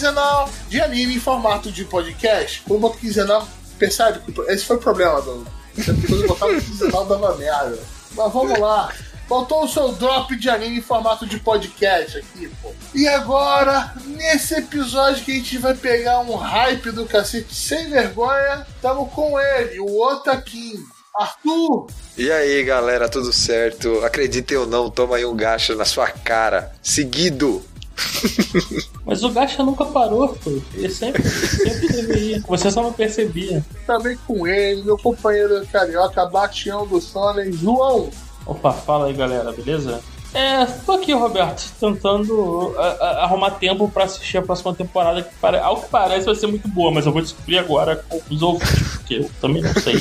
quinzenal 0.00 0.48
de 0.68 0.80
anime 0.80 1.16
em 1.16 1.20
formato 1.20 1.70
de 1.70 1.84
podcast. 1.84 2.62
Quando 2.62 2.76
eu 2.76 2.80
boto 2.80 2.98
quinzenal, 2.98 3.46
percebe 3.78 4.20
esse 4.48 4.64
foi 4.64 4.76
o 4.76 4.80
problema 4.80 5.20
do. 5.20 5.46
Quando 5.84 6.22
eu 6.22 6.28
botava 6.28 6.54
quinzenal 6.54 7.04
dava 7.04 7.36
merda. 7.36 7.78
Mas 8.14 8.32
vamos 8.32 8.58
lá. 8.58 8.92
Faltou 9.28 9.64
o 9.64 9.68
seu 9.68 9.92
drop 9.92 10.34
de 10.34 10.48
anime 10.48 10.78
em 10.78 10.82
formato 10.82 11.24
de 11.24 11.38
podcast 11.38 12.18
aqui, 12.18 12.50
pô. 12.60 12.72
E 12.92 13.06
agora, 13.06 13.94
nesse 14.04 14.54
episódio 14.54 15.24
que 15.24 15.30
a 15.30 15.34
gente 15.34 15.58
vai 15.58 15.74
pegar 15.74 16.18
um 16.20 16.34
hype 16.34 16.90
do 16.90 17.06
cacete 17.06 17.54
sem 17.54 17.88
vergonha, 17.90 18.66
tamo 18.82 19.06
com 19.06 19.38
ele, 19.38 19.78
o 19.78 20.02
Otakin. 20.02 20.82
Arthur! 21.14 21.88
E 22.16 22.30
aí, 22.30 22.64
galera, 22.64 23.08
tudo 23.08 23.32
certo? 23.32 24.04
Acreditem 24.04 24.56
ou 24.56 24.66
não, 24.66 24.90
toma 24.90 25.16
aí 25.16 25.24
um 25.24 25.36
gacha 25.36 25.76
na 25.76 25.84
sua 25.84 26.08
cara. 26.08 26.72
Seguido! 26.82 27.64
Mas 29.04 29.22
o 29.22 29.30
gacha 29.30 29.62
nunca 29.62 29.84
parou, 29.86 30.28
pô. 30.28 30.50
Ele 30.74 30.90
sempre, 30.90 31.22
sempre 31.22 31.88
teve 31.88 32.40
Você 32.40 32.70
só 32.70 32.82
não 32.82 32.92
percebia. 32.92 33.64
Também 33.86 34.16
com 34.26 34.46
ele, 34.46 34.82
meu 34.82 34.98
companheiro 34.98 35.66
carioca, 35.66 36.26
Bastião 36.26 36.86
do 36.86 37.00
Sonnen, 37.00 37.52
João. 37.52 38.10
Opa, 38.46 38.72
fala 38.72 39.06
aí 39.06 39.12
galera, 39.12 39.52
beleza? 39.52 40.00
É, 40.32 40.64
tô 40.64 40.92
aqui, 40.92 41.12
Roberto, 41.12 41.72
tentando 41.80 42.72
a, 42.78 42.86
a, 42.86 43.24
arrumar 43.24 43.52
tempo 43.52 43.88
para 43.88 44.04
assistir 44.04 44.38
a 44.38 44.42
próxima 44.42 44.72
temporada, 44.72 45.22
que 45.22 45.34
para, 45.40 45.60
ao 45.62 45.80
que 45.82 45.88
parece 45.88 46.26
vai 46.26 46.36
ser 46.36 46.46
muito 46.46 46.68
boa, 46.68 46.92
mas 46.92 47.04
eu 47.04 47.12
vou 47.12 47.20
descobrir 47.20 47.58
agora 47.58 47.96
com 47.96 48.20
os 48.30 48.40
ouvintes, 48.40 48.96
porque 48.98 49.14
eu 49.14 49.30
também 49.40 49.60
não 49.60 49.74
sei. 49.74 49.96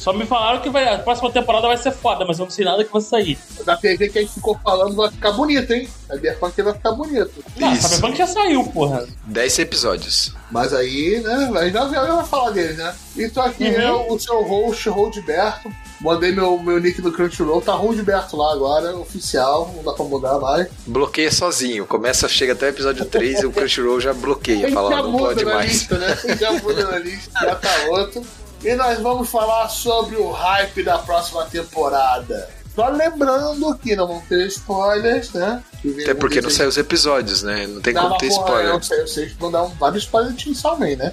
Só 0.00 0.14
me 0.14 0.24
falaram 0.24 0.60
que 0.60 0.70
vai, 0.70 0.88
a 0.88 0.98
próxima 0.98 1.30
temporada 1.30 1.68
vai 1.68 1.76
ser 1.76 1.92
foda, 1.92 2.24
mas 2.24 2.38
eu 2.38 2.46
não 2.46 2.50
sei 2.50 2.64
nada 2.64 2.82
que 2.82 2.90
vai 2.90 3.02
sair. 3.02 3.38
Da 3.66 3.76
TV 3.76 4.08
que 4.08 4.18
a 4.18 4.22
gente 4.22 4.32
ficou 4.32 4.58
falando 4.64 4.96
vai 4.96 5.10
ficar 5.10 5.32
bonito, 5.32 5.70
hein? 5.74 5.86
A 6.08 6.14
Cyberpunk 6.14 6.62
vai 6.62 6.72
ficar 6.72 6.92
bonito. 6.92 7.44
Não, 7.58 7.74
Isso. 7.74 7.86
Cyberpunk 7.86 8.16
já 8.16 8.26
saiu, 8.26 8.64
porra. 8.64 9.06
10 9.26 9.58
episódios. 9.58 10.34
Mas 10.50 10.72
aí, 10.72 11.20
né, 11.20 11.50
a 11.54 11.64
gente 11.64 11.74
já, 11.74 11.86
já 11.86 12.14
vai 12.14 12.24
falar 12.24 12.50
dele, 12.52 12.72
né? 12.72 12.94
E 13.14 13.28
tô 13.28 13.42
aqui, 13.42 13.64
uhum. 13.64 13.72
eu, 13.72 14.12
o 14.12 14.18
seu 14.18 14.42
host, 14.42 14.88
Roldberto, 14.88 15.70
Mandei 16.00 16.32
meu, 16.32 16.58
meu 16.58 16.80
nick 16.80 17.02
no 17.02 17.12
Crunchyroll, 17.12 17.60
tá 17.60 17.74
Roldberto 17.74 18.34
lá 18.34 18.54
agora, 18.54 18.96
oficial, 18.96 19.70
não 19.76 19.84
dá 19.84 19.92
pra 19.92 20.04
mudar 20.06 20.38
mais. 20.38 20.66
Bloqueia 20.86 21.30
sozinho, 21.30 21.86
começa, 21.86 22.26
chega 22.26 22.54
até 22.54 22.66
o 22.66 22.68
episódio 22.70 23.04
3 23.04 23.42
e 23.42 23.46
o 23.46 23.52
Crunchyroll 23.52 24.00
já 24.00 24.14
bloqueia, 24.14 24.72
fala, 24.72 25.02
não 25.02 25.12
pode 25.18 25.44
mais. 25.44 25.72
Lista, 25.72 25.98
né? 25.98 26.16
Já 26.40 26.52
muda 26.54 26.90
na 26.90 26.98
lista, 26.98 27.30
já 27.38 27.54
tá 27.54 27.68
outro. 27.90 28.24
E 28.62 28.74
nós 28.74 28.98
vamos 29.00 29.28
falar 29.30 29.68
sobre 29.68 30.16
o 30.16 30.30
hype 30.30 30.82
da 30.82 30.98
próxima 30.98 31.44
temporada. 31.46 32.48
Só 32.74 32.88
lembrando 32.88 33.76
que 33.78 33.96
não 33.96 34.06
vão 34.06 34.20
ter 34.28 34.46
spoilers, 34.46 35.32
né? 35.32 35.62
Até 36.02 36.14
porque 36.14 36.40
não 36.40 36.50
saem 36.50 36.68
os 36.68 36.76
episódios, 36.76 37.42
né? 37.42 37.66
Não 37.66 37.80
tem 37.80 37.94
não, 37.94 38.02
como 38.02 38.18
ter 38.18 38.26
spoiler. 38.28 38.74
Eu 38.74 38.82
sei, 38.82 39.00
eu 39.00 39.06
sei 39.08 39.26
que 39.26 39.34
vão 39.34 39.50
dar 39.50 39.62
um, 39.64 39.68
vários 39.70 40.04
spoilers 40.04 40.36
de 40.36 40.44
Chainsaw 40.44 40.78
né? 40.78 41.12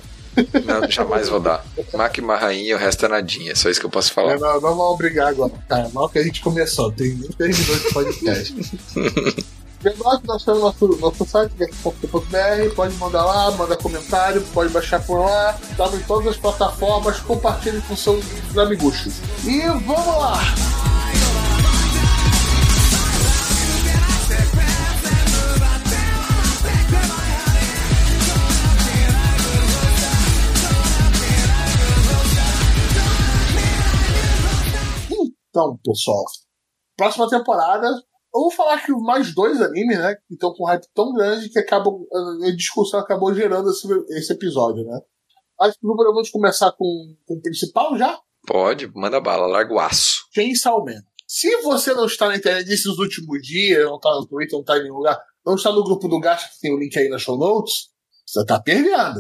Não, 0.66 0.90
jamais 0.90 1.30
vou 1.30 1.40
dar. 1.40 1.66
Mac 1.94 2.18
Marrainha, 2.20 2.76
o 2.76 2.80
resto 2.80 3.06
é 3.06 3.10
nadinha. 3.10 3.56
Só 3.56 3.70
isso 3.70 3.80
que 3.80 3.86
eu 3.86 3.90
posso 3.90 4.14
falar. 4.14 4.34
É, 4.34 4.38
não, 4.38 4.62
não 4.62 4.76
vamos 4.76 4.98
brigar 4.98 5.30
agora. 5.30 5.52
Cara, 5.68 5.90
mal 5.90 6.08
que 6.10 6.20
a 6.20 6.24
gente 6.24 6.42
começou. 6.42 6.92
Tem 6.92 7.16
nem 7.16 7.30
terminou 7.30 7.76
de 7.76 7.94
podcast. 7.94 8.56
Lembrando 9.84 10.22
que 10.22 10.28
nós 10.28 10.44
temos 10.44 10.62
nosso, 10.62 10.88
nosso 11.00 11.26
site, 11.26 11.54
geek.com.br, 11.56 12.76
pode 12.76 12.96
mandar 12.96 13.24
lá, 13.24 13.52
manda 13.52 13.78
comentário, 13.78 14.42
pode 14.54 14.74
baixar 14.74 15.06
por 15.06 15.20
lá, 15.20 15.58
estamos 15.70 16.00
em 16.00 16.04
todas 16.04 16.28
as 16.30 16.38
plataformas, 16.38 17.20
compartilhe 17.20 17.82
com 17.82 17.96
seus 17.96 18.26
amiguchos. 18.58 19.20
E 19.46 19.62
vamos 19.62 20.18
lá! 20.18 20.40
Então, 35.50 35.76
pessoal, 35.84 36.24
próxima 36.96 37.30
temporada. 37.30 37.88
Eu 38.34 38.42
vou 38.42 38.52
falar 38.52 38.84
que 38.84 38.92
mais 38.92 39.34
dois 39.34 39.62
animes, 39.62 39.98
né? 39.98 40.16
Que 40.16 40.34
estão 40.34 40.54
com 40.54 40.64
um 40.64 40.68
hype 40.68 40.88
tão 40.94 41.14
grande 41.14 41.50
que 41.50 41.60
acabam, 41.60 42.06
a 42.44 42.56
discussão 42.56 43.00
acabou 43.00 43.34
gerando 43.34 43.70
esse, 43.70 43.88
esse 44.10 44.34
episódio, 44.34 44.84
né? 44.86 45.00
Acho 45.60 45.80
que 45.80 45.88
podemos 45.88 46.30
começar 46.30 46.72
com, 46.74 47.16
com 47.26 47.36
o 47.36 47.42
principal 47.42 47.98
já? 47.98 48.20
Pode, 48.46 48.88
manda 48.96 49.20
bala, 49.20 49.48
larga 49.48 49.74
o 49.74 49.80
aço. 49.80 50.28
Chainsaw 50.34 50.86
Man. 50.86 51.02
Se 51.28 51.62
você 51.62 51.94
não 51.94 52.06
está 52.06 52.28
na 52.28 52.38
internet 52.38 52.68
nesses 52.68 52.98
últimos 52.98 53.42
dias, 53.42 53.84
não 53.84 53.96
está 53.96 54.12
no 54.12 54.26
Twitter, 54.28 54.54
não 54.54 54.62
está 54.62 54.78
em 54.78 54.84
nenhum 54.84 54.96
lugar, 54.96 55.20
não 55.46 55.56
está 55.56 55.72
no 55.72 55.84
grupo 55.84 56.08
do 56.08 56.20
Gacha, 56.20 56.48
que 56.48 56.60
tem 56.62 56.74
o 56.74 56.80
link 56.80 56.98
aí 56.98 57.10
na 57.10 57.18
show 57.18 57.38
notes, 57.38 57.90
você 58.26 58.42
está 58.42 58.60
perdendo. 58.62 59.20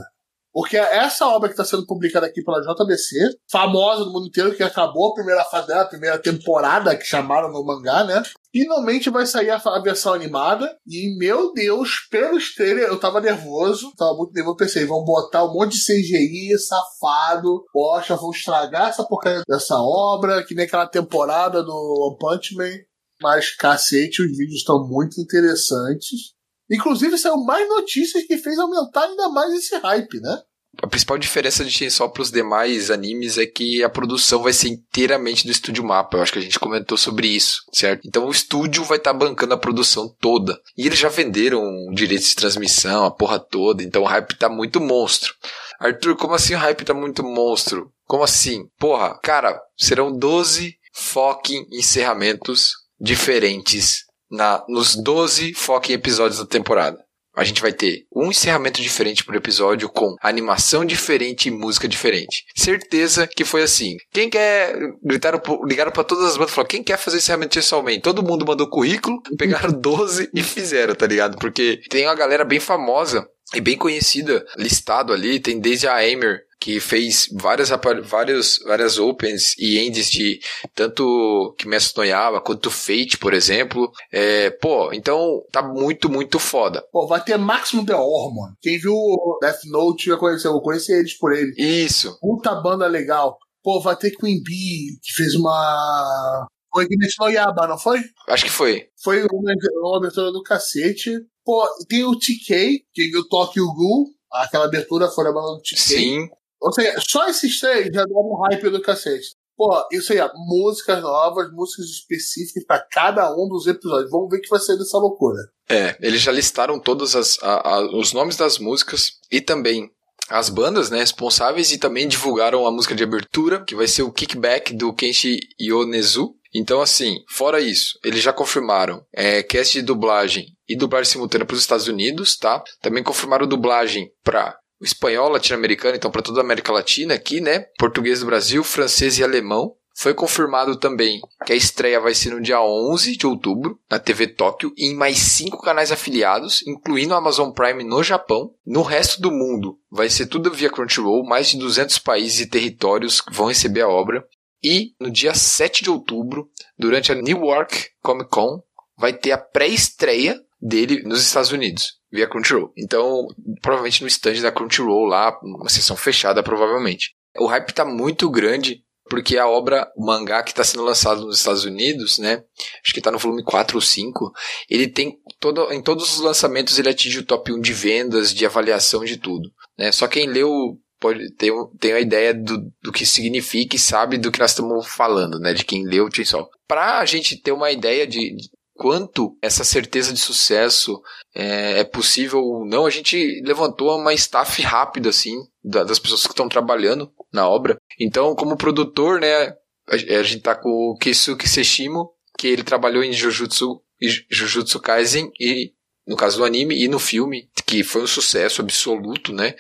Porque 0.58 0.76
essa 0.76 1.28
obra 1.28 1.50
que 1.50 1.54
está 1.54 1.64
sendo 1.64 1.86
publicada 1.86 2.26
aqui 2.26 2.42
pela 2.42 2.60
JBC, 2.62 3.38
famosa 3.48 4.06
no 4.06 4.12
mundo 4.12 4.26
inteiro, 4.26 4.56
que 4.56 4.64
acabou 4.64 5.12
a 5.12 5.14
primeira 5.14 5.44
fase 5.44 5.68
dela, 5.68 5.84
a 5.84 5.88
primeira 5.88 6.18
temporada 6.18 6.96
que 6.96 7.06
chamaram 7.06 7.52
no 7.52 7.64
mangá, 7.64 8.04
né? 8.04 8.24
Finalmente 8.52 9.12
vai 9.12 9.28
sair 9.28 9.52
a, 9.52 9.58
a 9.58 9.80
versão 9.84 10.16
animada. 10.16 10.76
E, 10.88 11.16
meu 11.20 11.54
Deus, 11.54 12.08
pelo 12.10 12.40
trailer, 12.56 12.88
eu 12.88 13.00
tava 13.00 13.22
nervoso. 13.22 13.94
Tava 13.96 14.16
muito 14.16 14.34
nervoso. 14.34 14.58
Pensei, 14.58 14.84
vão 14.84 15.06
botar 15.06 15.46
um 15.46 15.54
monte 15.54 15.78
de 15.78 15.86
CGI, 15.86 16.58
safado. 16.58 17.64
Poxa, 17.72 18.16
vão 18.16 18.32
estragar 18.32 18.90
essa 18.90 19.04
porcaria 19.04 19.44
dessa 19.48 19.76
obra, 19.76 20.44
que 20.44 20.56
nem 20.56 20.66
aquela 20.66 20.88
temporada 20.88 21.62
do 21.62 21.72
One 21.72 22.18
Punch 22.20 22.56
Man. 22.56 22.80
Mas, 23.22 23.56
cacete, 23.56 24.24
os 24.24 24.36
vídeos 24.36 24.62
estão 24.62 24.88
muito 24.88 25.22
interessantes. 25.22 26.36
Inclusive, 26.70 27.18
saiu 27.18 27.38
mais 27.38 27.68
notícias 27.68 28.26
que 28.26 28.38
fez 28.38 28.58
aumentar 28.60 29.04
ainda 29.04 29.30
mais 29.30 29.54
esse 29.54 29.76
hype, 29.78 30.20
né? 30.20 30.42
A 30.82 30.86
principal 30.86 31.18
diferença 31.18 31.66
de 31.66 31.72
Chainsaw 31.72 32.10
para 32.12 32.22
os 32.22 32.32
demais 32.32 32.92
animes 32.92 33.38
é 33.38 33.48
que 33.48 33.84
a 33.84 33.90
produção 33.90 34.44
vai 34.44 34.54
ser 34.54 34.70
inteiramente 34.70 35.46
do 35.46 35.52
estúdio 35.52 35.84
Mapa. 35.84 36.18
Eu 36.18 36.22
acho 36.22 36.32
que 36.32 36.38
a 36.38 36.42
gente 36.42 36.60
comentou 36.60 36.98
sobre 36.98 37.28
isso, 37.28 37.64
certo? 37.74 38.08
Então 38.08 38.28
o 38.28 38.32
estúdio 38.32 38.84
vai 38.84 38.98
estar 38.98 39.12
tá 39.12 39.18
bancando 39.18 39.56
a 39.56 39.58
produção 39.58 40.08
toda. 40.20 40.60
E 40.78 40.86
eles 40.86 41.00
já 41.00 41.10
venderam 41.10 41.64
direitos 41.94 42.30
de 42.30 42.36
transmissão, 42.36 43.06
a 43.06 43.12
porra 43.12 43.40
toda. 43.40 43.82
Então 43.82 44.04
o 44.04 44.06
hype 44.06 44.38
tá 44.38 44.50
muito 44.50 44.80
monstro. 44.80 45.34
Arthur, 45.80 46.16
como 46.16 46.36
assim 46.36 46.54
o 46.54 46.60
hype 46.60 46.86
tá 46.86 46.94
muito 46.94 47.24
monstro? 47.24 47.92
Como 48.06 48.24
assim? 48.24 48.68
Porra, 48.78 49.18
cara, 49.24 49.60
serão 49.76 50.16
12 50.16 50.76
fucking 50.94 51.68
encerramentos 51.72 52.74
diferentes 53.00 54.07
na, 54.30 54.64
nos 54.68 54.96
12 54.96 55.54
foquem 55.54 55.96
episódios 55.96 56.40
da 56.40 56.46
temporada. 56.46 56.98
A 57.38 57.44
gente 57.44 57.62
vai 57.62 57.72
ter 57.72 58.08
um 58.16 58.32
encerramento 58.32 58.82
diferente 58.82 59.24
por 59.24 59.36
episódio 59.36 59.88
com 59.90 60.16
animação 60.24 60.84
diferente 60.84 61.48
e 61.48 61.52
música 61.52 61.88
diferente. 61.88 62.44
Certeza 62.56 63.28
que 63.28 63.46
foi 63.46 63.62
assim. 63.62 63.96
Quem 64.12 64.28
quer. 64.28 64.76
Gritaram, 65.04 65.40
ligaram 65.64 65.92
para 65.92 66.04
todas 66.04 66.26
as 66.26 66.36
bandas 66.36 66.52
e 66.52 66.56
falaram: 66.56 66.70
quem 66.70 66.84
quer 66.84 66.98
fazer 66.98 67.18
encerramento 67.18 67.60
de 67.60 68.02
Todo 68.02 68.24
mundo 68.24 68.44
mandou 68.44 68.68
currículo, 68.68 69.22
pegaram 69.38 69.72
12 69.72 70.32
e 70.34 70.42
fizeram, 70.42 70.96
tá 70.96 71.06
ligado? 71.06 71.38
Porque 71.38 71.80
tem 71.92 72.08
uma 72.08 72.16
galera 72.16 72.44
bem 72.44 72.60
famosa 72.60 73.24
e 73.54 73.62
bem 73.62 73.78
conhecida 73.78 74.46
listado 74.58 75.14
ali. 75.14 75.40
Tem 75.40 75.60
desde 75.60 75.88
a 75.88 75.96
Aimer, 75.96 76.42
que 76.60 76.80
fez 76.80 77.30
várias, 77.32 77.70
várias, 78.04 78.60
várias 78.66 78.98
opens 78.98 79.56
e 79.58 79.78
ends 79.80 80.10
de 80.10 80.40
tanto 80.74 81.56
Kimetsu 81.58 81.94
no 81.98 82.04
Yaba 82.04 82.42
quanto 82.42 82.72
Fate, 82.72 83.18
por 83.18 83.34
exemplo. 83.34 83.92
É, 84.12 84.50
pô, 84.50 84.92
então 84.92 85.44
tá 85.52 85.62
muito, 85.62 86.10
muito 86.10 86.40
foda. 86.40 86.84
Pô, 86.92 87.08
vai 87.08 87.24
ter 87.24 87.38
Maximum 87.38 87.86
The 87.86 87.96
Hormone. 87.96 88.56
Quem 88.60 88.80
viu 88.80 88.96
Death 89.42 89.66
Note 89.66 90.08
já 90.08 90.18
conheceu, 90.18 90.52
eu 90.52 90.62
conheci 90.62 90.92
eles 90.92 91.18
por 91.18 91.34
ele. 91.34 91.54
Isso. 91.58 92.18
Puta 92.20 92.56
banda 92.56 92.88
legal. 92.88 93.38
Pô, 93.64 93.82
vai 93.82 93.96
ter 93.96 94.12
Queen 94.12 94.42
Bee, 94.44 94.98
que 95.04 95.14
fez 95.14 95.36
uma... 95.36 96.48
Foi 96.74 96.88
Kimetsu 96.88 97.16
no 97.24 97.30
Yaba, 97.30 97.68
não 97.68 97.78
foi? 97.78 98.00
Acho 98.28 98.46
que 98.46 98.52
foi. 98.52 98.88
Foi 99.02 99.26
uma, 99.32 99.54
uma 99.82 99.98
abertura 99.98 100.32
do 100.32 100.44
cacete. 100.44 101.12
Pô, 101.48 101.66
tem 101.88 102.04
o 102.04 102.20
TK, 102.20 102.84
que 102.94 103.10
viu 103.10 103.26
Tokyo 103.26 103.74
Ghoul, 103.74 104.08
aquela 104.34 104.66
abertura 104.66 105.08
foi 105.08 105.26
a 105.30 105.32
banda 105.32 105.54
do 105.54 105.62
TK. 105.62 105.78
Sim. 105.78 106.30
Ou 106.62 106.74
seja, 106.74 107.00
só 107.00 107.26
esses 107.30 107.58
três 107.58 107.86
já 107.86 108.04
dão 108.04 108.18
um 108.18 108.42
hype 108.50 108.70
do 108.70 108.82
cacete. 108.82 109.30
Pô, 109.56 109.82
isso 109.94 110.12
aí, 110.12 110.20
músicas 110.36 111.02
novas, 111.02 111.50
músicas 111.54 111.86
específicas 111.86 112.66
para 112.66 112.86
cada 112.92 113.34
um 113.34 113.48
dos 113.48 113.66
episódios. 113.66 114.12
Vamos 114.12 114.30
ver 114.30 114.40
o 114.40 114.42
que 114.42 114.50
vai 114.50 114.60
ser 114.60 114.78
dessa 114.78 114.98
loucura. 114.98 115.40
É, 115.70 115.96
eles 116.02 116.22
já 116.22 116.34
listaram 116.34 116.82
todos 116.82 117.16
as, 117.16 117.42
a, 117.42 117.76
a, 117.76 117.98
os 117.98 118.12
nomes 118.12 118.36
das 118.36 118.60
músicas 118.60 119.14
e 119.32 119.40
também 119.40 119.90
as 120.30 120.50
bandas 120.50 120.90
né, 120.90 121.00
responsáveis 121.00 121.72
e 121.72 121.78
também 121.78 122.10
divulgaram 122.10 122.68
a 122.68 122.72
música 122.72 122.94
de 122.94 123.04
abertura, 123.04 123.64
que 123.64 123.74
vai 123.74 123.88
ser 123.88 124.04
o 124.04 124.12
Kickback 124.12 124.74
do 124.74 124.94
Kenshi 124.94 125.40
Yonezu. 125.60 126.36
Então, 126.54 126.82
assim, 126.82 127.18
fora 127.30 127.60
isso, 127.60 128.00
eles 128.04 128.22
já 128.22 128.34
confirmaram 128.34 129.06
é, 129.14 129.44
cast 129.44 129.74
de 129.74 129.86
dublagem 129.86 130.48
e 130.68 130.76
dublagem 130.76 131.12
simultânea 131.12 131.46
para 131.46 131.54
os 131.54 131.62
Estados 131.62 131.88
Unidos, 131.88 132.36
tá? 132.38 132.64
Também 132.82 133.04
confirmaram 133.04 133.48
dublagem 133.48 134.12
para 134.24 134.58
o 134.80 134.86
espanhol 134.86 135.30
latino-americano, 135.30 135.96
então 135.96 136.12
para 136.12 136.22
toda 136.22 136.40
a 136.40 136.44
América 136.44 136.72
Latina 136.72 137.14
aqui, 137.14 137.42
né? 137.42 137.66
Português 137.78 138.20
do 138.20 138.26
Brasil, 138.26 138.64
francês 138.64 139.18
e 139.18 139.24
alemão. 139.24 139.74
Foi 140.00 140.14
confirmado 140.14 140.78
também 140.78 141.20
que 141.44 141.52
a 141.52 141.56
estreia 141.56 142.00
vai 142.00 142.14
ser 142.14 142.30
no 142.30 142.40
dia 142.40 142.62
11 142.62 143.18
de 143.18 143.26
outubro, 143.26 143.80
na 143.90 143.98
TV 143.98 144.28
Tóquio, 144.28 144.72
e 144.78 144.92
em 144.92 144.96
mais 144.96 145.18
cinco 145.18 145.60
canais 145.60 145.92
afiliados, 145.92 146.62
incluindo 146.68 147.16
a 147.16 147.18
Amazon 147.18 147.50
Prime 147.50 147.84
no 147.84 148.04
Japão. 148.04 148.54
No 148.64 148.84
resto 148.84 149.20
do 149.20 149.32
mundo, 149.32 149.80
vai 149.90 150.08
ser 150.08 150.28
tudo 150.28 150.52
via 150.52 150.70
Crunchyroll, 150.70 151.26
mais 151.26 151.50
de 151.50 151.58
200 151.58 151.98
países 151.98 152.42
e 152.42 152.50
territórios 152.50 153.24
vão 153.32 153.48
receber 153.48 153.82
a 153.82 153.90
obra. 153.90 154.24
E 154.64 154.94
no 155.00 155.12
dia 155.12 155.34
7 155.34 155.84
de 155.84 155.90
outubro, 155.90 156.50
durante 156.78 157.12
a 157.12 157.16
Newark 157.16 157.90
Comic 158.02 158.30
Con, 158.30 158.62
vai 158.98 159.14
ter 159.14 159.32
a 159.32 159.38
pré-estreia 159.38 160.40
dele 160.60 161.04
nos 161.04 161.22
Estados 161.22 161.52
Unidos, 161.52 162.00
via 162.12 162.28
Crunchyroll. 162.28 162.74
Então, 162.78 163.28
provavelmente 163.62 164.02
no 164.02 164.08
stand 164.08 164.42
da 164.42 164.52
Crunchyroll 164.52 165.06
lá, 165.06 165.38
uma 165.44 165.70
sessão 165.70 165.96
fechada 165.96 166.42
provavelmente. 166.42 167.16
O 167.38 167.46
hype 167.46 167.74
tá 167.74 167.86
muito 167.86 168.30
grande 168.30 168.84
porque 169.10 169.38
a 169.38 169.48
obra, 169.48 169.90
o 169.96 170.06
mangá 170.06 170.44
que 170.44 170.52
está 170.52 170.64
sendo 170.64 170.84
lançado 170.84 171.26
nos 171.26 171.38
Estados 171.38 171.64
Unidos, 171.64 172.18
né? 172.18 172.44
Acho 172.84 172.94
que 172.94 173.00
está 173.00 173.12
no 173.12 173.18
volume 173.18 173.44
4 173.44 173.78
ou 173.78 173.82
5. 173.82 174.32
Ele 174.70 174.88
tem 174.88 175.18
todo, 175.40 175.72
em 175.72 175.82
todos 175.82 176.14
os 176.14 176.20
lançamentos 176.20 176.78
ele 176.78 176.90
atinge 176.90 177.20
o 177.20 177.26
top 177.26 177.54
1 177.54 177.62
de 177.62 177.74
vendas, 177.74 178.34
de 178.34 178.46
avaliação 178.46 179.06
de 179.06 179.18
tudo. 179.18 179.50
Né? 179.78 179.92
Só 179.92 180.08
quem 180.08 180.28
leu 180.28 180.78
pode 181.00 181.32
ter, 181.34 181.52
ter 181.80 181.94
a 181.94 182.00
ideia 182.00 182.34
do, 182.34 182.72
do 182.82 182.92
que 182.92 183.06
significa 183.06 183.76
e 183.76 183.80
sabe 183.80 184.18
do 184.18 184.32
que 184.32 184.40
nós 184.40 184.52
estamos 184.52 184.88
falando, 184.88 185.40
né? 185.40 185.54
De 185.54 185.66
quem 185.66 185.86
leu 185.86 186.06
o 186.06 186.12
Chainsaw. 186.14 186.50
Para 186.68 187.00
a 187.00 187.06
gente 187.06 187.42
ter 187.42 187.52
uma 187.52 187.72
ideia 187.72 188.06
de, 188.06 188.36
de 188.36 188.50
quanto 188.78 189.38
essa 189.42 189.64
certeza 189.64 190.14
de 190.14 190.20
sucesso 190.20 191.02
é, 191.36 191.80
é, 191.80 191.84
possível 191.84 192.40
ou 192.40 192.66
não, 192.66 192.86
a 192.86 192.90
gente 192.90 193.42
levantou 193.44 193.98
uma 193.98 194.14
staff 194.14 194.62
rápida, 194.62 195.10
assim, 195.10 195.36
da, 195.64 195.84
das 195.84 196.00
pessoas 196.00 196.24
que 196.24 196.34
estão 196.34 196.48
trabalhando 196.48 197.12
na 197.34 197.48
obra. 197.50 197.78
Então, 198.00 198.36
como 198.36 198.58
produtor, 198.58 199.20
né, 199.20 199.48
a, 199.90 199.96
a 199.96 200.24
gente 200.24 200.42
tá 200.42 200.56
com 200.56 200.70
o 200.70 200.98
Keisuke 200.98 201.50
Seshimo, 201.50 202.12
que 202.38 202.48
ele 202.48 202.64
trabalhou 202.64 203.04
em 203.04 203.12
Jujutsu, 203.12 203.82
Jujutsu 204.30 204.80
Kaisen 204.80 205.32
e 205.40 205.74
no 206.08 206.16
caso 206.16 206.38
do 206.38 206.46
anime 206.46 206.82
e 206.82 206.88
no 206.88 207.00
filme, 207.00 207.50
que 207.66 207.84
foi 207.84 208.02
um 208.02 208.08
sucesso 208.08 208.62
absoluto, 208.62 209.34
né? 209.34 209.54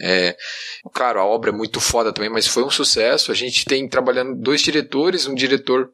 É, 0.00 0.36
claro, 0.92 1.20
a 1.20 1.24
obra 1.24 1.50
é 1.50 1.52
muito 1.52 1.80
foda 1.80 2.12
também, 2.12 2.30
mas 2.30 2.48
foi 2.48 2.64
um 2.64 2.70
sucesso. 2.70 3.30
A 3.30 3.34
gente 3.34 3.64
tem 3.64 3.88
trabalhando 3.88 4.34
dois 4.34 4.60
diretores, 4.60 5.26
um 5.26 5.34
diretor 5.34 5.90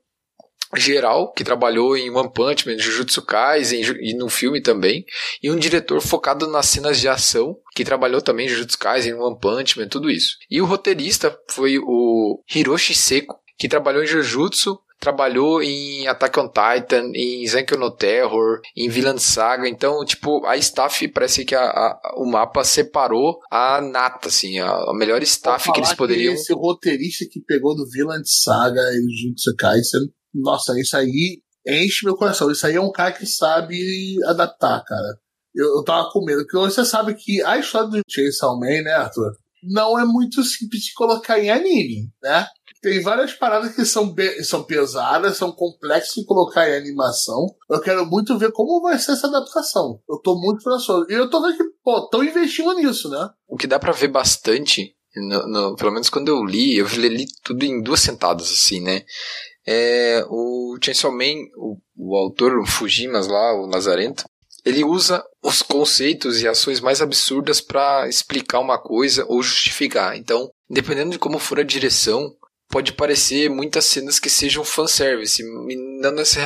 geral, 0.76 1.32
que 1.32 1.44
trabalhou 1.44 1.96
em 1.96 2.10
One 2.10 2.31
Punch 2.32 2.66
Man, 2.66 2.78
Jujutsu 2.78 3.22
Kaisen 3.22 3.82
e 4.00 4.14
no 4.14 4.28
filme 4.28 4.60
também, 4.60 5.05
e 5.43 5.50
um 5.50 5.56
diretor 5.56 6.00
focado 6.00 6.46
nas 6.46 6.66
cenas 6.66 7.00
de 7.00 7.08
ação, 7.08 7.56
que 7.75 7.84
trabalhou 7.84 8.20
também 8.20 8.46
em 8.46 8.49
Jujutsu 8.49 8.78
Kaisen, 8.78 9.14
One 9.14 9.38
Punch 9.38 9.78
Man, 9.78 9.88
tudo 9.88 10.10
isso. 10.10 10.37
E 10.50 10.60
o 10.60 10.66
roteirista 10.66 11.37
foi 11.50 11.78
o 11.78 12.43
Hiroshi 12.55 12.94
Seko, 12.94 13.38
que 13.58 13.69
trabalhou 13.69 14.02
em 14.02 14.06
Jujutsu, 14.06 14.78
trabalhou 15.00 15.62
em 15.62 16.06
Attack 16.06 16.38
on 16.38 16.48
Titan, 16.48 17.10
em 17.14 17.46
Zankyou 17.46 17.80
no 17.80 17.90
Terror, 17.90 18.60
em 18.76 18.88
Villain 18.88 19.18
Saga, 19.18 19.68
então, 19.68 20.04
tipo, 20.04 20.44
a 20.46 20.56
staff 20.56 21.06
parece 21.08 21.44
que 21.44 21.54
a, 21.54 21.62
a, 21.62 22.14
o 22.16 22.26
mapa 22.30 22.64
separou 22.64 23.38
a 23.50 23.80
nata, 23.80 24.28
assim, 24.28 24.58
a, 24.58 24.70
a 24.70 24.92
melhor 24.94 25.22
staff 25.22 25.72
que 25.72 25.80
eles 25.80 25.92
poderiam... 25.92 26.34
Que 26.34 26.40
esse 26.40 26.52
roteirista 26.52 27.24
que 27.30 27.40
pegou 27.40 27.76
do 27.76 27.88
Villain 27.88 28.24
Saga 28.24 28.82
e 28.92 29.00
Jujutsu 29.02 29.54
Kaisen 29.56 30.08
nossa, 30.34 30.78
isso 30.78 30.96
aí 30.96 31.42
enche 31.66 32.04
meu 32.04 32.16
coração. 32.16 32.50
Isso 32.50 32.66
aí 32.66 32.76
é 32.76 32.80
um 32.80 32.92
cara 32.92 33.12
que 33.12 33.26
sabe 33.26 34.16
adaptar, 34.24 34.82
cara. 34.84 35.18
Eu, 35.54 35.78
eu 35.78 35.84
tava 35.84 36.08
com 36.10 36.24
medo, 36.24 36.42
porque 36.42 36.56
você 36.56 36.84
sabe 36.84 37.14
que 37.14 37.42
a 37.42 37.58
história 37.58 37.88
do 37.88 38.00
Chainsaw 38.08 38.58
Man, 38.58 38.82
né, 38.82 38.92
Arthur? 38.92 39.32
Não 39.62 39.98
é 39.98 40.04
muito 40.04 40.42
simples 40.44 40.82
de 40.82 40.92
colocar 40.94 41.38
em 41.38 41.50
anime, 41.50 42.10
né? 42.22 42.46
Tem 42.80 43.00
várias 43.02 43.32
paradas 43.32 43.75
que 43.75 43.84
são, 43.84 44.14
são 44.44 44.62
pesadas, 44.62 45.36
são 45.36 45.50
complexas 45.52 46.14
de 46.14 46.25
colocar 46.25 46.69
em 46.69 46.76
animação. 46.76 47.46
Eu 47.69 47.80
quero 47.80 48.06
muito 48.06 48.38
ver 48.38 48.52
como 48.52 48.80
vai 48.80 48.98
ser 48.98 49.12
essa 49.12 49.26
adaptação. 49.26 50.00
Eu 50.08 50.19
tô 50.19 50.38
muito 50.40 50.58
esperançoso. 50.58 51.06
E 51.10 51.14
eu 51.14 51.28
tô 51.28 51.42
vendo 51.42 51.56
que, 51.56 51.64
pô, 51.82 51.98
estão 51.98 52.22
investindo 52.22 52.75
nisso, 52.75 53.08
né? 53.08 53.28
O 53.48 53.56
que 53.56 53.66
dá 53.66 53.78
para 53.78 53.92
ver 53.92 54.08
bastante, 54.08 54.94
no, 55.16 55.48
no, 55.48 55.76
pelo 55.76 55.92
menos 55.92 56.08
quando 56.08 56.28
eu 56.28 56.44
li, 56.44 56.76
eu 56.76 56.86
li 56.86 57.26
tudo 57.42 57.64
em 57.64 57.82
duas 57.82 58.00
sentadas, 58.00 58.50
assim, 58.50 58.81
né? 58.81 59.02
é, 59.70 60.24
o 60.31 60.78
Chainsaw 60.82 61.12
Man, 61.12 61.44
o, 61.54 61.76
o 61.94 62.16
autor, 62.16 62.58
o 62.58 62.66
Fujimas 62.66 63.26
lá, 63.26 63.52
o 63.54 63.66
Lazarento, 63.66 64.24
ele 64.64 64.82
usa 64.82 65.22
os 65.42 65.60
conceitos 65.60 66.40
e 66.40 66.48
ações 66.48 66.81
mais 66.81 67.02
absurdas 67.02 67.60
para 67.60 68.08
explicar 68.08 68.60
uma 68.60 68.78
coisa 68.78 69.26
ou 69.28 69.42
justificar. 69.42 70.16
Então, 70.16 70.50
dependendo 70.70 71.10
de 71.10 71.19
como 71.19 71.38
for 71.38 71.60
a 71.60 71.62
direção, 71.62 72.34
pode 72.69 72.93
parecer 72.93 73.49
muitas 73.49 73.87
cenas 73.87 74.19
que 74.19 74.31
sejam 74.31 74.65
fanservice, 74.65 75.43
e 75.43 76.00
não, 76.00 76.12
nessa, 76.12 76.41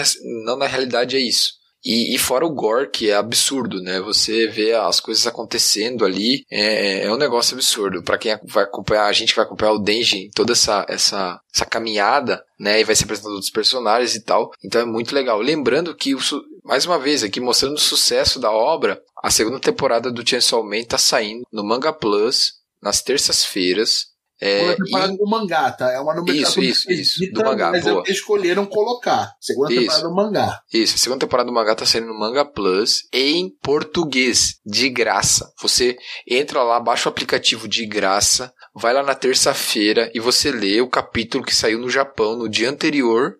não 0.44 0.56
na 0.56 0.66
realidade 0.66 1.16
é 1.16 1.20
isso. 1.20 1.60
E, 1.84 2.14
e, 2.14 2.18
fora 2.18 2.46
o 2.46 2.54
gore, 2.54 2.90
que 2.90 3.10
é 3.10 3.16
absurdo, 3.16 3.82
né? 3.82 4.00
Você 4.00 4.46
vê 4.46 4.72
as 4.72 5.00
coisas 5.00 5.26
acontecendo 5.26 6.04
ali, 6.04 6.44
é, 6.48 7.04
é 7.04 7.12
um 7.12 7.16
negócio 7.16 7.54
absurdo. 7.54 8.04
Para 8.04 8.18
quem 8.18 8.38
vai 8.44 8.62
acompanhar, 8.62 9.06
a 9.06 9.12
gente 9.12 9.34
vai 9.34 9.44
acompanhar 9.44 9.72
o 9.72 9.80
Denji, 9.80 10.30
toda 10.32 10.52
essa, 10.52 10.86
essa, 10.88 11.40
essa 11.52 11.66
caminhada, 11.66 12.40
né? 12.58 12.80
E 12.80 12.84
vai 12.84 12.94
ser 12.94 13.02
apresentando 13.02 13.32
outros 13.32 13.50
personagens 13.50 14.14
e 14.14 14.20
tal. 14.20 14.52
Então 14.64 14.80
é 14.80 14.84
muito 14.84 15.12
legal. 15.12 15.40
Lembrando 15.40 15.92
que, 15.92 16.14
mais 16.62 16.86
uma 16.86 17.00
vez, 17.00 17.24
aqui 17.24 17.40
mostrando 17.40 17.74
o 17.74 17.80
sucesso 17.80 18.38
da 18.38 18.52
obra, 18.52 19.02
a 19.20 19.28
segunda 19.28 19.58
temporada 19.58 20.08
do 20.08 20.28
Chainsaw 20.28 20.62
Man 20.62 20.84
tá 20.84 20.98
saindo 20.98 21.42
no 21.52 21.64
Manga 21.64 21.92
Plus, 21.92 22.52
nas 22.80 23.02
terças-feiras, 23.02 24.11
é, 24.44 24.74
temporada 24.74 25.12
e... 25.12 25.16
do 25.16 25.24
mangá, 25.24 25.70
tá? 25.70 25.92
É 25.92 26.00
uma 26.00 26.14
nomenclatura 26.14 26.66
isso, 26.66 26.90
isso, 26.90 27.22
isso, 27.22 27.32
do 27.32 27.44
mangá, 27.44 27.70
mas 27.70 27.84
boa. 27.84 28.02
escolheram 28.08 28.66
colocar. 28.66 29.32
Segunda 29.40 29.72
isso. 29.72 29.80
temporada 29.82 30.08
do 30.08 30.14
mangá. 30.14 30.60
Isso, 30.72 30.94
a 30.96 30.98
segunda 30.98 31.20
temporada 31.20 31.46
do 31.46 31.54
mangá 31.54 31.76
tá 31.76 31.86
saindo 31.86 32.08
no 32.08 32.18
Manga 32.18 32.44
Plus 32.44 33.04
em 33.12 33.50
português, 33.62 34.56
de 34.66 34.88
graça. 34.88 35.52
Você 35.62 35.96
entra 36.28 36.62
lá, 36.64 36.80
baixa 36.80 37.08
o 37.08 37.12
aplicativo 37.12 37.68
de 37.68 37.86
graça, 37.86 38.52
vai 38.74 38.92
lá 38.92 39.04
na 39.04 39.14
terça-feira 39.14 40.10
e 40.12 40.18
você 40.18 40.50
lê 40.50 40.80
o 40.80 40.90
capítulo 40.90 41.44
que 41.44 41.54
saiu 41.54 41.78
no 41.78 41.88
Japão 41.88 42.36
no 42.36 42.48
dia 42.48 42.68
anterior 42.68 43.36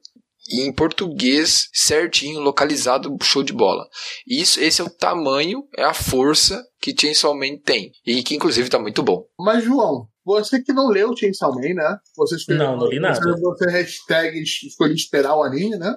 e 0.49 0.61
em 0.61 0.73
português 0.73 1.69
certinho, 1.73 2.41
localizado, 2.41 3.17
show 3.23 3.43
de 3.43 3.53
bola. 3.53 3.85
Isso, 4.27 4.61
esse 4.61 4.81
é 4.81 4.85
o 4.85 4.91
tamanho, 4.91 5.65
é 5.77 5.83
a 5.83 5.95
força 5.95 6.63
que 6.81 6.95
Chainsaw 6.97 7.35
Man 7.35 7.57
tem. 7.65 7.93
E 8.07 8.23
que 8.23 8.35
inclusive 8.35 8.69
tá 8.69 8.79
muito 8.79 9.03
bom. 9.03 9.25
Mas, 9.39 9.65
João, 9.65 10.07
você 10.25 10.63
que 10.63 10.73
não 10.73 10.89
leu 10.89 11.17
Chainsaw 11.17 11.55
Man, 11.55 11.75
né? 11.75 11.99
Você 12.17 12.37
escolheu, 12.37 12.63
não, 12.63 12.77
não 12.77 12.87
li 12.87 13.01
nada. 13.01 13.21
Você 13.21 13.71
hashtag 13.71 14.43
escolheu 14.43 14.95
esperar 14.95 15.37
o 15.37 15.43
anime, 15.43 15.77
né? 15.77 15.97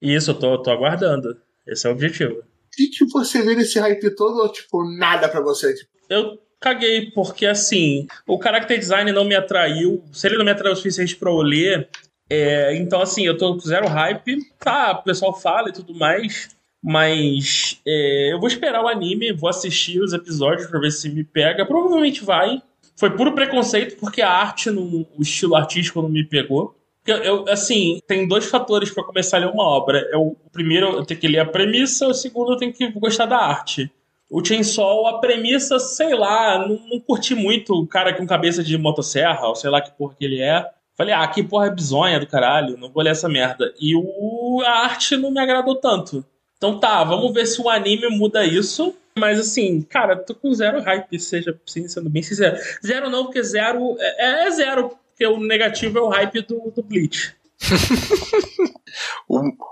Isso, 0.00 0.30
eu 0.30 0.34
tô, 0.34 0.62
tô 0.62 0.70
aguardando. 0.70 1.36
Esse 1.66 1.86
é 1.86 1.90
o 1.90 1.92
objetivo. 1.92 2.34
O 2.38 2.44
que, 2.72 2.88
que 2.88 3.04
você 3.06 3.42
vê 3.42 3.54
nesse 3.54 3.78
hype 3.78 4.14
todo 4.14 4.38
ou, 4.38 4.48
tipo, 4.50 4.84
nada 4.84 5.28
pra 5.28 5.40
você? 5.40 5.74
Tipo... 5.74 5.90
Eu 6.08 6.38
caguei, 6.60 7.10
porque, 7.10 7.44
assim, 7.46 8.06
o 8.26 8.40
character 8.40 8.78
design 8.78 9.10
não 9.12 9.24
me 9.24 9.34
atraiu. 9.34 10.02
Se 10.12 10.26
ele 10.26 10.38
não 10.38 10.44
me 10.44 10.50
atraiu 10.50 10.72
o 10.72 10.76
suficiente 10.76 11.16
pra 11.16 11.30
eu 11.30 11.42
ler, 11.42 11.88
é, 12.30 12.76
então, 12.76 13.00
assim, 13.00 13.26
eu 13.26 13.36
tô 13.36 13.54
com 13.54 13.60
zero 13.60 13.88
hype. 13.88 14.38
Tá, 14.58 14.92
o 14.92 15.02
pessoal 15.02 15.38
fala 15.38 15.70
e 15.70 15.72
tudo 15.72 15.94
mais. 15.94 16.56
Mas 16.82 17.80
é, 17.84 18.32
eu 18.32 18.38
vou 18.38 18.48
esperar 18.48 18.82
o 18.82 18.88
anime, 18.88 19.32
vou 19.32 19.50
assistir 19.50 20.00
os 20.00 20.12
episódios 20.12 20.68
pra 20.68 20.78
ver 20.78 20.92
se 20.92 21.08
me 21.08 21.24
pega. 21.24 21.66
Provavelmente 21.66 22.24
vai 22.24 22.62
foi 22.98 23.10
puro 23.10 23.32
preconceito 23.32 23.96
porque 24.00 24.20
a 24.20 24.28
arte, 24.28 24.70
no, 24.70 25.06
o 25.16 25.22
estilo 25.22 25.54
artístico 25.54 26.02
não 26.02 26.08
me 26.08 26.24
pegou. 26.24 26.74
Eu, 27.06 27.16
eu 27.18 27.44
assim, 27.48 28.00
tem 28.08 28.26
dois 28.26 28.46
fatores 28.46 28.90
para 28.90 29.04
começar 29.04 29.36
a 29.36 29.40
ler 29.40 29.50
uma 29.50 29.62
obra. 29.62 30.00
Eu, 30.12 30.36
o 30.44 30.50
primeiro, 30.52 30.88
eu 30.88 31.06
tenho 31.06 31.20
que 31.20 31.28
ler 31.28 31.38
a 31.38 31.46
premissa, 31.46 32.08
o 32.08 32.12
segundo, 32.12 32.52
eu 32.52 32.56
tenho 32.56 32.72
que 32.72 32.90
gostar 32.90 33.26
da 33.26 33.38
arte. 33.38 33.88
O 34.28 34.44
Chainsaw, 34.44 35.06
a 35.06 35.20
premissa, 35.20 35.78
sei 35.78 36.12
lá, 36.14 36.58
não, 36.58 36.78
não 36.88 37.00
curti 37.00 37.36
muito 37.36 37.72
o 37.72 37.86
cara 37.86 38.12
com 38.12 38.26
cabeça 38.26 38.64
de 38.64 38.76
motosserra, 38.76 39.46
ou 39.46 39.54
sei 39.54 39.70
lá 39.70 39.80
que 39.80 39.96
porra 39.96 40.16
que 40.18 40.24
ele 40.24 40.40
é. 40.40 40.68
Falei, 40.96 41.14
ah, 41.14 41.26
que 41.28 41.44
porra 41.44 41.68
é 41.68 41.70
bizonha 41.70 42.18
do 42.18 42.26
caralho, 42.26 42.76
não 42.76 42.90
vou 42.90 43.04
ler 43.04 43.10
essa 43.10 43.28
merda. 43.28 43.72
E 43.80 43.94
o, 43.94 44.60
a 44.66 44.80
arte 44.80 45.16
não 45.16 45.30
me 45.30 45.40
agradou 45.40 45.76
tanto. 45.76 46.24
Então 46.56 46.80
tá, 46.80 47.04
vamos 47.04 47.32
ver 47.32 47.46
se 47.46 47.62
o 47.62 47.70
anime 47.70 48.08
muda 48.08 48.44
isso. 48.44 48.92
Mas 49.18 49.38
assim, 49.38 49.82
cara, 49.82 50.16
tô 50.16 50.34
com 50.34 50.52
zero 50.54 50.80
hype, 50.80 51.18
seja 51.18 51.58
sendo 51.66 52.08
bem 52.08 52.22
sincero. 52.22 52.56
Zero 52.84 53.10
não, 53.10 53.24
porque 53.24 53.42
zero 53.42 53.96
é, 53.98 54.46
é 54.46 54.50
zero, 54.50 54.96
porque 55.10 55.26
o 55.26 55.40
negativo 55.40 55.98
é 55.98 56.02
o 56.02 56.08
hype 56.08 56.42
do, 56.42 56.72
do 56.74 56.82
Bleach. 56.82 57.36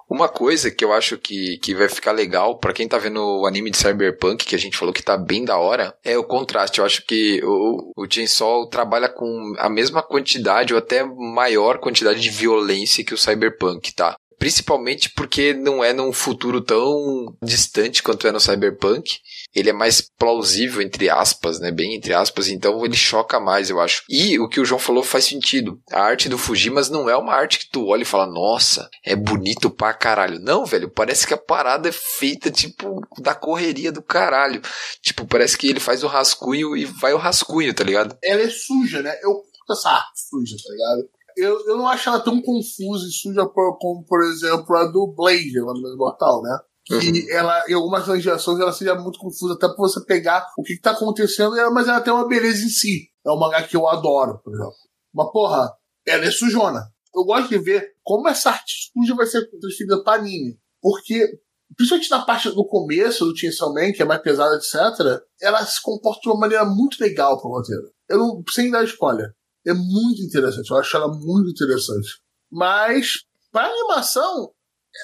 Uma 0.09 0.29
coisa 0.29 0.71
que 0.71 0.85
eu 0.85 0.93
acho 0.93 1.17
que, 1.19 1.59
que 1.59 1.75
vai 1.75 1.89
ficar 1.89 2.13
legal 2.13 2.59
para 2.59 2.73
quem 2.73 2.89
tá 2.89 2.99
vendo 2.99 3.21
o 3.21 3.47
anime 3.47 3.71
de 3.71 3.77
Cyberpunk, 3.77 4.45
que 4.45 4.55
a 4.55 4.59
gente 4.59 4.77
falou 4.77 4.93
que 4.93 5.03
tá 5.03 5.17
bem 5.17 5.45
da 5.45 5.57
hora, 5.57 5.95
é 6.05 6.19
o 6.19 6.25
contraste. 6.25 6.79
Eu 6.79 6.85
acho 6.85 7.05
que 7.07 7.41
o, 7.45 7.93
o 7.97 8.07
Chainsaw 8.09 8.69
trabalha 8.69 9.09
com 9.09 9.55
a 9.59 9.69
mesma 9.69 10.03
quantidade 10.03 10.75
ou 10.75 10.79
até 10.79 11.05
maior 11.05 11.79
quantidade 11.79 12.21
de 12.21 12.31
violência 12.31 13.05
que 13.05 13.15
o 13.15 13.19
Cyberpunk, 13.19 13.95
tá? 13.95 14.17
Principalmente 14.39 15.11
porque 15.11 15.55
não 15.55 15.83
é 15.83 15.93
num 15.93 16.13
futuro 16.13 16.61
tão 16.61 17.37
distante 17.43 18.03
quanto 18.03 18.27
é 18.27 18.33
no 18.33 18.41
Cyberpunk. 18.41 19.19
Ele 19.55 19.71
é 19.71 19.73
mais 19.73 20.01
plausível, 20.01 20.83
entre 20.83 21.09
aspas, 21.09 21.59
né? 21.59 21.71
Bem 21.71 21.95
entre 21.95 22.13
aspas, 22.13 22.49
então 22.49 22.85
ele 22.85 22.97
choca 22.97 23.41
mais, 23.41 23.71
eu 23.71 23.81
acho. 23.81 24.03
E 24.09 24.39
o 24.39 24.49
que 24.49 24.61
o 24.61 24.65
João 24.65 24.79
falou 24.79 25.03
faz 25.03 25.25
sentido. 25.25 25.81
A 25.91 26.01
arte 26.01 26.29
do 26.29 26.39
Fujimas 26.39 26.91
não 26.91 27.09
é 27.09 27.17
uma 27.17 27.33
arte 27.33 27.59
que 27.61 27.71
tu 27.71 27.87
olha 27.87 28.03
e 28.03 28.07
fala, 28.07 28.27
nossa, 28.27 28.89
é 29.05 29.17
bonito 29.17 29.71
pra 29.71 29.95
caralho. 29.95 30.39
Não, 30.41 30.67
velho, 30.67 30.91
parece 30.91 31.27
que 31.27 31.35
a 31.35 31.39
parada 31.39 31.89
é 31.89 31.93
feita, 31.93 32.51
tipo, 32.51 33.01
da 33.19 33.35
correria 33.35 33.91
do 33.91 34.03
caralho. 34.03 34.61
Tipo, 35.01 35.27
parece 35.27 35.57
que 35.57 35.69
ele 35.69 35.81
faz 35.81 36.05
o 36.05 36.09
rascunho 36.09 36.77
e 36.77 36.85
vai 36.85 37.15
o 37.15 37.19
rascunho, 37.19 37.73
tá 37.75 37.85
ligado? 37.85 38.17
Ela 38.23 38.43
é 38.43 38.51
suja, 38.51 39.03
né? 39.03 39.19
Eu 39.23 39.33
curto 39.35 39.73
essa 39.73 39.91
arte 39.91 40.21
suja, 40.29 40.57
tá 40.63 40.71
ligado? 40.71 41.16
Eu, 41.37 41.67
eu 41.67 41.77
não 41.77 41.87
acho 41.87 42.09
ela 42.09 42.21
tão 42.21 42.41
confusa 42.41 43.07
e 43.07 43.13
suja 43.13 43.47
por, 43.47 43.79
como, 43.79 44.05
por 44.05 44.23
exemplo, 44.23 44.77
a 44.77 44.87
do 44.87 45.13
Blade, 45.15 45.61
lá 45.61 45.73
no 45.73 45.95
Imortal, 45.95 46.43
né? 46.43 46.59
Uhum. 46.91 47.01
Que 47.01 47.31
ela, 47.33 47.65
em 47.69 47.75
algumas 47.75 48.07
regiões, 48.07 48.47
ela 48.47 48.73
seja 48.73 48.95
muito 48.95 49.19
confusa, 49.19 49.55
até 49.55 49.67
pra 49.67 49.77
você 49.77 50.05
pegar 50.05 50.47
o 50.57 50.63
que, 50.63 50.75
que 50.75 50.81
tá 50.81 50.93
acontecendo, 50.93 51.55
mas 51.73 51.89
ela 51.89 52.01
tem 52.01 52.13
uma 52.13 52.29
beleza 52.29 52.65
em 52.65 52.69
si. 52.69 53.09
É 53.25 53.31
um 53.31 53.39
mangá 53.39 53.63
que 53.63 53.77
eu 53.77 53.89
adoro, 53.89 54.41
por 54.43 54.55
exemplo. 54.55 54.75
Mas, 55.13 55.33
porra, 55.33 55.73
ela 56.07 56.25
é 56.25 56.31
sujona. 56.31 56.89
Eu 57.15 57.25
gosto 57.25 57.49
de 57.49 57.59
ver 57.59 57.95
como 58.03 58.29
essa 58.29 58.51
arte 58.51 58.93
suja 58.93 59.15
vai 59.15 59.27
ser 59.27 59.49
transferida 59.49 60.03
pra 60.05 60.15
anime. 60.15 60.59
Porque, 60.81 61.41
principalmente 61.77 62.11
na 62.11 62.25
parte 62.25 62.51
do 62.51 62.65
começo 62.65 63.25
do 63.25 63.37
Chainsaw 63.37 63.75
Man, 63.75 63.93
que 63.93 64.03
é 64.03 64.05
mais 64.05 64.23
pesada, 64.23 64.55
etc., 64.57 65.21
ela 65.41 65.65
se 65.67 65.83
comporta 65.83 66.21
de 66.21 66.29
uma 66.29 66.39
maneira 66.39 66.65
muito 66.65 67.01
legal 67.01 67.41
pro 67.41 67.51
roteiro. 67.51 67.91
Eu 68.09 68.19
não, 68.19 68.43
sem 68.51 68.71
dar 68.71 68.85
spoiler. 68.85 69.35
É 69.67 69.75
muito 69.75 70.23
interessante. 70.23 70.71
Eu 70.71 70.77
acho 70.77 70.97
ela 70.97 71.09
muito 71.09 71.51
interessante. 71.51 72.21
Mas, 72.51 73.25
pra 73.51 73.67
animação, 73.67 74.53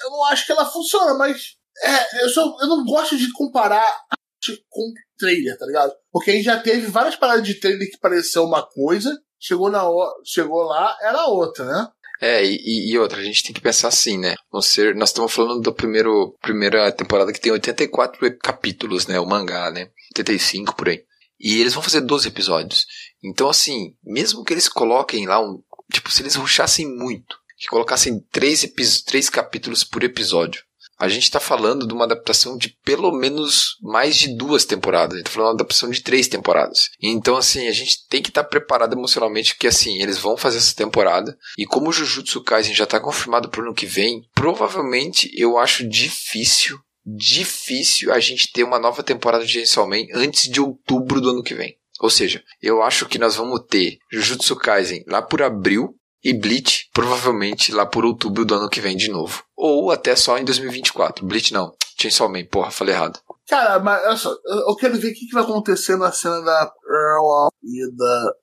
eu 0.03 0.09
não 0.09 0.23
acho 0.25 0.45
que 0.45 0.51
ela 0.51 0.65
funciona, 0.65 1.13
mas 1.15 1.55
é, 1.83 2.23
eu, 2.23 2.29
só, 2.29 2.57
eu 2.61 2.67
não 2.67 2.85
gosto 2.85 3.17
de 3.17 3.31
comparar 3.33 3.81
arte 3.81 4.65
com 4.69 4.93
trailer, 5.17 5.57
tá 5.57 5.65
ligado? 5.65 5.93
Porque 6.11 6.31
a 6.31 6.33
gente 6.33 6.45
já 6.45 6.59
teve 6.59 6.87
várias 6.87 7.15
paradas 7.15 7.45
de 7.45 7.59
trailer 7.59 7.89
que 7.89 7.99
pareceu 7.99 8.43
uma 8.43 8.65
coisa, 8.65 9.17
chegou, 9.39 9.69
na, 9.69 9.83
chegou 10.25 10.63
lá, 10.63 10.97
era 11.01 11.25
outra, 11.27 11.65
né? 11.65 11.87
É, 12.21 12.41
e, 12.45 12.91
e, 12.91 12.97
outra, 12.97 13.19
a 13.19 13.23
gente 13.23 13.43
tem 13.43 13.51
que 13.51 13.59
pensar 13.59 13.89
assim, 13.89 14.17
né? 14.17 14.35
Ser, 14.61 14.95
nós 14.95 15.09
estamos 15.09 15.33
falando 15.33 15.61
da 15.61 15.73
primeira 15.73 16.89
temporada 16.93 17.33
que 17.33 17.41
tem 17.41 17.51
84 17.51 18.37
capítulos, 18.37 19.07
né? 19.07 19.19
O 19.19 19.25
mangá, 19.25 19.69
né? 19.71 19.89
85 20.15 20.73
por 20.73 20.87
aí. 20.87 21.03
E 21.43 21.59
eles 21.59 21.73
vão 21.73 21.83
fazer 21.83 21.99
12 21.99 22.29
episódios. 22.29 22.85
Então, 23.21 23.49
assim, 23.49 23.93
mesmo 24.01 24.45
que 24.45 24.53
eles 24.53 24.69
coloquem 24.69 25.27
lá 25.27 25.41
um. 25.41 25.61
Tipo, 25.91 26.09
se 26.09 26.21
eles 26.21 26.35
ruxassem 26.35 26.87
muito, 26.87 27.37
que 27.57 27.67
colocassem 27.67 28.25
três, 28.31 28.65
três 29.05 29.29
capítulos 29.29 29.83
por 29.83 30.03
episódio, 30.03 30.63
a 30.97 31.09
gente 31.09 31.23
está 31.23 31.41
falando 31.41 31.85
de 31.85 31.93
uma 31.93 32.05
adaptação 32.05 32.57
de 32.57 32.69
pelo 32.85 33.11
menos 33.11 33.77
mais 33.81 34.15
de 34.15 34.37
duas 34.37 34.63
temporadas. 34.63 35.15
A 35.15 35.17
gente 35.17 35.25
tá 35.25 35.31
falando 35.31 35.49
de 35.49 35.51
uma 35.51 35.59
adaptação 35.61 35.89
de 35.89 36.01
três 36.01 36.29
temporadas. 36.29 36.91
Então, 37.01 37.35
assim, 37.35 37.67
a 37.67 37.73
gente 37.73 38.07
tem 38.07 38.21
que 38.21 38.29
estar 38.29 38.43
tá 38.43 38.49
preparado 38.49 38.93
emocionalmente, 38.93 39.53
porque, 39.53 39.67
assim, 39.67 40.01
eles 40.01 40.17
vão 40.17 40.37
fazer 40.37 40.59
essa 40.59 40.73
temporada. 40.73 41.37
E 41.57 41.65
como 41.65 41.89
o 41.89 41.93
Jujutsu 41.93 42.41
Kaisen 42.41 42.73
já 42.73 42.85
está 42.85 43.01
confirmado 43.01 43.49
para 43.49 43.59
o 43.59 43.65
ano 43.65 43.73
que 43.73 43.85
vem, 43.85 44.21
provavelmente 44.33 45.29
eu 45.35 45.57
acho 45.57 45.87
difícil, 45.87 46.79
difícil 47.05 48.11
a 48.13 48.19
gente 48.19 48.51
ter 48.51 48.63
uma 48.63 48.79
nova 48.79 49.03
temporada 49.03 49.45
de 49.45 49.53
Chainsaw 49.53 49.87
Man 49.87 50.05
antes 50.13 50.49
de 50.49 50.61
outubro 50.61 51.19
do 51.19 51.29
ano 51.29 51.43
que 51.43 51.53
vem. 51.53 51.77
Ou 51.99 52.09
seja, 52.09 52.43
eu 52.61 52.81
acho 52.81 53.07
que 53.07 53.19
nós 53.19 53.35
vamos 53.35 53.61
ter 53.69 53.97
Jujutsu 54.11 54.55
Kaisen 54.55 55.03
lá 55.07 55.21
por 55.21 55.41
abril 55.41 55.95
e 56.23 56.33
Bleach 56.33 56.89
provavelmente 56.93 57.71
lá 57.71 57.85
por 57.85 58.05
outubro 58.05 58.45
do 58.45 58.55
ano 58.55 58.69
que 58.69 58.81
vem 58.81 58.95
de 58.95 59.09
novo. 59.09 59.43
Ou 59.55 59.91
até 59.91 60.15
só 60.15 60.37
em 60.37 60.45
2024. 60.45 61.25
Bleach 61.25 61.53
não. 61.53 61.75
Chainsaw 61.99 62.29
Man, 62.29 62.45
porra, 62.45 62.71
falei 62.71 62.95
errado. 62.95 63.19
Cara, 63.47 63.79
mas 63.79 64.03
olha 64.05 64.17
só, 64.17 64.35
eu 64.45 64.75
quero 64.75 64.97
ver 64.97 65.11
o 65.11 65.13
que, 65.13 65.31
vai 65.33 65.43
acontecer 65.43 65.97
na 65.97 66.11
cena 66.11 66.41
da 66.41 66.73
Earl 66.89 67.49
e 67.61 67.95
da. 67.95 68.33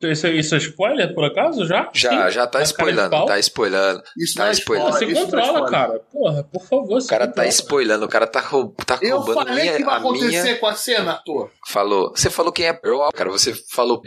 Isso, 0.00 0.28
isso 0.28 0.54
é 0.54 0.58
spoiler, 0.58 1.12
por 1.12 1.24
acaso, 1.24 1.66
já? 1.66 1.90
Já, 1.92 2.26
Sim? 2.26 2.30
já 2.30 2.46
tá 2.46 2.62
spoilando, 2.62 3.26
tá 3.26 3.38
spoilando. 3.40 4.02
Isso 4.16 4.34
tá 4.34 4.48
é 4.48 4.52
spoilando. 4.52 4.92
Você 4.92 5.12
controla, 5.12 5.68
cara. 5.68 6.00
Porra, 6.12 6.44
por 6.44 6.64
favor. 6.64 6.98
O 6.98 7.06
cara 7.06 7.26
tá 7.26 7.44
spoilando, 7.46 8.04
o 8.04 8.08
cara 8.08 8.26
tá, 8.26 8.40
roub, 8.40 8.74
tá 8.86 8.98
eu 9.02 9.16
roubando 9.18 9.48
falei 9.48 9.64
minha, 9.64 9.76
que 9.76 9.84
vai 9.84 9.96
acontecer 9.98 10.42
minha... 10.42 10.56
com 10.58 10.66
a 10.66 10.74
cena, 10.74 11.12
ator. 11.12 11.50
Falou. 11.66 12.12
Você 12.14 12.30
falou 12.30 12.52
quem 12.52 12.66
é 12.66 12.72
cara. 13.12 13.30
Você 13.30 13.52
falou 13.72 14.00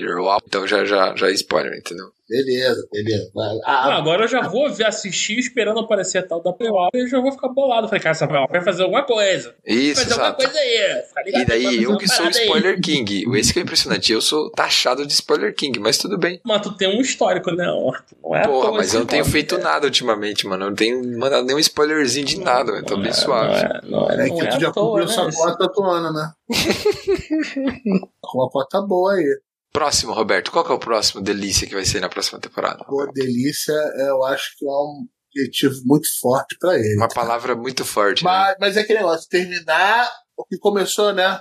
então 0.48 0.65
já, 0.65 0.86
já, 0.86 1.13
já 1.13 1.27
é 1.27 1.33
spoiler, 1.33 1.77
entendeu? 1.77 2.13
Beleza, 2.32 2.88
beleza. 2.90 3.30
Ah, 3.66 3.90
ah, 3.90 3.98
agora 3.98 4.24
eu 4.24 4.28
já 4.30 4.48
vou 4.48 4.72
ver, 4.72 4.86
assistir 4.86 5.38
esperando 5.38 5.82
aparecer 5.82 6.20
a 6.20 6.24
tal 6.26 6.42
da 6.42 6.54
Playwall 6.54 6.90
e 6.94 7.06
já 7.06 7.20
vou 7.20 7.30
ficar 7.30 7.50
bolado. 7.50 7.90
Falei, 7.90 8.02
cara, 8.02 8.12
essa 8.12 8.26
Playwall 8.26 8.48
vai 8.50 8.64
fazer 8.64 8.84
alguma 8.84 9.04
coisa. 9.04 9.54
Isso, 9.66 9.96
vai 9.96 10.06
fazer 10.06 10.14
exato. 10.14 10.22
alguma 10.22 10.36
coisa 10.36 10.60
aí. 10.60 11.04
Tá 11.14 11.24
e 11.26 11.46
daí 11.46 11.84
eu 11.84 11.98
que 11.98 12.08
sou 12.08 12.28
o 12.28 12.30
Spoiler 12.30 12.76
aí. 12.76 12.82
King. 12.82 13.38
Esse 13.38 13.52
que 13.52 13.60
é 13.60 13.64
impressionante. 13.64 14.14
Eu 14.14 14.22
sou 14.22 14.50
taxado 14.50 15.06
de 15.06 15.12
Spoiler 15.12 15.54
King, 15.54 15.78
mas 15.82 15.98
tudo 15.98 16.18
bem. 16.18 16.40
Mas 16.46 16.62
tu 16.62 16.72
tem 16.72 16.88
um 16.88 17.02
histórico, 17.02 17.52
né? 17.52 17.66
Não 17.66 18.34
é 18.34 18.48
Porra, 18.48 18.72
mas 18.72 18.94
eu 18.94 19.02
não 19.02 19.08
tenho 19.08 19.26
feito 19.26 19.58
nada 19.58 19.88
ultimamente, 19.88 20.48
mano. 20.48 20.64
Eu 20.64 20.70
não 20.70 20.76
tenho 20.76 21.20
mandado 21.20 21.46
nenhum 21.46 21.60
spoilerzinho 21.60 22.26
de 22.26 22.40
nada, 22.40 22.72
velho. 22.72 22.86
Tô 22.86 22.96
bem 22.96 23.10
é, 23.10 23.14
suave. 23.14 23.62
Não 23.84 24.10
é, 24.10 24.16
não 24.16 24.24
é, 24.24 24.28
é 24.28 24.30
que 24.30 24.48
tu 24.48 24.62
já 24.62 24.72
cobriu 24.72 25.04
essa 25.04 25.30
cota 25.30 25.66
atuando, 25.66 26.14
né? 26.14 26.32
Com 28.22 28.40
uma 28.40 28.50
cota 28.50 28.82
boa 28.82 29.16
aí. 29.16 29.26
Próximo, 29.72 30.13
Roberto. 30.13 30.51
Qual 30.51 30.66
que 30.66 30.72
é 30.72 30.75
o 30.75 30.80
próximo 30.80 31.22
delícia 31.22 31.66
que 31.66 31.74
vai 31.74 31.86
ser 31.86 32.01
na 32.01 32.10
próxima 32.10 32.40
temporada? 32.40 32.84
Pô, 32.86 33.06
delícia, 33.13 33.74
eu 34.00 34.24
acho 34.25 34.58
que 34.58 34.66
é 34.66 34.70
um 34.70 35.08
objetivo 35.30 35.75
muito 35.86 36.08
forte 36.20 36.58
para 36.60 36.75
ele. 36.78 36.98
Uma 36.98 37.08
palavra 37.08 37.56
muito 37.56 37.86
forte. 37.86 38.24
Mas, 38.24 38.50
né? 38.50 38.56
mas 38.60 38.78
é 38.78 38.82
aquele 38.82 39.00
negócio, 39.00 39.30
terminar 39.30 40.12
o 40.38 40.46
que 40.46 40.58
começou, 40.58 41.13
né? 41.13 41.40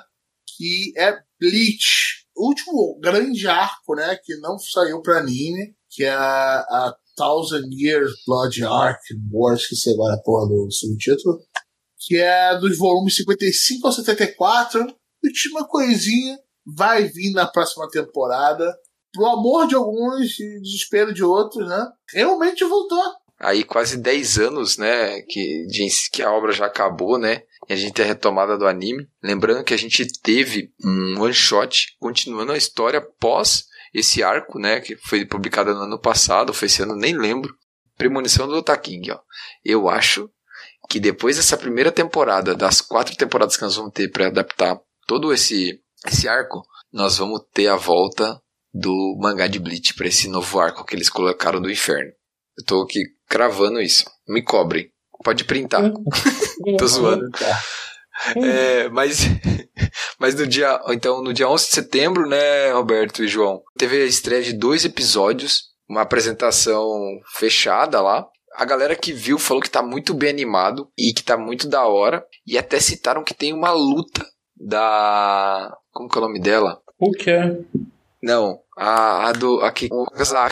Que 0.57 0.93
é 0.97 1.13
Bleach. 1.41 2.21
O 2.37 2.49
último 2.49 2.99
grande 3.03 3.49
arco, 3.49 3.97
né? 3.97 4.17
Que 4.23 4.37
não 4.37 4.57
saiu 4.59 5.03
pra 5.03 5.19
anime, 5.19 5.75
que 5.91 6.05
é 6.05 6.11
a, 6.11 6.61
a 6.61 6.95
Thousand 7.17 7.69
Years 7.73 8.13
Blood 8.27 8.65
Arc 8.65 9.01
Wars, 9.33 9.67
que 9.67 9.75
sei 9.75 9.93
agora 9.93 10.15
a 10.15 10.23
porra 10.23 10.47
do 10.47 10.71
subtítulo. 10.71 11.39
Que 11.99 12.17
é 12.17 12.57
dos 12.59 12.79
volumes 12.79 13.17
55 13.17 13.87
ao 13.87 13.93
74. 13.93 14.87
Última 15.23 15.67
coisinha 15.67 16.39
vai 16.77 17.05
vir 17.05 17.33
na 17.33 17.47
próxima 17.47 17.89
temporada. 17.91 18.77
Pro 19.13 19.27
amor 19.27 19.67
de 19.67 19.75
alguns 19.75 20.39
e 20.39 20.61
desespero 20.61 21.13
de 21.13 21.25
outros, 21.25 21.69
né? 21.69 21.89
Realmente 22.13 22.65
voltou. 22.65 23.03
Aí 23.39 23.65
quase 23.65 23.97
10 23.97 24.39
anos, 24.39 24.77
né, 24.77 25.23
que, 25.23 25.67
de, 25.67 25.89
que 26.13 26.23
a 26.23 26.31
obra 26.31 26.53
já 26.53 26.67
acabou, 26.67 27.19
né? 27.19 27.43
E 27.69 27.73
a 27.73 27.77
gente 27.77 27.95
tem 27.95 28.05
a 28.05 28.09
retomada 28.09 28.59
do 28.59 28.67
anime. 28.67 29.09
Lembrando 29.23 29.65
que 29.65 29.73
a 29.73 29.79
gente 29.79 30.07
teve 30.21 30.71
um 30.85 31.23
one 31.23 31.33
shot 31.33 31.97
continuando 31.99 32.53
a 32.53 32.59
história 32.59 33.01
pós 33.01 33.65
esse 33.95 34.23
arco, 34.23 34.59
né, 34.59 34.81
que 34.81 34.97
foi 34.97 35.25
publicado 35.25 35.75
no 35.75 35.81
ano 35.81 35.99
passado, 35.99 36.55
foi 36.55 36.67
esse 36.67 36.83
ano, 36.83 36.95
nem 36.95 37.17
lembro. 37.17 37.55
Premonição 37.97 38.47
do 38.47 38.57
Otaking, 38.57 39.11
ó. 39.11 39.19
Eu 39.65 39.89
acho 39.89 40.31
que 40.89 41.01
depois 41.01 41.37
dessa 41.37 41.57
primeira 41.57 41.91
temporada, 41.91 42.55
das 42.55 42.81
quatro 42.81 43.17
temporadas 43.17 43.57
que 43.57 43.63
nós 43.63 43.77
vamos 43.77 43.93
ter 43.93 44.11
para 44.11 44.27
adaptar 44.27 44.79
todo 45.07 45.33
esse 45.33 45.81
esse 46.07 46.29
arco, 46.29 46.63
nós 46.93 47.19
vamos 47.19 47.43
ter 47.53 47.69
a 47.69 47.77
volta 47.77 48.41
do 48.73 49.17
mangá 49.21 49.47
de 49.47 49.59
Bleach 49.59 49.95
para 49.95 50.07
esse 50.07 50.29
novo 50.29 50.59
arco 50.61 50.85
que 50.85 50.95
eles 50.95 51.09
colocaram 51.09 51.61
do 51.61 51.71
inferno. 51.71 52.13
Eu 52.59 52.65
tô 52.65 52.83
aqui 52.83 53.01
cravando 53.29 53.81
isso. 53.81 54.05
Me 54.29 54.43
cobrem. 54.43 54.91
Pode 55.25 55.45
printar. 55.45 55.83
tô 56.79 56.87
zoando. 56.87 57.29
É, 58.37 58.89
mas, 58.91 59.21
mas 60.19 60.35
no 60.35 60.47
dia, 60.47 60.81
então, 60.89 61.23
no 61.23 61.33
dia 61.33 61.49
11 61.49 61.67
de 61.67 61.75
setembro, 61.75 62.29
né, 62.29 62.71
Roberto 62.73 63.25
e 63.25 63.29
João, 63.29 63.63
teve 63.77 64.03
a 64.03 64.07
estreia 64.07 64.43
de 64.43 64.53
dois 64.53 64.85
episódios, 64.85 65.71
uma 65.89 66.03
apresentação 66.03 66.89
fechada 67.35 68.01
lá. 68.01 68.27
A 68.55 68.65
galera 68.65 68.97
que 68.97 69.13
viu 69.13 69.39
falou 69.39 69.63
que 69.63 69.71
tá 69.71 69.83
muito 69.83 70.13
bem 70.13 70.31
animado 70.31 70.91
e 70.99 71.13
que 71.13 71.23
tá 71.23 71.37
muito 71.37 71.69
da 71.69 71.85
hora. 71.85 72.25
E 72.47 72.59
até 72.59 72.81
citaram 72.81 73.25
que 73.25 73.35
tem 73.35 73.53
uma 73.53 73.71
luta 73.73 74.27
da. 74.57 75.75
Como 75.93 76.09
que 76.09 76.17
é 76.17 76.21
o 76.21 76.25
nome 76.25 76.41
dela? 76.41 76.81
O 76.99 77.11
que 77.13 77.31
é? 77.31 77.59
Não, 78.23 78.61
a, 78.77 79.29
a 79.29 79.33
do. 79.33 79.61
Aqui. 79.61 79.89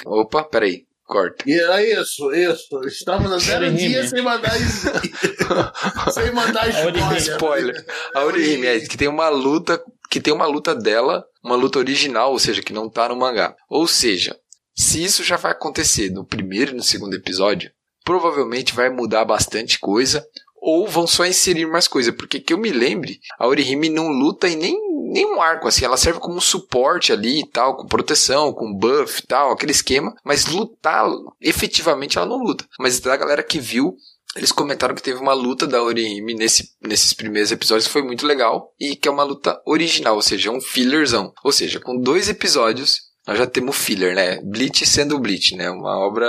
Opa, 0.07 0.45
peraí. 0.45 0.87
Corta. 1.05 1.45
E 1.47 1.59
era 1.59 1.83
isso, 1.83 2.31
isso. 2.33 2.85
Estamos 2.85 3.33
a 3.33 3.39
zero 3.39 3.73
dias 3.73 4.11
sem 4.11 4.23
mandar 4.23 4.53
sem 6.13 6.31
mandar 6.33 6.69
spoiler. 6.69 7.17
spoiler. 7.17 7.87
A 8.15 8.25
Orihime, 8.25 8.67
é 8.67 8.81
que 8.81 8.97
tem 8.99 9.09
uma 9.09 9.31
luta. 9.31 9.83
Que 10.11 10.21
tem 10.21 10.35
uma 10.35 10.47
luta 10.47 10.75
dela, 10.75 11.25
uma 11.43 11.57
luta 11.57 11.79
original, 11.79 12.33
ou 12.33 12.39
seja, 12.39 12.63
que 12.63 12.73
não 12.73 12.91
tá 12.91 13.09
no 13.09 13.17
mangá. 13.17 13.55
Ou 13.71 13.87
seja, 13.87 14.37
se 14.75 15.03
isso 15.03 15.25
já 15.25 15.37
vai 15.37 15.53
acontecer 15.53 16.11
no 16.11 16.27
primeiro 16.27 16.73
e 16.73 16.75
no 16.75 16.83
segundo 16.83 17.15
episódio, 17.15 17.71
provavelmente 18.05 18.75
vai 18.75 18.89
mudar 18.91 19.25
bastante 19.25 19.79
coisa 19.79 20.27
ou 20.61 20.87
vão 20.89 21.07
só 21.07 21.25
inserir 21.27 21.67
mais 21.67 21.87
coisa, 21.87 22.13
porque 22.13 22.41
que 22.41 22.53
eu 22.53 22.59
me 22.59 22.71
lembre, 22.71 23.19
a 23.39 23.47
Orihime 23.47 23.89
não 23.89 24.09
luta 24.09 24.49
em 24.49 24.57
nem 24.57 24.88
nenhum 25.13 25.41
arco, 25.41 25.69
assim. 25.69 25.85
Ela 25.85 25.97
serve 25.97 26.21
como 26.21 26.37
um 26.37 26.41
suporte 26.41 27.13
ali 27.13 27.41
e 27.41 27.47
tal, 27.47 27.77
com 27.77 27.87
proteção, 27.87 28.53
com 28.53 28.75
buff 28.75 29.21
e 29.21 29.27
tal, 29.27 29.53
aquele 29.53 29.73
esquema. 29.73 30.15
Mas 30.25 30.47
lutar, 30.47 31.09
efetivamente, 31.41 32.19
ela 32.19 32.27
não 32.27 32.39
luta. 32.39 32.67
Mas 32.79 33.01
da 33.01 33.17
galera 33.17 33.43
que 33.43 33.59
viu, 33.59 33.97
eles 34.37 34.53
comentaram 34.53 34.95
que 34.95 35.03
teve 35.03 35.19
uma 35.19 35.33
luta 35.33 35.67
da 35.67 35.83
Orihime 35.83 36.35
nesse, 36.35 36.71
nesses 36.81 37.13
primeiros 37.13 37.51
episódios 37.51 37.87
que 37.87 37.93
foi 37.93 38.03
muito 38.03 38.27
legal 38.27 38.73
e 38.79 38.95
que 38.95 39.09
é 39.09 39.11
uma 39.11 39.25
luta 39.25 39.61
original, 39.67 40.15
ou 40.15 40.23
seja, 40.23 40.51
um 40.51 40.61
fillerzão. 40.61 41.33
Ou 41.43 41.53
seja, 41.53 41.81
com 41.81 41.97
dois 41.99 42.29
episódios 42.29 43.09
nós 43.29 43.37
já 43.37 43.47
temos 43.47 43.77
filler, 43.77 44.15
né? 44.15 44.41
Bleach 44.41 44.87
sendo 44.87 45.19
Bleach, 45.19 45.55
né? 45.55 45.69
Uma 45.71 45.99
obra 45.99 46.27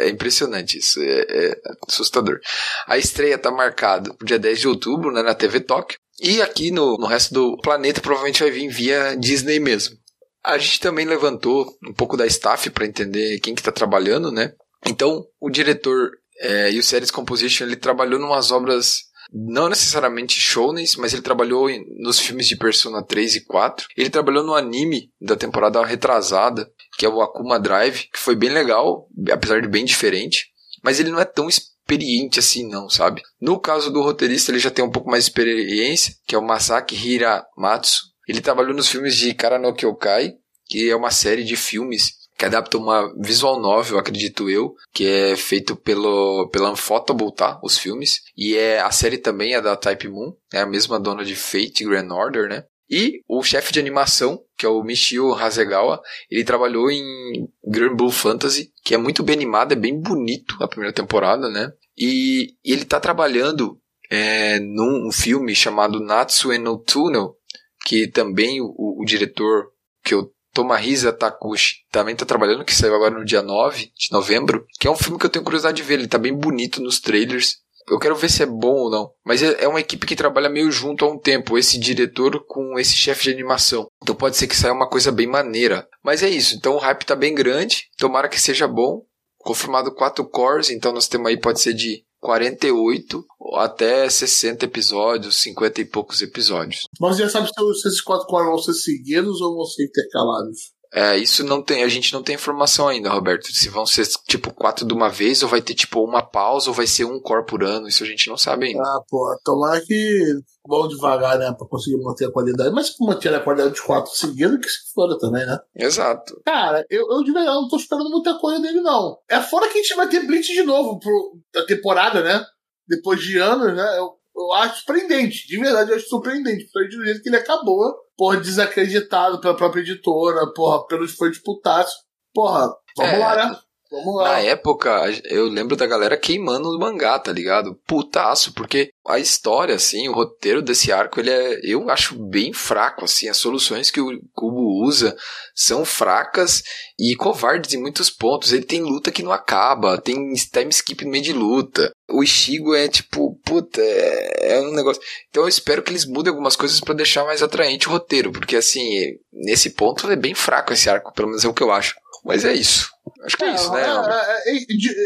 é 0.00 0.08
impressionante 0.08 0.78
isso, 0.78 0.98
é, 1.02 1.26
é 1.28 1.60
assustador. 1.86 2.40
A 2.86 2.96
estreia 2.96 3.36
tá 3.36 3.50
marcada 3.50 4.14
pro 4.14 4.26
dia 4.26 4.38
10 4.38 4.60
de 4.60 4.66
outubro, 4.66 5.12
né, 5.12 5.22
na 5.22 5.34
TV 5.34 5.60
Tóquio. 5.60 5.98
E 6.20 6.42
aqui 6.42 6.70
no, 6.70 6.96
no 6.96 7.06
resto 7.06 7.32
do 7.32 7.56
planeta 7.58 8.00
provavelmente 8.00 8.42
vai 8.42 8.50
vir 8.50 8.68
via 8.68 9.16
Disney 9.16 9.60
mesmo. 9.60 9.96
A 10.44 10.58
gente 10.58 10.80
também 10.80 11.06
levantou 11.06 11.66
um 11.86 11.92
pouco 11.92 12.16
da 12.16 12.26
staff 12.26 12.70
para 12.70 12.86
entender 12.86 13.38
quem 13.40 13.54
que 13.54 13.62
tá 13.62 13.70
trabalhando, 13.70 14.30
né? 14.30 14.52
Então, 14.86 15.24
o 15.40 15.50
diretor 15.50 16.10
é, 16.40 16.72
e 16.72 16.78
o 16.78 16.82
Series 16.82 17.10
Composition, 17.10 17.64
ele 17.64 17.76
trabalhou 17.76 18.20
em 18.20 18.24
umas 18.24 18.50
obras 18.50 19.08
não 19.32 19.68
necessariamente 19.68 20.40
shounens, 20.40 20.96
mas 20.96 21.12
ele 21.12 21.22
trabalhou 21.22 21.68
nos 21.98 22.18
filmes 22.18 22.48
de 22.48 22.56
Persona 22.56 23.02
3 23.02 23.36
e 23.36 23.44
4. 23.44 23.86
Ele 23.96 24.08
trabalhou 24.08 24.42
no 24.42 24.54
anime 24.54 25.10
da 25.20 25.36
temporada 25.36 25.84
retrasada, 25.84 26.70
que 26.96 27.04
é 27.04 27.08
o 27.08 27.20
Akuma 27.20 27.60
Drive, 27.60 28.08
que 28.12 28.18
foi 28.18 28.34
bem 28.34 28.50
legal, 28.50 29.06
apesar 29.30 29.60
de 29.60 29.68
bem 29.68 29.84
diferente. 29.84 30.46
Mas 30.82 30.98
ele 30.98 31.10
não 31.10 31.20
é 31.20 31.24
tão 31.24 31.48
experiente 31.88 32.38
assim, 32.38 32.68
não, 32.68 32.90
sabe? 32.90 33.22
No 33.40 33.58
caso 33.58 33.90
do 33.90 34.02
roteirista, 34.02 34.50
ele 34.50 34.58
já 34.58 34.70
tem 34.70 34.84
um 34.84 34.90
pouco 34.90 35.10
mais 35.10 35.24
de 35.24 35.30
experiência, 35.30 36.14
que 36.26 36.34
é 36.34 36.38
o 36.38 36.44
Masaki 36.44 36.94
Hiramatsu. 36.94 38.02
Ele 38.28 38.42
trabalhou 38.42 38.74
nos 38.74 38.88
filmes 38.88 39.16
de 39.16 39.32
Karano 39.32 39.74
Kyokai, 39.74 40.34
que 40.66 40.90
é 40.90 40.94
uma 40.94 41.10
série 41.10 41.42
de 41.42 41.56
filmes 41.56 42.18
que 42.36 42.44
adapta 42.44 42.78
uma 42.78 43.12
visual 43.20 43.58
novel, 43.58 43.98
acredito 43.98 44.48
eu, 44.48 44.74
que 44.92 45.04
é 45.04 45.34
feito 45.34 45.74
pelo, 45.74 46.48
pela 46.50 46.70
Unfotable, 46.70 47.34
tá? 47.34 47.58
Os 47.64 47.78
filmes. 47.78 48.20
E 48.36 48.56
é 48.56 48.80
a 48.80 48.92
série 48.92 49.18
também 49.18 49.54
é 49.54 49.60
da 49.60 49.74
Type 49.74 50.08
Moon, 50.08 50.32
é 50.52 50.60
a 50.60 50.66
mesma 50.66 51.00
dona 51.00 51.24
de 51.24 51.34
Fate 51.34 51.84
Grand 51.84 52.10
Order, 52.10 52.48
né? 52.48 52.64
E 52.90 53.22
o 53.28 53.42
chefe 53.42 53.72
de 53.72 53.80
animação, 53.80 54.42
que 54.56 54.64
é 54.64 54.68
o 54.68 54.82
Michio 54.82 55.34
Hasegawa, 55.34 56.00
ele 56.30 56.44
trabalhou 56.44 56.90
em 56.90 57.48
Grand 57.64 57.94
Blue 57.94 58.10
Fantasy, 58.10 58.72
que 58.82 58.94
é 58.94 58.98
muito 58.98 59.22
bem 59.22 59.36
animado, 59.36 59.72
é 59.72 59.76
bem 59.76 60.00
bonito 60.00 60.56
a 60.60 60.68
primeira 60.68 60.92
temporada, 60.92 61.50
né? 61.50 61.70
E, 61.96 62.54
e 62.64 62.72
ele 62.72 62.84
tá 62.84 62.98
trabalhando 62.98 63.78
é, 64.10 64.58
num 64.60 65.12
filme 65.12 65.54
chamado 65.54 66.00
Natsu 66.00 66.56
no 66.58 66.78
Tunnel, 66.78 67.36
que 67.84 68.08
também 68.08 68.60
o, 68.60 68.74
o 69.00 69.04
diretor 69.04 69.66
que 70.02 70.14
eu 70.14 70.32
Tomahisa 70.58 71.12
Takushi 71.12 71.84
também 71.90 72.14
está 72.14 72.26
trabalhando, 72.26 72.64
que 72.64 72.74
saiu 72.74 72.94
agora 72.94 73.14
no 73.14 73.24
dia 73.24 73.42
9 73.42 73.92
de 73.96 74.10
novembro, 74.10 74.66
que 74.80 74.88
é 74.88 74.90
um 74.90 74.96
filme 74.96 75.16
que 75.16 75.24
eu 75.24 75.30
tenho 75.30 75.44
curiosidade 75.44 75.76
de 75.76 75.82
ver, 75.84 75.94
ele 75.94 76.06
está 76.06 76.18
bem 76.18 76.34
bonito 76.34 76.82
nos 76.82 76.98
trailers. 76.98 77.58
Eu 77.90 77.98
quero 77.98 78.16
ver 78.16 78.30
se 78.30 78.42
é 78.42 78.46
bom 78.46 78.74
ou 78.74 78.90
não. 78.90 79.10
Mas 79.24 79.42
é, 79.42 79.64
é 79.64 79.68
uma 79.68 79.80
equipe 79.80 80.06
que 80.06 80.16
trabalha 80.16 80.48
meio 80.48 80.70
junto 80.70 81.04
há 81.04 81.10
um 81.10 81.18
tempo, 81.18 81.58
esse 81.58 81.78
diretor 81.78 82.44
com 82.46 82.78
esse 82.78 82.94
chefe 82.94 83.24
de 83.24 83.30
animação. 83.30 83.86
Então 84.02 84.14
pode 84.14 84.36
ser 84.36 84.46
que 84.46 84.56
saia 84.56 84.72
uma 84.72 84.88
coisa 84.88 85.10
bem 85.10 85.26
maneira. 85.26 85.88
Mas 86.02 86.22
é 86.22 86.28
isso, 86.28 86.54
então 86.54 86.74
o 86.74 86.78
hype 86.78 87.02
está 87.02 87.16
bem 87.16 87.34
grande, 87.34 87.88
tomara 87.96 88.28
que 88.28 88.40
seja 88.40 88.66
bom. 88.66 89.02
Confirmado 89.38 89.94
quatro 89.94 90.28
cores, 90.28 90.68
então 90.68 90.92
nós 90.92 91.08
temos 91.08 91.28
aí 91.28 91.40
pode 91.40 91.60
ser 91.60 91.72
de 91.72 92.04
48 92.20 93.24
até 93.54 94.08
60 94.08 94.64
episódios, 94.64 95.36
50 95.36 95.80
e 95.80 95.84
poucos 95.84 96.20
episódios. 96.20 96.86
Mas 97.00 97.16
já 97.16 97.28
sabe 97.28 97.48
se 97.48 97.88
esses 97.88 98.00
quatro 98.00 98.26
cores 98.26 98.48
vão 98.48 98.58
ser 98.58 98.74
seguidos 98.74 99.40
ou 99.40 99.54
vão 99.54 99.64
ser 99.64 99.84
intercalados? 99.84 100.72
É, 100.92 101.16
isso 101.18 101.44
não 101.44 101.62
tem, 101.62 101.82
a 101.82 101.88
gente 101.88 102.12
não 102.12 102.22
tem 102.22 102.34
informação 102.34 102.88
ainda, 102.88 103.10
Roberto. 103.10 103.52
Se 103.52 103.68
vão 103.68 103.84
ser 103.84 104.06
tipo 104.26 104.52
quatro 104.52 104.86
de 104.86 104.94
uma 104.94 105.10
vez, 105.10 105.42
ou 105.42 105.48
vai 105.48 105.60
ter 105.60 105.74
tipo 105.74 106.02
uma 106.02 106.22
pausa, 106.22 106.70
ou 106.70 106.74
vai 106.74 106.86
ser 106.86 107.04
um 107.04 107.20
core 107.20 107.44
por 107.44 107.62
ano, 107.62 107.88
isso 107.88 108.02
a 108.02 108.06
gente 108.06 108.28
não 108.28 108.36
sabe 108.36 108.66
ainda. 108.66 108.82
Ah, 108.82 109.00
pô, 109.08 109.38
tomara 109.44 109.80
que 109.80 110.40
vão 110.66 110.88
devagar, 110.88 111.38
né, 111.38 111.52
pra 111.56 111.66
conseguir 111.66 112.02
manter 112.02 112.26
a 112.26 112.32
qualidade. 112.32 112.74
Mas 112.74 112.88
se 112.88 113.04
manter 113.04 113.34
a 113.34 113.40
qualidade 113.40 113.74
de 113.74 113.82
quatro 113.82 114.12
seguidos, 114.12 114.58
que 114.58 114.68
se 114.68 114.92
foda 114.94 115.18
também, 115.18 115.44
né? 115.46 115.58
Exato. 115.76 116.40
Cara, 116.44 116.84
eu, 116.90 117.06
eu 117.10 117.22
de 117.22 117.32
verdade 117.32 117.56
não 117.56 117.68
tô 117.68 117.76
esperando 117.76 118.10
muita 118.10 118.38
coisa 118.38 118.60
dele, 118.60 118.80
não. 118.80 119.18
É 119.28 119.40
fora 119.40 119.68
que 119.68 119.78
a 119.78 119.82
gente 119.82 119.94
vai 119.94 120.08
ter 120.08 120.26
Blitz 120.26 120.46
de 120.46 120.62
novo 120.62 120.98
pro, 120.98 121.38
da 121.52 121.64
temporada, 121.66 122.22
né? 122.22 122.44
Depois 122.86 123.20
de 123.20 123.38
anos, 123.38 123.74
né? 123.74 123.98
Eu, 123.98 124.12
eu 124.36 124.52
acho 124.54 124.76
surpreendente. 124.78 125.46
De 125.46 125.58
verdade, 125.58 125.90
eu 125.90 125.96
acho 125.96 126.08
surpreendente. 126.08 126.68
Foi 126.72 126.88
do 126.88 127.04
jeito 127.04 127.22
que 127.22 127.28
ele 127.28 127.36
acabou 127.36 127.94
porra, 128.18 128.38
desacreditado 128.38 129.40
pela 129.40 129.56
própria 129.56 129.80
editora, 129.80 130.52
porra, 130.52 130.84
pelos 130.88 131.14
fãs 131.14 131.30
disputados. 131.30 131.92
Porra, 132.34 132.74
vamos 132.96 133.12
é, 133.12 133.18
lá, 133.18 133.36
né? 133.36 133.58
Vamos 133.90 134.16
lá. 134.16 134.32
Na 134.32 134.40
época, 134.40 135.04
eu 135.24 135.46
lembro 135.46 135.74
da 135.74 135.86
galera 135.86 136.16
queimando 136.16 136.68
o 136.68 136.78
mangá, 136.78 137.18
tá 137.18 137.32
ligado? 137.32 137.74
Putaço, 137.86 138.52
porque 138.52 138.90
a 139.06 139.18
história, 139.18 139.74
assim, 139.74 140.08
o 140.08 140.12
roteiro 140.12 140.60
desse 140.60 140.92
arco, 140.92 141.18
ele 141.18 141.30
é, 141.30 141.60
eu 141.62 141.88
acho 141.88 142.14
bem 142.14 142.52
fraco, 142.52 143.06
assim, 143.06 143.28
as 143.28 143.38
soluções 143.38 143.90
que 143.90 144.00
o 144.00 144.20
Kubo 144.34 144.84
usa 144.84 145.16
são 145.54 145.86
fracas 145.86 146.62
e 146.98 147.16
covardes 147.16 147.72
em 147.72 147.80
muitos 147.80 148.10
pontos. 148.10 148.52
Ele 148.52 148.64
tem 148.64 148.82
luta 148.82 149.10
que 149.10 149.22
não 149.22 149.32
acaba, 149.32 149.98
tem 149.98 150.34
time 150.34 150.70
skip 150.70 151.04
no 151.04 151.10
meio 151.10 151.24
de 151.24 151.32
luta. 151.32 151.90
O 152.10 152.22
Ishigo 152.22 152.74
é 152.74 152.88
tipo, 152.88 153.38
puta, 153.42 153.80
é, 153.80 154.56
é 154.56 154.60
um 154.60 154.74
negócio. 154.74 155.02
Então 155.30 155.44
eu 155.44 155.48
espero 155.48 155.82
que 155.82 155.90
eles 155.90 156.04
mudem 156.04 156.30
algumas 156.30 156.56
coisas 156.56 156.78
para 156.80 156.94
deixar 156.94 157.24
mais 157.24 157.42
atraente 157.42 157.88
o 157.88 157.92
roteiro, 157.92 158.32
porque 158.32 158.56
assim, 158.56 158.86
nesse 159.32 159.70
ponto 159.70 160.10
é 160.10 160.16
bem 160.16 160.34
fraco 160.34 160.74
esse 160.74 160.90
arco, 160.90 161.12
pelo 161.14 161.28
menos 161.28 161.44
é 161.44 161.48
o 161.48 161.54
que 161.54 161.62
eu 161.62 161.72
acho. 161.72 161.94
Mas 162.24 162.44
é 162.44 162.52
isso. 162.52 162.90
Acho 163.22 163.36
que 163.36 163.44
é, 163.44 163.48
é 163.48 163.54
isso, 163.54 163.72
né? 163.72 163.82
É, 163.82 164.56
é, 164.56 164.60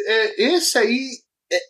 é, 0.06 0.54
esse 0.54 0.78
aí 0.78 1.08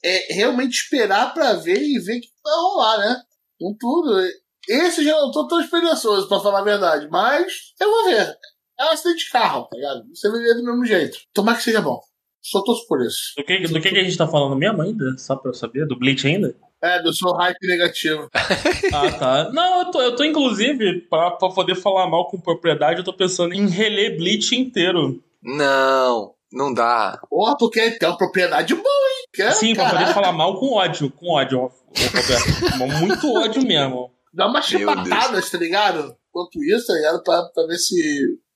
é, 0.05 0.35
realmente 0.35 0.75
esperar 0.75 1.33
para 1.35 1.55
ver 1.55 1.83
e 1.83 1.99
ver 1.99 2.21
que 2.21 2.29
vai 2.43 2.55
rolar, 2.55 2.99
né? 2.99 3.23
Com 3.59 3.77
tudo. 3.79 4.21
Esse 4.69 5.05
já 5.05 5.13
não 5.13 5.31
tô 5.31 5.47
tão 5.47 5.61
esperançoso, 5.61 6.29
pra 6.29 6.41
falar 6.41 6.61
a 6.61 6.65
verdade. 6.65 7.09
Mas 7.11 7.73
eu 7.81 7.91
vou 7.91 8.05
ver. 8.05 8.37
É 8.79 8.85
um 8.85 8.89
acidente 8.91 9.25
de 9.25 9.31
carro, 9.31 9.65
tá 9.65 9.77
ligado? 9.77 10.05
Você 10.15 10.31
vai 10.31 10.41
ver 10.41 10.55
do 10.55 10.65
mesmo 10.65 10.85
jeito. 10.85 11.19
Tomara 11.33 11.59
que 11.59 11.65
seja 11.65 11.81
bom. 11.81 12.01
Só 12.43 12.61
torço 12.63 12.87
por 12.89 13.01
isso. 13.01 13.35
Do 13.37 13.45
que, 13.45 13.59
do 13.61 13.81
que, 13.81 13.91
que 13.91 13.99
a 13.99 14.03
gente 14.03 14.17
tá 14.17 14.27
falando 14.27 14.57
mesmo 14.57 14.83
ainda? 14.83 15.17
Só 15.17 15.37
pra 15.37 15.51
eu 15.51 15.55
saber? 15.55 15.87
Do 15.87 15.97
Bleach 15.97 16.27
ainda? 16.27 16.55
É, 16.83 17.01
do 17.01 17.15
seu 17.15 17.31
hype 17.35 17.65
negativo. 17.65 18.29
ah, 18.35 19.13
tá. 19.13 19.53
Não, 19.53 19.81
eu 19.81 19.91
tô, 19.93 20.03
eu 20.03 20.17
tô 20.17 20.25
inclusive, 20.25 21.03
pra, 21.03 21.31
pra 21.31 21.51
poder 21.51 21.77
falar 21.77 22.09
mal 22.09 22.29
com 22.29 22.41
propriedade, 22.41 22.99
eu 22.99 23.05
tô 23.05 23.13
pensando 23.13 23.55
em 23.55 23.69
reler 23.69 24.17
Bleach 24.17 24.57
inteiro. 24.57 25.23
Não, 25.43 26.35
não 26.53 26.73
dá. 26.73 27.21
Porra, 27.29 27.57
tu 27.59 27.69
quer 27.69 27.99
ter 27.99 28.07
uma 28.07 28.17
propriedade 28.17 28.75
boa, 28.75 28.85
hein? 28.87 29.25
Quer, 29.35 29.53
Sim, 29.53 29.75
caraca. 29.75 29.97
pra 29.97 30.01
poder 30.05 30.15
falar 30.15 30.33
mal 30.33 30.59
com 30.59 30.75
ódio, 30.75 31.11
com 31.11 31.33
ódio, 31.33 31.59
Roberto. 31.61 32.99
Muito 33.01 33.33
ódio 33.35 33.63
mesmo. 33.67 34.11
Dá 34.33 34.47
umas 34.47 34.65
chibatadas, 34.67 35.51
tá 35.51 35.59
ligado? 35.59 36.15
Quanto 36.31 36.63
isso, 36.65 36.87
tá 36.87 36.95
ligado? 36.95 37.23
Pra, 37.23 37.43
pra 37.55 37.67
ver 37.67 37.77
se 37.77 37.97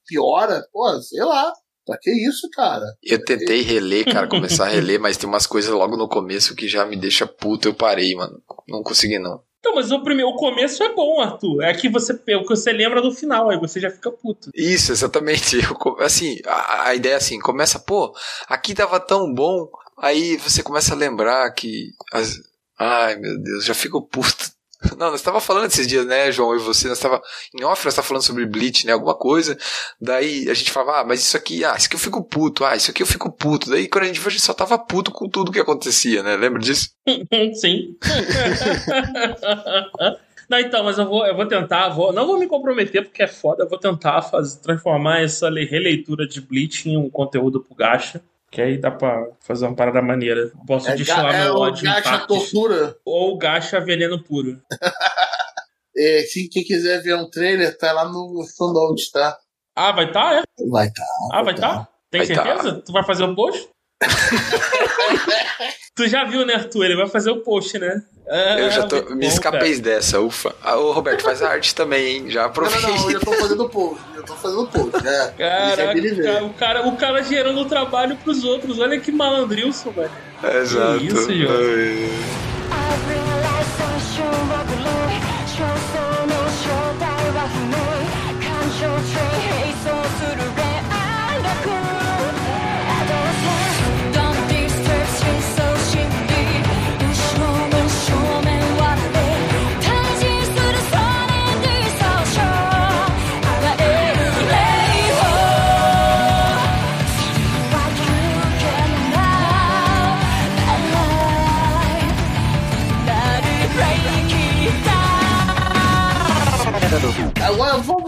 piora. 0.07 0.67
Pô, 0.73 1.01
sei 1.01 1.23
lá. 1.23 1.53
Pra 1.85 1.97
que 2.01 2.11
isso, 2.11 2.49
cara? 2.51 2.85
Eu 3.03 3.25
tentei 3.25 3.63
reler, 3.63 4.05
cara, 4.05 4.27
começar 4.27 4.67
a 4.67 4.71
reler, 4.71 5.01
mas 5.01 5.17
tem 5.17 5.29
umas 5.29 5.47
coisas 5.47 5.71
logo 5.71 5.97
no 5.97 6.09
começo 6.09 6.57
que 6.57 6.67
já 6.67 6.85
me 6.85 6.97
deixa 6.97 7.27
puto, 7.29 7.69
eu 7.69 7.75
parei, 7.75 8.13
mano. 8.17 8.43
Não 8.69 8.83
consegui, 8.83 9.21
não. 9.21 9.41
Então, 9.59 9.75
mas 9.75 9.91
o 9.91 10.03
primeiro, 10.03 10.31
o 10.31 10.37
começo 10.37 10.83
é 10.83 10.95
bom, 10.95 11.21
Arthur. 11.21 11.63
É 11.63 11.75
que 11.75 11.89
você, 11.89 12.13
o 12.13 12.43
que 12.43 12.49
você 12.49 12.73
lembra 12.73 13.03
do 13.03 13.11
final, 13.11 13.51
aí 13.51 13.59
você 13.59 13.81
já 13.81 13.91
fica 13.91 14.11
puto. 14.11 14.51
Isso, 14.55 14.93
exatamente. 14.93 15.57
Eu, 15.65 16.01
assim, 16.01 16.39
a, 16.47 16.89
a 16.89 16.95
ideia 16.95 17.15
é 17.15 17.17
assim, 17.17 17.39
começa, 17.39 17.79
pô, 17.79 18.15
aqui 18.49 18.75
tava 18.75 19.01
tão 19.01 19.33
bom, 19.33 19.69
aí 19.99 20.37
você 20.37 20.63
começa 20.63 20.95
a 20.95 20.97
lembrar 20.97 21.51
que 21.53 21.91
as, 22.13 22.37
ai 22.79 23.17
meu 23.17 23.39
Deus, 23.41 23.65
já 23.65 23.75
fico 23.75 24.03
puto 24.03 24.56
não, 24.99 25.11
nós 25.11 25.21
estava 25.21 25.41
falando 25.41 25.67
esses 25.67 25.87
dias, 25.87 26.07
né, 26.07 26.31
João, 26.31 26.55
e 26.55 26.59
você, 26.59 26.89
nós 26.89 26.99
estava 26.99 27.21
em 27.55 27.65
off, 27.65 27.85
nós 27.85 27.95
estava 27.95 28.07
falando 28.07 28.23
sobre 28.23 28.47
Bleach, 28.47 28.87
né, 28.87 28.93
alguma 28.93 29.15
coisa. 29.15 29.57
Daí 30.01 30.49
a 30.51 30.55
gente 30.55 30.71
falava, 30.71 31.01
ah, 31.01 31.05
mas 31.05 31.21
isso 31.21 31.37
aqui, 31.37 31.65
ah, 31.65 31.75
isso 31.77 31.87
aqui 31.87 31.97
eu 31.97 32.01
fico 32.01 32.23
puto, 32.23 32.65
ah, 32.65 32.77
isso 32.77 32.91
aqui 32.91 33.03
eu 33.03 33.07
fico 33.07 33.33
puto. 33.33 33.71
Daí 33.71 33.89
quando 33.89 34.05
a 34.05 34.07
gente 34.09 34.21
viu, 34.21 34.29
a 34.29 34.31
gente 34.31 34.43
só 34.43 34.55
tava 34.55 34.79
puto 34.79 35.11
com 35.11 35.29
tudo 35.29 35.53
que 35.53 35.61
acontecia, 35.61 36.23
né? 36.23 36.37
Lembra 36.37 36.61
disso? 36.61 36.91
Sim. 37.55 37.97
Não, 40.49 40.61
então, 40.61 40.85
mas 40.85 40.97
eu 40.97 41.09
vou, 41.09 41.27
eu 41.27 41.35
vou 41.35 41.47
tentar, 41.47 41.89
vou, 41.89 42.13
não 42.13 42.25
vou 42.25 42.39
me 42.39 42.47
comprometer 42.47 43.03
porque 43.03 43.23
é 43.23 43.27
foda, 43.27 43.65
eu 43.65 43.69
vou 43.69 43.79
tentar 43.79 44.23
fazer, 44.23 44.61
transformar 44.61 45.23
essa 45.23 45.51
releitura 45.51 46.25
de 46.25 46.41
Bleach 46.41 46.89
em 46.89 46.97
um 46.97 47.11
conteúdo 47.11 47.61
pro 47.61 47.75
Gacha. 47.75 48.23
Que 48.57 48.63
aí 48.63 48.79
dá 48.79 48.91
pra 48.91 49.23
fazer 49.41 49.67
uma 49.67 49.77
parada 49.77 50.01
maneira. 50.01 50.51
Posso 50.67 50.89
é, 50.89 50.97
destilar 50.97 51.35
é 51.35 51.43
meu 51.45 51.57
ódio 51.57 51.85
gacha 51.85 52.27
tortura. 52.27 52.97
Ou 53.05 53.37
gacha 53.37 53.79
veneno 53.81 54.25
puro. 54.25 54.59
é, 55.95 56.21
se 56.23 56.49
quem 56.49 56.65
quiser 56.65 57.03
ver 57.03 57.17
um 57.17 57.29
trailer, 57.29 57.77
tá 57.77 57.93
lá 57.93 58.09
no 58.09 58.43
Fundout, 58.57 59.13
tá? 59.13 59.37
Ah, 59.77 59.93
vai 59.93 60.11
tá, 60.11 60.37
é? 60.37 60.43
Vai 60.71 60.91
tá. 60.91 61.05
Ah, 61.33 61.43
vai 61.43 61.55
tá? 61.55 61.61
tá? 61.61 61.89
Tem 62.11 62.25
vai 62.25 62.35
tá. 62.35 62.45
certeza? 62.45 62.77
Tá. 62.77 62.81
Tu 62.81 62.93
vai 62.93 63.05
fazer 63.05 63.25
o 63.25 63.27
um 63.27 63.35
post? 63.35 63.69
tu 65.95 66.07
já 66.07 66.25
viu, 66.25 66.45
né, 66.45 66.55
Arthur? 66.55 66.85
Ele 66.85 66.97
vai 66.97 67.09
fazer 67.09 67.31
o 67.31 67.41
post, 67.41 67.79
né? 67.79 68.03
Ah, 68.29 68.59
eu 68.59 68.71
já 68.71 68.87
tô. 68.87 68.97
Me 69.15 69.23
bom, 69.23 69.27
escapei 69.27 69.71
cara. 69.73 69.83
dessa, 69.83 70.21
ufa. 70.21 70.55
Ah, 70.63 70.77
ô, 70.77 70.93
Roberto, 70.93 71.23
faz 71.23 71.43
a 71.43 71.51
arte 71.51 71.75
também, 71.75 72.17
hein? 72.17 72.31
Já 72.31 72.47
aproveita. 72.47 72.87
Não, 72.87 72.95
não, 72.95 73.03
não, 73.03 73.11
eu 73.11 73.21
tô 73.21 73.33
fazendo 73.33 73.69
post. 73.69 74.03
Eu 74.15 74.23
tô 74.25 74.35
fazendo 74.35 74.67
post, 74.67 75.05
né? 75.05 75.35
Caraca, 75.39 76.45
o 76.45 76.55
cara, 76.55 76.87
o 76.89 76.97
cara 76.97 77.23
gerando 77.23 77.65
trabalho 77.65 78.17
pros 78.17 78.45
outros. 78.45 78.79
Olha 78.79 79.01
que 79.01 79.13
malandrilson, 79.13 79.91
velho. 79.91 80.11
Exato. 80.43 80.99
Que 80.99 81.07
isso, 81.07 81.33
João. 81.33 82.57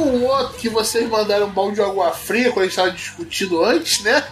Um 0.08 0.26
outro 0.26 0.58
que 0.58 0.68
vocês 0.68 1.08
mandaram 1.08 1.46
um 1.46 1.52
balde 1.52 1.76
de 1.76 1.82
água 1.82 2.12
fria 2.12 2.50
quando 2.50 2.60
a 2.60 2.62
gente 2.64 2.70
estava 2.70 2.90
discutindo 2.90 3.64
antes, 3.64 4.02
né? 4.02 4.22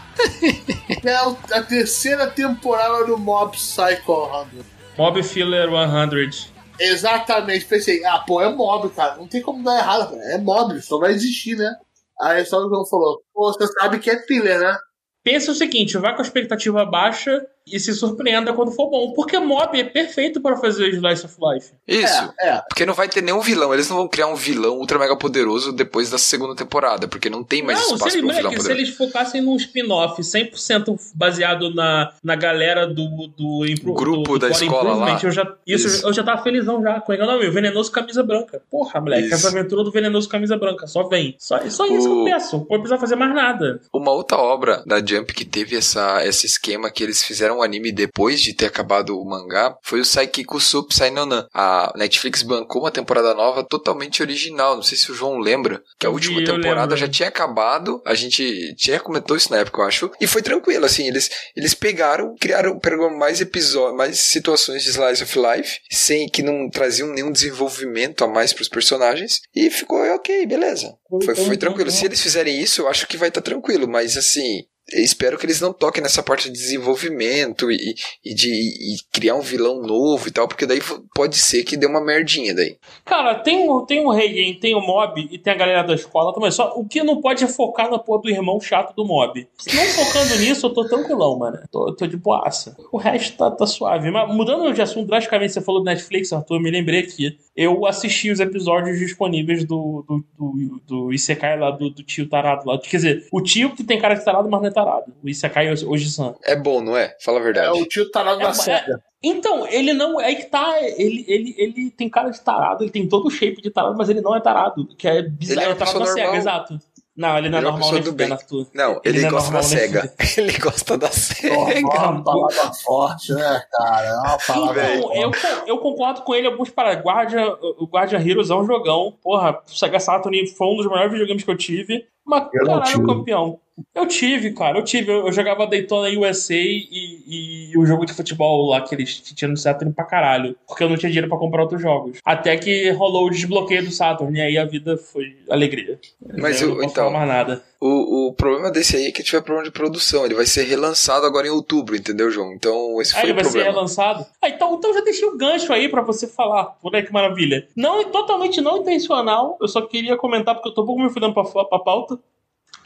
é 1.04 1.56
a 1.56 1.62
terceira 1.62 2.26
temporada 2.26 3.04
do 3.04 3.18
Mob 3.18 3.56
Psycho 3.56 4.30
100. 4.52 4.64
Mob 4.98 5.22
Filler 5.22 5.68
100. 5.68 6.56
Exatamente, 6.78 7.64
pensei, 7.64 8.04
ah, 8.04 8.18
pô, 8.18 8.40
é 8.40 8.52
mob, 8.52 8.90
cara. 8.90 9.16
Não 9.16 9.26
tem 9.26 9.40
como 9.40 9.62
dar 9.62 9.78
errado, 9.78 10.10
cara. 10.10 10.22
É 10.32 10.38
mob, 10.38 10.80
só 10.82 10.98
vai 10.98 11.12
existir, 11.12 11.56
né? 11.56 11.74
Aí 12.20 12.44
só 12.44 12.58
o 12.58 12.68
João 12.68 12.86
falou, 12.86 13.22
pô, 13.32 13.52
você 13.52 13.66
sabe 13.66 13.98
que 13.98 14.10
é 14.10 14.22
filler, 14.22 14.60
né? 14.60 14.76
Pensa 15.22 15.52
o 15.52 15.54
seguinte, 15.54 15.98
vai 15.98 16.14
com 16.14 16.22
a 16.22 16.24
expectativa 16.24 16.84
baixa 16.84 17.44
e 17.66 17.81
se 17.81 17.92
surpreenda 17.92 18.52
quando 18.52 18.70
for 18.70 18.88
bom. 18.88 19.12
Porque 19.12 19.38
Mob 19.38 19.79
é 19.79 19.85
perfeito 19.85 20.40
para 20.40 20.57
fazer 20.57 20.88
Slice 20.90 21.26
of 21.26 21.35
Life. 21.40 21.72
Isso. 21.87 22.33
É, 22.40 22.48
é. 22.48 22.62
Porque 22.68 22.87
não 22.87 22.94
vai 22.94 23.09
ter 23.09 23.22
nenhum 23.22 23.40
vilão. 23.40 23.74
Eles 23.74 23.88
não 23.88 23.96
vão 23.96 24.09
criar 24.09 24.29
um 24.29 24.37
vilão 24.37 24.79
ultra 24.79 24.98
mega 24.98 25.16
poderoso 25.16 25.72
depois 25.72 26.09
da 26.09 26.18
segunda 26.18 26.55
temporada. 26.55 27.09
Porque 27.09 27.29
não 27.29 27.42
tem 27.42 27.62
mais 27.62 27.79
não, 27.81 27.94
espaço 27.94 28.18
para 28.18 28.26
um 28.26 28.29
vilão 28.29 28.52
poderoso. 28.52 28.66
Se 28.66 28.72
eles 28.72 28.90
focassem 28.90 29.40
num 29.40 29.57
spin-off 29.57 30.20
100% 30.22 30.96
baseado 31.14 31.74
na, 31.74 32.12
na 32.22 32.37
galera 32.37 32.87
do, 32.87 33.29
do, 33.37 33.66
impro, 33.66 33.94
grupo 33.94 34.22
do, 34.22 34.38
do 34.38 34.38
da 34.38 34.50
escola 34.50 34.94
lá. 34.94 35.20
Eu 35.20 35.31
já, 35.33 35.57
isso, 35.66 35.88
isso, 35.88 36.07
eu 36.07 36.12
já 36.12 36.22
tava 36.22 36.42
felizão 36.42 36.81
já. 36.81 37.00
Com 37.00 37.12
o 37.12 37.16
nome? 37.16 37.48
O 37.48 37.52
Venenoso 37.52 37.90
Camisa 37.90 38.22
Branca. 38.22 38.62
Porra, 38.70 39.00
moleque. 39.00 39.26
Isso. 39.26 39.35
Essa 39.35 39.48
aventura 39.48 39.83
do 39.83 39.90
Venenoso 39.90 40.29
Camisa 40.29 40.57
Branca. 40.57 40.87
Só 40.87 41.02
vem. 41.09 41.35
Só, 41.38 41.59
só 41.68 41.85
o... 41.85 41.96
isso 41.96 42.09
que 42.09 42.14
eu 42.14 42.24
peço. 42.24 42.59
Não 42.70 42.79
precisa 42.79 42.98
fazer 42.98 43.16
mais 43.16 43.35
nada. 43.35 43.81
Uma 43.92 44.12
outra 44.12 44.38
obra 44.38 44.85
da 44.87 45.05
Jump 45.05 45.35
que 45.35 45.44
teve 45.44 45.76
essa, 45.76 46.24
esse 46.24 46.46
esquema 46.46 46.90
que 46.90 47.02
eles 47.02 47.22
fizeram 47.22 47.56
um 47.57 47.62
anime 47.62 47.90
depois 47.90 48.40
de 48.40 48.55
ter 48.55 48.66
acabado 48.66 49.19
o 49.19 49.25
mangá, 49.25 49.77
foi 49.83 50.01
o 50.01 50.05
Saikiku 50.05 50.61
Sup 50.61 50.92
Sainonan. 50.92 51.47
A 51.55 51.92
Netflix 51.97 52.42
bancou 52.42 52.83
uma 52.83 52.90
temporada 52.90 53.35
nova 53.35 53.64
totalmente 53.64 54.23
original. 54.23 54.77
Não 54.77 54.83
sei 54.83 54.99
se 54.99 55.11
o 55.11 55.14
João 55.14 55.38
lembra, 55.38 55.83
que 55.99 56.07
a 56.07 56.11
última 56.11 56.45
temporada 56.45 56.97
já 56.97 57.09
tinha 57.09 57.29
acabado. 57.29 58.03
A 58.05 58.14
gente 58.14 58.75
tinha 58.77 59.01
comentou 59.01 59.37
isso 59.37 59.51
na 59.51 59.59
época, 59.59 59.81
eu 59.81 59.87
acho. 59.87 60.11
E 60.21 60.27
foi 60.27 60.42
tranquilo, 60.42 60.85
assim, 60.85 61.07
eles, 61.07 61.31
eles 61.55 61.75
pegaram, 61.75 62.35
criaram, 62.40 62.79
pegaram 62.79 63.16
mais 63.16 63.40
episódios, 63.40 63.97
mais 63.97 64.19
situações 64.19 64.83
de 64.83 64.90
Slice 64.90 65.23
of 65.23 65.38
Life, 65.38 65.79
sem 65.90 66.29
que 66.29 66.42
não 66.42 66.69
traziam 66.69 67.09
nenhum 67.09 67.31
desenvolvimento 67.31 68.25
a 68.25 68.29
mais 68.29 68.53
para 68.53 68.62
os 68.62 68.69
personagens. 68.69 69.40
E 69.55 69.71
ficou 69.71 69.99
ok, 70.14 70.47
beleza. 70.47 70.97
Foi, 71.25 71.35
foi 71.35 71.57
tranquilo. 71.57 71.90
Se 71.90 72.05
eles 72.05 72.21
fizerem 72.21 72.61
isso, 72.61 72.83
eu 72.83 72.88
acho 72.88 73.07
que 73.07 73.16
vai 73.16 73.29
estar 73.29 73.40
tá 73.40 73.51
tranquilo. 73.51 73.88
Mas 73.88 74.16
assim, 74.16 74.64
espero 74.92 75.37
que 75.37 75.46
eles 75.46 75.61
não 75.61 75.72
toquem 75.72 76.03
nessa 76.03 76.22
parte 76.22 76.51
de 76.51 76.53
desenvolvimento 76.53 77.70
e, 77.70 77.94
e 78.25 78.35
de 78.35 78.51
e 78.51 78.96
criar 79.12 79.35
um 79.35 79.40
vilão 79.40 79.83
novo 79.83 80.29
e 80.29 80.31
tal, 80.31 80.46
porque 80.46 80.66
daí 80.66 80.81
pode 81.14 81.37
ser 81.37 81.64
que 81.64 81.77
dê 81.77 81.87
uma 81.87 82.05
merdinha 82.05 82.55
daí. 82.55 82.77
Cara, 83.05 83.35
tem, 83.35 83.66
tem 83.87 84.05
o 84.05 84.11
Rei, 84.11 84.55
tem 84.55 84.75
o 84.75 84.81
Mob 84.81 85.29
e 85.31 85.38
tem 85.38 85.53
a 85.53 85.57
galera 85.57 85.83
da 85.83 85.94
escola 85.94 86.33
também. 86.33 86.51
Só 86.51 86.75
o 86.77 86.87
que 86.87 87.03
não 87.03 87.20
pode 87.20 87.44
é 87.44 87.49
focar 87.49 87.90
na 87.90 87.99
porra 87.99 88.22
do 88.22 88.31
irmão 88.31 88.61
chato 88.61 88.94
do 88.94 89.05
Mob. 89.05 89.46
Não 89.75 89.85
focando 89.85 90.38
nisso, 90.38 90.66
eu 90.66 90.70
tô 90.70 90.85
tranquilão, 90.87 91.38
mano. 91.38 91.59
Tô, 91.70 91.92
tô 91.94 92.07
de 92.07 92.16
boaça. 92.16 92.77
O 92.92 92.99
resto 92.99 93.37
tá, 93.37 93.51
tá 93.51 93.66
suave. 93.66 94.11
Mas 94.11 94.33
mudando 94.35 94.72
de 94.72 94.83
assunto 94.83 95.07
drasticamente, 95.07 95.53
você 95.53 95.61
falou 95.61 95.81
do 95.81 95.87
Netflix, 95.87 96.33
Arthur, 96.33 96.57
eu 96.57 96.62
me 96.62 96.70
lembrei 96.70 97.01
aqui. 97.01 97.37
Eu 97.57 97.87
assisti 97.87 98.31
os 98.31 98.38
episódios 98.38 98.99
disponíveis 98.99 99.64
do, 99.64 100.05
do, 100.07 100.25
do, 100.38 100.81
do 100.87 101.12
Isekai 101.12 101.59
lá, 101.59 101.70
do, 101.70 101.90
do 101.90 102.03
tio 102.03 102.29
tarado 102.29 102.66
lá. 102.68 102.79
Quer 102.79 102.96
dizer, 102.96 103.27
o 103.33 103.40
tio 103.40 103.75
que 103.75 103.83
tem 103.83 103.99
cara 103.99 104.14
de 104.14 104.25
tarado, 104.25 104.49
mas 104.49 104.61
não 104.61 104.68
é 104.68 104.72
tarado. 104.76 105.12
O 105.24 105.28
Isekai 105.28 105.72
Oji-san. 105.72 106.34
É 106.44 106.54
bom, 106.54 106.82
não 106.82 106.94
é? 106.94 107.16
Fala 107.20 107.40
a 107.40 107.42
verdade. 107.42 107.66
É 107.66 107.72
o 107.72 107.86
tio 107.86 108.10
tarado 108.10 108.42
é, 108.42 108.44
da 108.44 108.52
SEGA. 108.52 108.92
É, 108.92 109.06
então, 109.22 109.66
ele 109.66 109.94
não. 109.94 110.20
É 110.20 110.34
que 110.34 110.44
tá. 110.44 110.76
Ele, 110.82 111.24
ele, 111.26 111.54
ele 111.56 111.90
tem 111.90 112.10
cara 112.10 112.28
de 112.28 112.40
tarado, 112.40 112.84
ele 112.84 112.90
tem 112.90 113.08
todo 113.08 113.26
o 113.26 113.30
shape 113.30 113.62
de 113.62 113.70
tarado, 113.70 113.96
mas 113.96 114.10
ele 114.10 114.20
não 114.20 114.36
é 114.36 114.40
tarado. 114.40 114.86
Que 114.96 115.08
é 115.08 115.22
bizarro. 115.22 115.60
Ele 115.60 115.68
é, 115.70 115.72
é 115.72 115.74
tarado 115.74 115.98
da 116.00 116.06
SEGA, 116.06 116.36
exato. 116.36 116.78
Não, 117.16 117.38
ele 117.38 117.48
não 117.48 117.56
é, 117.56 117.60
ele 117.62 117.68
é 117.68 117.70
normal 117.70 117.92
nem 117.92 118.02
do 118.02 118.12
bem. 118.12 118.28
Não, 118.74 119.00
ele, 119.02 119.18
ele 119.18 119.26
é 119.26 119.30
gosta 119.30 119.50
da 119.50 119.62
SEGA. 119.62 120.12
Ele 120.36 120.58
gosta 120.58 120.98
da 120.98 121.10
SEGA. 121.10 121.56
Oh, 121.56 122.08
uma 122.10 122.22
palavra 122.22 122.72
forte, 122.74 123.32
né, 123.32 123.62
cara? 123.72 124.06
É 124.06 124.12
uma 124.12 124.38
palavra 124.46 124.96
então, 124.96 125.14
eu, 125.14 125.32
eu 125.66 125.78
concordo 125.78 126.20
com 126.20 126.34
ele 126.34 126.46
alguns 126.46 126.68
para 126.68 126.92
Guardia, 126.92 127.56
o 127.78 127.86
Guardia 127.86 128.18
Heroes 128.18 128.50
é 128.50 128.54
um 128.54 128.66
jogão. 128.66 129.16
Porra, 129.22 129.58
Sega 129.64 129.98
Saturn 129.98 130.46
foi 130.48 130.66
um 130.66 130.76
dos 130.76 130.86
melhores 130.86 131.10
videogames 131.10 131.42
que 131.42 131.50
eu 131.50 131.56
tive. 131.56 132.06
Mas, 132.26 132.48
eu 132.52 132.66
caralho, 132.66 133.06
campeão. 133.06 133.60
Eu 133.94 134.06
tive, 134.06 134.52
cara, 134.52 134.78
eu 134.78 134.84
tive. 134.84 135.12
Eu, 135.12 135.26
eu 135.26 135.32
jogava 135.32 135.66
Daytona 135.66 136.08
USA 136.18 136.54
e, 136.54 137.70
e, 137.70 137.78
o 137.78 137.84
jogo 137.84 138.06
de 138.06 138.14
futebol 138.14 138.70
lá 138.70 138.80
que 138.80 138.94
eles 138.94 139.20
tinham 139.20 139.50
no 139.50 139.56
Saturn 139.56 139.92
pra 139.92 140.04
caralho. 140.04 140.56
Porque 140.66 140.82
eu 140.82 140.88
não 140.88 140.96
tinha 140.96 141.10
dinheiro 141.10 141.28
pra 141.28 141.38
comprar 141.38 141.62
outros 141.62 141.82
jogos. 141.82 142.18
Até 142.24 142.56
que 142.56 142.90
rolou 142.90 143.26
o 143.26 143.30
desbloqueio 143.30 143.84
do 143.84 143.90
Saturn. 143.90 144.38
E 144.38 144.40
aí 144.40 144.58
a 144.58 144.64
vida 144.64 144.96
foi 144.96 145.36
alegria. 145.50 145.98
Mas 146.38 146.62
eu, 146.62 146.76
não 146.76 146.84
então. 146.84 147.10
mais 147.10 147.28
nada. 147.28 147.62
O, 147.78 148.28
o 148.28 148.32
problema 148.32 148.70
desse 148.70 148.96
aí 148.96 149.06
é 149.06 149.12
que 149.12 149.22
tiver 149.22 149.42
problema 149.42 149.64
de 149.64 149.72
produção. 149.72 150.24
Ele 150.24 150.34
vai 150.34 150.46
ser 150.46 150.64
relançado 150.64 151.26
agora 151.26 151.46
em 151.46 151.50
outubro, 151.50 151.94
entendeu, 151.94 152.30
João? 152.30 152.54
Então 152.54 153.00
esse 153.02 153.12
ah, 153.12 153.20
foi 153.20 153.24
ele 153.24 153.32
o 153.32 153.34
vai 153.34 153.44
problema. 153.44 153.66
ser 153.66 153.74
relançado? 153.74 154.26
Ah, 154.40 154.48
então, 154.48 154.74
então 154.74 154.94
já 154.94 155.00
deixei 155.02 155.28
o 155.28 155.36
gancho 155.36 155.72
aí 155.72 155.88
pra 155.88 156.00
você 156.00 156.26
falar. 156.26 156.76
Olha 156.82 157.02
que 157.02 157.12
maravilha. 157.12 157.68
Não, 157.76 158.02
totalmente 158.10 158.60
não 158.60 158.78
intencional. 158.78 159.58
Eu 159.60 159.68
só 159.68 159.82
queria 159.82 160.16
comentar 160.16 160.54
porque 160.54 160.70
eu 160.70 160.74
tô 160.74 160.82
um 160.82 160.86
pouco 160.86 161.02
me 161.02 161.10
fudendo 161.10 161.34
pra, 161.34 161.44
pra 161.44 161.78
pauta. 161.78 162.18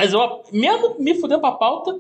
Mas 0.01 0.15
eu, 0.15 0.43
mesmo 0.51 0.97
me 0.99 1.15
fudendo 1.21 1.43
pra 1.43 1.53
pauta, 1.53 1.99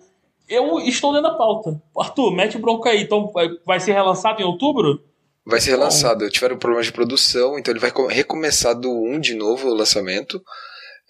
eu 0.48 0.80
estou 0.80 1.12
dentro 1.12 1.30
da 1.30 1.36
pauta. 1.36 1.78
Arthur, 1.94 2.34
mete 2.34 2.56
bronca 2.56 2.88
aí. 2.88 3.02
Então 3.02 3.30
vai 3.66 3.78
ser 3.78 3.92
relançado 3.92 4.40
em 4.40 4.44
outubro? 4.46 5.04
Vai 5.44 5.60
ser 5.60 5.72
relançado. 5.72 6.24
Bom. 6.24 6.30
Tiveram 6.30 6.56
problemas 6.56 6.86
de 6.86 6.92
produção, 6.92 7.58
então 7.58 7.70
ele 7.70 7.78
vai 7.78 7.92
recomeçar 8.08 8.74
do 8.74 8.90
1 8.90 9.20
de 9.20 9.34
novo 9.34 9.68
o 9.68 9.74
lançamento 9.74 10.42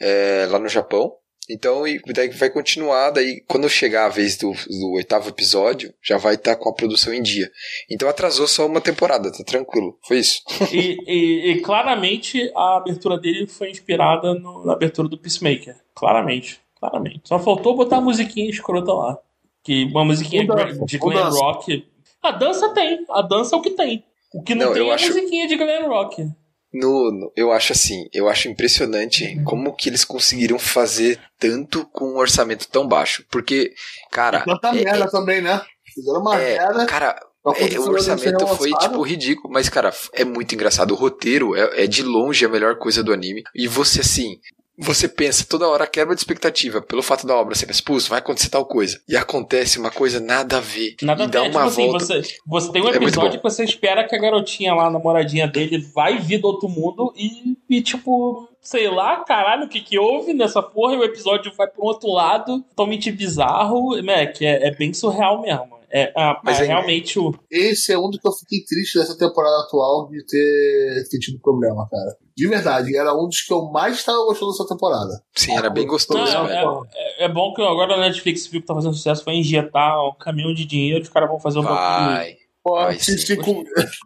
é, 0.01 0.49
lá 0.51 0.59
no 0.59 0.67
Japão. 0.67 1.13
Então, 1.49 1.87
e 1.87 2.01
daí 2.13 2.29
vai 2.31 2.51
continuar, 2.51 3.11
daí 3.11 3.41
quando 3.47 3.69
chegar 3.69 4.07
a 4.07 4.09
vez 4.09 4.37
do, 4.37 4.53
do 4.53 4.93
oitavo 4.95 5.29
episódio, 5.29 5.95
já 6.03 6.19
vai 6.19 6.35
estar 6.35 6.57
tá 6.57 6.61
com 6.61 6.71
a 6.71 6.75
produção 6.75 7.15
em 7.15 7.23
dia. 7.23 7.49
Então 7.89 8.09
atrasou 8.09 8.49
só 8.49 8.67
uma 8.67 8.81
temporada, 8.81 9.31
tá 9.31 9.45
tranquilo. 9.45 9.97
Foi 10.09 10.19
isso. 10.19 10.43
e, 10.75 10.97
e, 11.07 11.53
e, 11.53 11.61
claramente 11.61 12.51
a 12.57 12.79
abertura 12.79 13.17
dele 13.17 13.47
foi 13.47 13.71
inspirada 13.71 14.35
no, 14.35 14.65
na 14.65 14.73
abertura 14.73 15.09
do 15.09 15.19
Peacemaker. 15.19 15.77
Claramente. 15.95 16.61
Claramente. 16.81 17.21
Só 17.25 17.39
faltou 17.39 17.77
botar 17.77 17.99
a 17.99 18.01
musiquinha 18.01 18.49
escrota 18.49 18.93
lá. 18.93 19.19
Que 19.63 19.85
uma 19.85 20.05
musiquinha 20.05 20.47
dança, 20.47 20.85
de 20.87 20.99
glam 20.99 21.31
rock. 21.31 21.87
A 22.23 22.31
dança 22.31 22.71
tem. 22.71 23.05
A 23.11 23.21
dança 23.21 23.55
é 23.55 23.59
o 23.59 23.63
que 23.63 23.71
tem. 23.71 24.03
O 24.33 24.43
que 24.43 24.55
não, 24.55 24.67
não 24.67 24.73
tem 24.73 24.89
é 24.89 24.91
a 24.91 24.95
acho... 24.95 25.09
musiquinha 25.09 25.47
de 25.47 25.57
glam 25.57 25.89
rock. 25.89 26.27
No, 26.73 27.11
no, 27.11 27.33
eu 27.37 27.51
acho 27.51 27.73
assim, 27.73 28.09
eu 28.15 28.29
acho 28.29 28.49
impressionante 28.49 29.43
como 29.45 29.75
que 29.75 29.89
eles 29.89 30.05
conseguiram 30.05 30.59
fazer 30.59 31.21
tanto 31.37 31.85
com 31.87 32.13
um 32.13 32.17
orçamento 32.17 32.69
tão 32.69 32.87
baixo. 32.87 33.25
Porque, 33.31 33.75
cara. 34.11 34.39
E 34.39 34.45
tanta 34.45 34.69
é, 34.69 34.85
merda 34.85 35.05
é, 35.05 35.11
também, 35.11 35.43
né? 35.43 35.61
Fizeram 35.93 36.21
uma 36.21 36.41
é, 36.41 36.59
merda. 36.59 36.87
Cara, 36.87 37.21
é, 37.57 37.79
o 37.79 37.91
orçamento 37.91 38.47
foi, 38.47 38.71
tipo, 38.73 39.03
ridículo. 39.03 39.53
Mas, 39.53 39.69
cara, 39.69 39.93
é 40.15 40.25
muito 40.25 40.55
engraçado. 40.55 40.93
O 40.93 40.97
roteiro 40.97 41.57
é, 41.57 41.85
é 41.85 41.87
de 41.87 42.03
longe 42.03 42.45
a 42.45 42.49
melhor 42.49 42.79
coisa 42.79 43.03
do 43.03 43.13
anime. 43.13 43.43
E 43.55 43.67
você, 43.67 44.01
assim, 44.01 44.39
você 44.81 45.07
pensa 45.09 45.45
toda 45.49 45.69
hora 45.69 45.87
quebra 45.87 46.15
de 46.15 46.21
expectativa 46.21 46.81
pelo 46.81 47.03
fato 47.03 47.27
da 47.27 47.37
obra. 47.37 47.55
Pensa, 47.55 47.83
pô, 47.85 47.99
vai 47.99 48.19
acontecer 48.19 48.49
tal 48.49 48.65
coisa. 48.65 49.01
E 49.09 49.17
acontece 49.17 49.79
uma 49.79 49.91
coisa 49.91 50.19
nada 50.21 50.57
a 50.57 50.61
ver. 50.61 50.97
Nada 51.03 51.23
e 51.23 51.25
a 51.25 51.27
ver. 51.27 51.33
dá 51.33 51.43
Tipo 51.45 51.59
uma 51.59 51.67
assim, 51.67 51.87
volta. 51.89 52.05
você, 52.05 52.23
você 52.47 52.73
tem 52.73 52.83
um 52.83 52.89
É 52.89 52.97
episódio 52.97 53.31
bom. 53.33 53.37
que 53.37 53.43
você 53.43 53.65
espera 53.65 54.07
que 54.09 54.17
a 54.17 54.19
garotinha 54.19 54.75
lá, 54.75 54.87
a 54.87 54.91
namoradinha 54.91 55.47
dele, 55.47 55.79
vai 55.95 56.19
vir 56.19 56.39
do 56.39 56.47
outro 56.49 56.69
mundo 56.69 57.13
e, 57.17 57.57
e 57.69 57.83
tipo, 57.83 58.49
sei 58.61 58.89
lá, 58.89 59.19
caralho, 59.25 59.65
o 59.65 59.69
que 59.69 59.81
que 59.81 59.99
houve 59.99 60.33
nessa 60.33 60.63
porra? 60.63 60.95
E 60.95 60.99
o 60.99 61.05
episódio 61.05 61.53
vai 61.57 61.67
pra 61.67 61.83
um 61.83 61.87
outro 61.87 62.09
lado, 62.11 62.61
totalmente 62.71 63.11
bizarro, 63.13 64.01
né? 64.03 64.27
Que 64.27 64.45
é, 64.47 64.69
é 64.69 64.75
bem 64.75 64.93
surreal 64.95 65.43
mesmo. 65.43 65.80
É, 65.93 66.13
a- 66.17 66.41
Mas 66.45 66.61
é 66.61 66.65
é- 66.65 66.67
realmente 66.67 67.19
o. 67.19 67.33
Esse 67.51 67.93
é 67.93 67.99
um 67.99 68.09
dos 68.11 68.21
que 68.21 68.29
eu 68.29 68.33
fiquei 68.33 68.65
triste 68.65 68.99
dessa 68.99 69.17
temporada 69.19 69.65
atual 69.65 70.09
de 70.09 70.25
ter, 70.27 71.09
ter 71.11 71.19
tido 71.19 71.41
problema, 71.41 71.89
cara. 71.91 72.17
De 72.37 72.47
verdade, 72.47 72.97
era 72.97 73.13
um 73.15 73.27
dos 73.27 73.43
que 73.43 73.53
eu 73.53 73.71
mais 73.71 73.97
estava 73.97 74.19
gostando 74.25 74.53
dessa 74.53 74.67
temporada. 74.69 75.23
Sim, 75.35 75.57
era 75.57 75.69
bem 75.69 75.87
gostoso, 75.87 76.33
Não, 76.33 76.47
velho. 76.47 76.87
é, 76.95 77.25
é 77.25 77.29
bom 77.29 77.53
que 77.53 77.61
agora 77.63 77.95
a 77.95 78.01
Netflix 78.01 78.47
viu 78.47 78.61
que 78.61 78.67
tá 78.67 78.75
fazendo 78.75 78.95
sucesso, 78.95 79.25
vai 79.25 79.35
injetar 79.35 79.99
um 80.07 80.15
caminhão 80.15 80.55
de 80.55 80.65
dinheiro, 80.65 81.03
os 81.03 81.09
caras 81.11 81.29
vão 81.29 81.41
fazer 81.41 81.59
um. 81.59 81.63
Vai. 81.63 82.37
Pô, 82.63 82.75
Vai 82.75 82.99
se- 82.99 83.17
sim. 83.19 83.27
se 83.27 83.37
com- 83.39 83.65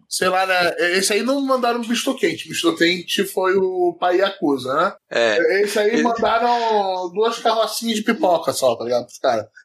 sei 0.09 0.29
lá, 0.29 0.47
né? 0.47 0.75
Esse 0.97 1.13
aí 1.13 1.25
não 1.25 1.41
mandaram 1.41 1.81
misto 1.81 2.15
quente. 2.15 2.49
Misto 2.49 2.77
quente 2.77 3.25
foi 3.25 3.57
o 3.57 3.97
pai 3.99 4.19
Yakuza, 4.21 4.73
né? 4.73 4.93
É. 5.11 5.63
Esse 5.63 5.77
aí 5.81 6.01
mandaram 6.01 7.11
duas 7.13 7.37
carrocinhas 7.41 7.97
de 7.97 8.05
pipoca 8.05 8.53
só, 8.53 8.77
tá 8.77 8.85
ligado? 8.85 9.07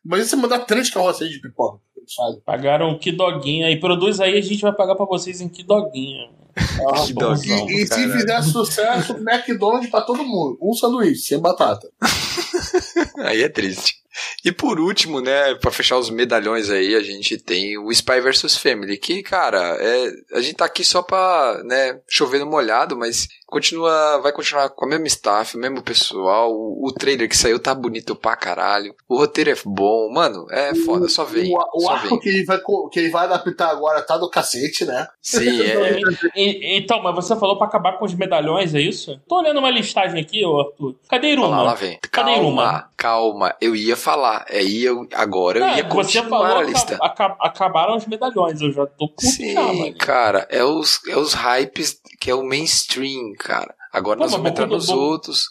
Mas 0.04 0.26
e 0.26 0.30
você 0.30 0.36
mandar 0.36 0.60
três 0.66 0.90
carrocinhas 0.90 1.32
de 1.32 1.40
pipoca? 1.40 1.80
O 2.10 2.16
que 2.16 2.16
eles 2.16 2.16
fazem? 2.16 2.42
Pagaram 2.46 2.98
que 2.98 3.12
doguinha 3.12 3.68
aí, 3.68 3.80
produz 3.80 4.20
aí, 4.20 4.38
a 4.38 4.42
gente 4.42 4.62
vai 4.62 4.74
pagar 4.74 4.96
pra 4.96 5.06
vocês 5.06 5.42
em 5.42 5.50
que 5.50 5.64
doguinha. 5.64 6.30
Ah, 6.58 7.06
Que 7.06 7.14
doguinho, 7.14 7.70
E, 7.70 7.84
e 7.84 7.88
se 7.88 8.10
fizer 8.12 8.42
sucesso, 8.42 9.16
McDonald's 9.18 9.90
pra 9.90 10.02
todo 10.02 10.24
mundo. 10.26 10.58
Um 10.62 10.74
sanduíche, 10.74 11.22
sem 11.22 11.40
batata. 11.40 11.88
Aí 13.20 13.44
é 13.44 13.50
triste. 13.50 13.96
E 14.44 14.52
por 14.52 14.80
último, 14.80 15.22
né, 15.22 15.56
pra 15.56 15.72
fechar 15.72 15.98
os 15.98 16.10
medalhões 16.10 16.70
aí, 16.70 16.96
a 16.96 17.02
gente 17.02 17.38
tem 17.38 17.78
o 17.78 17.90
Spy 17.92 18.20
vs 18.20 18.58
Family, 18.58 18.98
que, 18.98 19.22
cara, 19.24 19.78
é, 19.80 20.12
a 20.34 20.42
gente 20.42 20.56
tá 20.56 20.66
aqui 20.66 20.84
só 20.84 21.02
pra, 21.02 21.62
né, 21.64 22.00
chover 22.10 22.40
no 22.40 22.46
molhado, 22.46 22.98
mas 22.98 23.28
continua, 23.50 24.20
vai 24.22 24.32
continuar 24.32 24.70
com 24.70 24.86
a 24.86 24.88
mesma 24.88 25.08
staff, 25.08 25.56
o 25.56 25.60
mesmo 25.60 25.82
pessoal, 25.82 26.52
o, 26.52 26.88
o 26.88 26.92
trailer 26.94 27.28
que 27.28 27.38
saiu 27.38 27.60
tá 27.60 27.74
bonito 27.74 28.16
pra 28.16 28.36
caralho, 28.36 28.94
o 29.08 29.18
roteiro 29.18 29.50
é 29.52 29.56
bom, 29.66 30.12
mano, 30.14 30.46
é 30.52 30.74
foda, 30.76 31.08
só 31.10 31.24
vem, 31.26 31.54
O, 31.54 31.60
o 31.76 31.82
só 31.82 31.94
arco 31.94 32.10
vem. 32.10 32.20
que 32.20 32.30
ele, 32.30 32.46
vai, 32.46 32.60
que 32.92 33.00
ele 33.00 33.10
vai 33.10 33.26
adaptar 33.26 33.70
agora 33.70 34.02
tá 34.02 34.18
do 34.18 34.30
cacete, 34.30 34.86
né? 34.86 35.08
Sim, 35.22 35.62
é, 35.62 36.00
E- 36.36 36.78
então, 36.78 37.02
mas 37.02 37.16
você 37.16 37.36
falou 37.36 37.58
pra 37.58 37.68
acabar 37.68 37.98
com 37.98 38.06
os 38.06 38.14
medalhões, 38.14 38.74
é 38.76 38.80
isso? 38.82 39.20
Tô 39.28 39.40
olhando 39.40 39.60
uma 39.60 39.70
listagem 39.70 40.20
aqui, 40.22 40.46
ô 40.46 40.60
Arthur. 40.62 40.96
Cadê 41.10 41.30
Olha 41.34 41.42
lá, 41.42 41.48
lá 41.50 41.58
Iruma? 41.62 41.76
vem. 41.76 42.00
Cadê 42.12 42.32
Iruma? 42.32 42.62
Calma, 42.64 42.90
calma, 42.98 43.56
eu 43.62 43.76
ia 43.76 43.96
falar, 43.96 44.46
é, 44.50 44.64
ia, 44.64 44.92
agora 45.14 45.60
eu 45.60 45.66
Não, 45.68 45.70
ia 45.78 45.84
você 45.84 45.90
continuar 45.90 46.30
falou 46.30 46.58
a 46.58 46.64
lista. 46.64 46.96
aca- 46.96 47.26
aca- 47.26 47.38
acabaram 47.40 47.96
os 47.96 48.06
medalhões, 48.06 48.62
eu 48.62 48.72
já 48.72 48.86
tô 48.86 49.08
puto 49.08 49.26
Sim, 49.26 49.54
já, 49.54 49.94
cara, 49.98 50.48
é 50.50 50.64
os, 50.64 51.00
é 51.08 51.18
os 51.18 51.34
hypes 51.34 52.00
que 52.20 52.30
é 52.30 52.36
o 52.36 52.44
mainstream, 52.44 53.34
cara. 53.40 53.74
Agora 53.92 54.18
Pô, 54.18 54.24
nós 54.24 54.32
vamos 54.32 54.52
entrar 54.52 54.68
nos 54.68 54.86
Boku- 54.88 55.00
outros. 55.00 55.46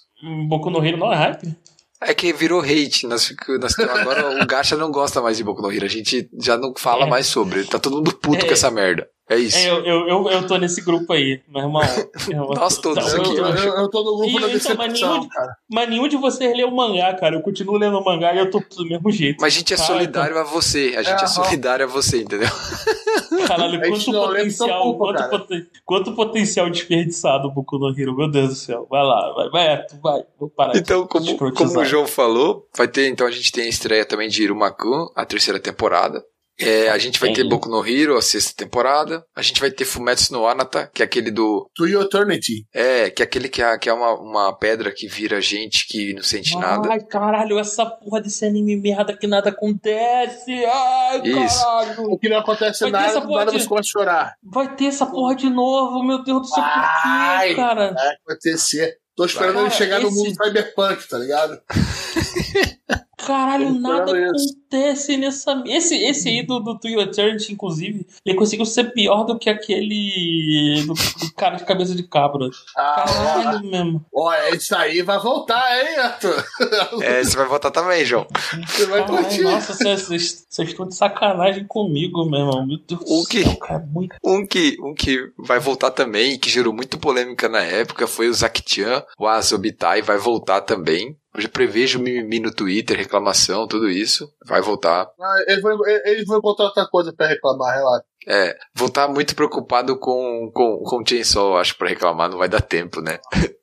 Boku 0.48 0.70
no 0.70 0.84
Hero 0.84 0.96
não 0.98 1.12
é 1.12 1.16
hype? 1.16 1.56
É 2.00 2.14
que 2.14 2.32
virou 2.32 2.60
hate. 2.60 3.06
Nós, 3.08 3.34
nós 3.60 3.78
agora 3.78 4.42
o 4.42 4.46
Gacha 4.46 4.76
não 4.76 4.90
gosta 4.92 5.20
mais 5.20 5.36
de 5.36 5.42
Boku 5.44 5.62
no 5.62 5.72
Hero. 5.72 5.84
A 5.84 5.88
gente 5.88 6.28
já 6.40 6.56
não 6.56 6.72
fala 6.76 7.06
É. 7.06 7.08
mais 7.08 7.26
sobre. 7.26 7.64
Tá 7.64 7.78
todo 7.78 7.96
mundo 7.96 8.12
puto 8.14 8.44
É. 8.44 8.48
com 8.48 8.52
essa 8.54 8.70
merda. 8.70 9.08
É 9.30 9.36
isso. 9.36 9.58
É, 9.58 9.68
eu, 9.68 9.84
eu, 9.84 10.08
eu, 10.08 10.30
eu 10.30 10.46
tô 10.46 10.56
nesse 10.56 10.80
grupo 10.80 11.12
aí, 11.12 11.40
meu 11.48 11.62
irmão. 11.62 11.82
Eu- 12.30 12.48
Nós 12.54 12.78
todos 12.78 13.12
Não, 13.12 13.20
aqui, 13.20 13.36
Eu, 13.36 13.46
eu- 13.46 13.54
eu, 13.56 13.74
eu 13.76 13.88
tô 13.90 14.02
no 14.02 14.16
grupo 14.16 14.24
E- 14.38 14.40
da 14.40 14.48
então, 14.50 14.74
mas 14.76 14.92
decepção, 14.92 15.12
nenhum- 15.18 15.28
cara. 15.28 15.56
Mas 15.70 15.88
nenhum 15.90 16.08
de 16.08 16.16
vocês 16.16 16.56
leu 16.56 16.68
o 16.68 16.74
mangá, 16.76 17.12
cara. 17.14 17.36
Eu 17.36 17.42
continuo 17.42 17.76
lendo 17.76 17.98
o 17.98 18.04
mangá 18.04 18.34
e 18.34 18.38
eu 18.38 18.50
tô 18.50 18.58
do 18.60 18.84
mesmo 18.88 19.10
jeito. 19.12 19.36
Mas 19.40 19.52
a 19.54 19.56
gente 19.58 19.74
é 19.74 19.76
Cara, 19.76 19.86
solidário 19.86 20.38
a 20.38 20.44
você. 20.44 20.94
A 20.96 21.02
gente 21.02 21.20
é, 21.20 21.24
É, 21.24 21.26
solidário 21.26 21.84
a 21.84 21.88
você, 21.88 22.22
entendeu? 22.22 22.48
Caralho, 23.46 23.80
quanto 23.80 24.10
lê 24.10 24.18
potencial, 24.38 24.82
pouco, 24.82 24.98
quanto, 24.98 25.16
cara. 25.18 25.28
poten- 25.30 25.66
quanto 25.84 26.12
potencial 26.14 26.70
desperdiçado 26.70 27.48
o 27.48 27.50
Boku 27.50 27.78
no 27.78 27.88
Hero, 27.98 28.16
meu 28.16 28.30
Deus 28.30 28.48
do 28.48 28.54
céu. 28.54 28.86
Vai 28.88 29.02
lá, 29.04 29.32
vai, 29.34 29.50
vai, 29.50 29.86
vai. 30.02 30.22
Vou 30.38 30.48
parar 30.48 30.72
de 30.72 30.78
Então, 30.78 31.06
como, 31.06 31.36
como 31.52 31.78
o 31.80 31.84
João 31.84 32.06
falou, 32.06 32.66
vai 32.76 32.88
ter, 32.88 33.08
então 33.08 33.26
a 33.26 33.30
gente 33.30 33.52
tem 33.52 33.64
a 33.64 33.68
estreia 33.68 34.04
também 34.04 34.28
de 34.28 34.42
Irumakun, 34.42 35.08
a 35.14 35.24
terceira 35.24 35.60
temporada. 35.60 36.24
É, 36.60 36.88
a 36.90 36.98
gente 36.98 37.20
vai 37.20 37.32
ter. 37.32 37.44
Boku 37.48 37.68
no 37.68 37.86
Hero, 37.86 38.16
a 38.16 38.22
sexta 38.22 38.52
temporada. 38.56 39.24
A 39.36 39.42
gente 39.42 39.60
vai 39.60 39.70
ter 39.70 39.84
Fumetsu 39.84 40.32
no 40.32 40.46
Anata, 40.46 40.90
que 40.92 41.02
é 41.02 41.04
aquele 41.04 41.30
do. 41.30 41.70
To 41.76 41.86
Your 41.86 42.04
Eternity. 42.04 42.66
É, 42.74 43.10
que 43.10 43.22
é 43.22 43.24
aquele 43.24 43.48
que 43.48 43.62
é, 43.62 43.78
que 43.78 43.88
é 43.88 43.92
uma, 43.92 44.12
uma 44.14 44.52
pedra 44.58 44.92
que 44.92 45.06
vira 45.06 45.40
gente 45.40 45.86
que 45.86 46.12
não 46.14 46.22
sente 46.22 46.56
nada. 46.58 46.88
Ai, 46.90 47.00
caralho, 47.00 47.58
essa 47.58 47.86
porra 47.86 48.20
desse 48.20 48.44
anime 48.44 48.76
merda 48.76 49.16
que 49.16 49.26
nada 49.26 49.50
acontece. 49.50 50.64
Ai, 50.64 51.22
Isso. 51.24 51.62
caralho. 51.64 52.02
O 52.10 52.18
que 52.18 52.28
não 52.28 52.38
acontece 52.38 52.80
Vai 52.80 52.90
ter 52.90 52.96
nada, 52.96 53.06
essa 53.08 53.20
do 53.20 53.26
porra 53.28 53.38
nada 53.44 53.52
de- 53.52 53.62
você 53.62 53.68
começa 53.68 53.88
a 53.88 53.92
chorar. 54.00 54.34
Vai 54.42 54.74
ter 54.74 54.86
essa 54.86 55.06
porra 55.06 55.36
de 55.36 55.48
novo, 55.48 56.02
meu 56.02 56.22
Deus 56.24 56.40
do 56.42 56.46
céu, 56.48 56.62
por 56.64 56.72
Ai. 57.04 57.48
quê, 57.50 57.54
cara? 57.54 57.84
É, 57.86 57.92
vai 57.94 58.14
acontecer. 58.26 58.96
Tô 59.16 59.24
esperando 59.24 59.54
Cara, 59.54 59.66
ele 59.66 59.74
chegar 59.74 60.00
no 60.00 60.08
esse- 60.08 60.16
mundo 60.16 60.44
cyberpunk, 60.44 61.08
tá 61.08 61.18
ligado? 61.18 61.60
Caralho, 63.28 63.70
nada 63.78 64.10
acontece 64.10 65.16
nessa. 65.18 65.62
Esse, 65.66 65.94
esse 65.96 66.28
aí 66.30 66.42
do, 66.46 66.58
do 66.60 66.88
Your 66.88 67.02
Eternity, 67.02 67.52
inclusive, 67.52 68.06
ele 68.24 68.36
conseguiu 68.36 68.64
ser 68.64 68.92
pior 68.92 69.24
do 69.24 69.38
que 69.38 69.50
aquele. 69.50 70.82
do, 70.86 70.94
do 70.94 71.34
cara 71.36 71.56
de 71.56 71.64
cabeça 71.64 71.94
de 71.94 72.02
cabra. 72.04 72.48
Ah, 72.76 73.04
Caralho 73.06 73.70
mesmo. 73.70 74.04
ó, 74.14 74.30
ó, 74.30 74.48
isso 74.54 74.74
aí 74.74 75.02
vai 75.02 75.18
voltar, 75.18 75.78
hein, 75.78 75.96
Arthur? 75.98 76.44
É, 77.02 77.22
você 77.22 77.36
vai 77.36 77.46
votar 77.46 77.70
também, 77.70 78.04
João. 78.04 78.26
Você 78.66 78.86
vai 78.86 79.00
Caralho, 79.04 79.24
curtir. 79.24 79.42
nossa, 79.42 79.74
vocês- 79.74 80.46
estão 80.50 80.86
de 80.88 80.94
sacanagem 80.94 81.66
comigo, 81.66 82.24
meu 82.28 82.40
irmão. 82.40 82.66
Meu 82.66 82.78
Deus 82.78 83.00
O 83.06 83.22
do 83.22 83.28
quê? 83.28 83.44
céu, 83.44 83.56
cara. 83.56 83.86
Muito... 83.92 84.16
Um 84.24 84.46
que, 84.46 84.76
um 84.82 84.94
que 84.94 85.30
vai 85.38 85.58
voltar 85.58 85.90
também, 85.90 86.38
que 86.38 86.50
gerou 86.50 86.72
muita 86.72 86.96
polêmica 86.96 87.48
na 87.48 87.62
época, 87.62 88.06
foi 88.06 88.28
o 88.28 88.34
Zakichan, 88.34 89.02
o 89.18 89.26
Azobitai, 89.26 90.02
vai 90.02 90.18
voltar 90.18 90.60
também. 90.62 91.16
Eu 91.38 91.42
já 91.42 91.48
prevejo 91.48 92.00
mimimi 92.00 92.40
no 92.40 92.52
Twitter, 92.52 92.96
reclamação, 92.96 93.68
tudo 93.68 93.88
isso. 93.88 94.28
Vai 94.44 94.60
voltar. 94.60 95.08
Ah, 95.20 95.44
Eles 95.46 95.62
vão, 95.62 95.78
eles 96.04 96.26
vão 96.26 96.38
encontrar 96.38 96.64
outra 96.66 96.84
coisa 96.88 97.12
pra 97.16 97.28
reclamar, 97.28 97.76
relaxa. 97.76 98.04
É, 98.26 98.56
vou 98.74 98.88
estar 98.88 99.06
muito 99.06 99.36
preocupado 99.36 99.96
com, 99.96 100.50
com, 100.52 100.78
com 100.82 101.06
Chainsaw, 101.06 101.56
acho, 101.56 101.78
pra 101.78 101.88
reclamar, 101.90 102.28
não 102.28 102.38
vai 102.38 102.48
dar 102.48 102.60
tempo, 102.60 103.00
né? 103.00 103.20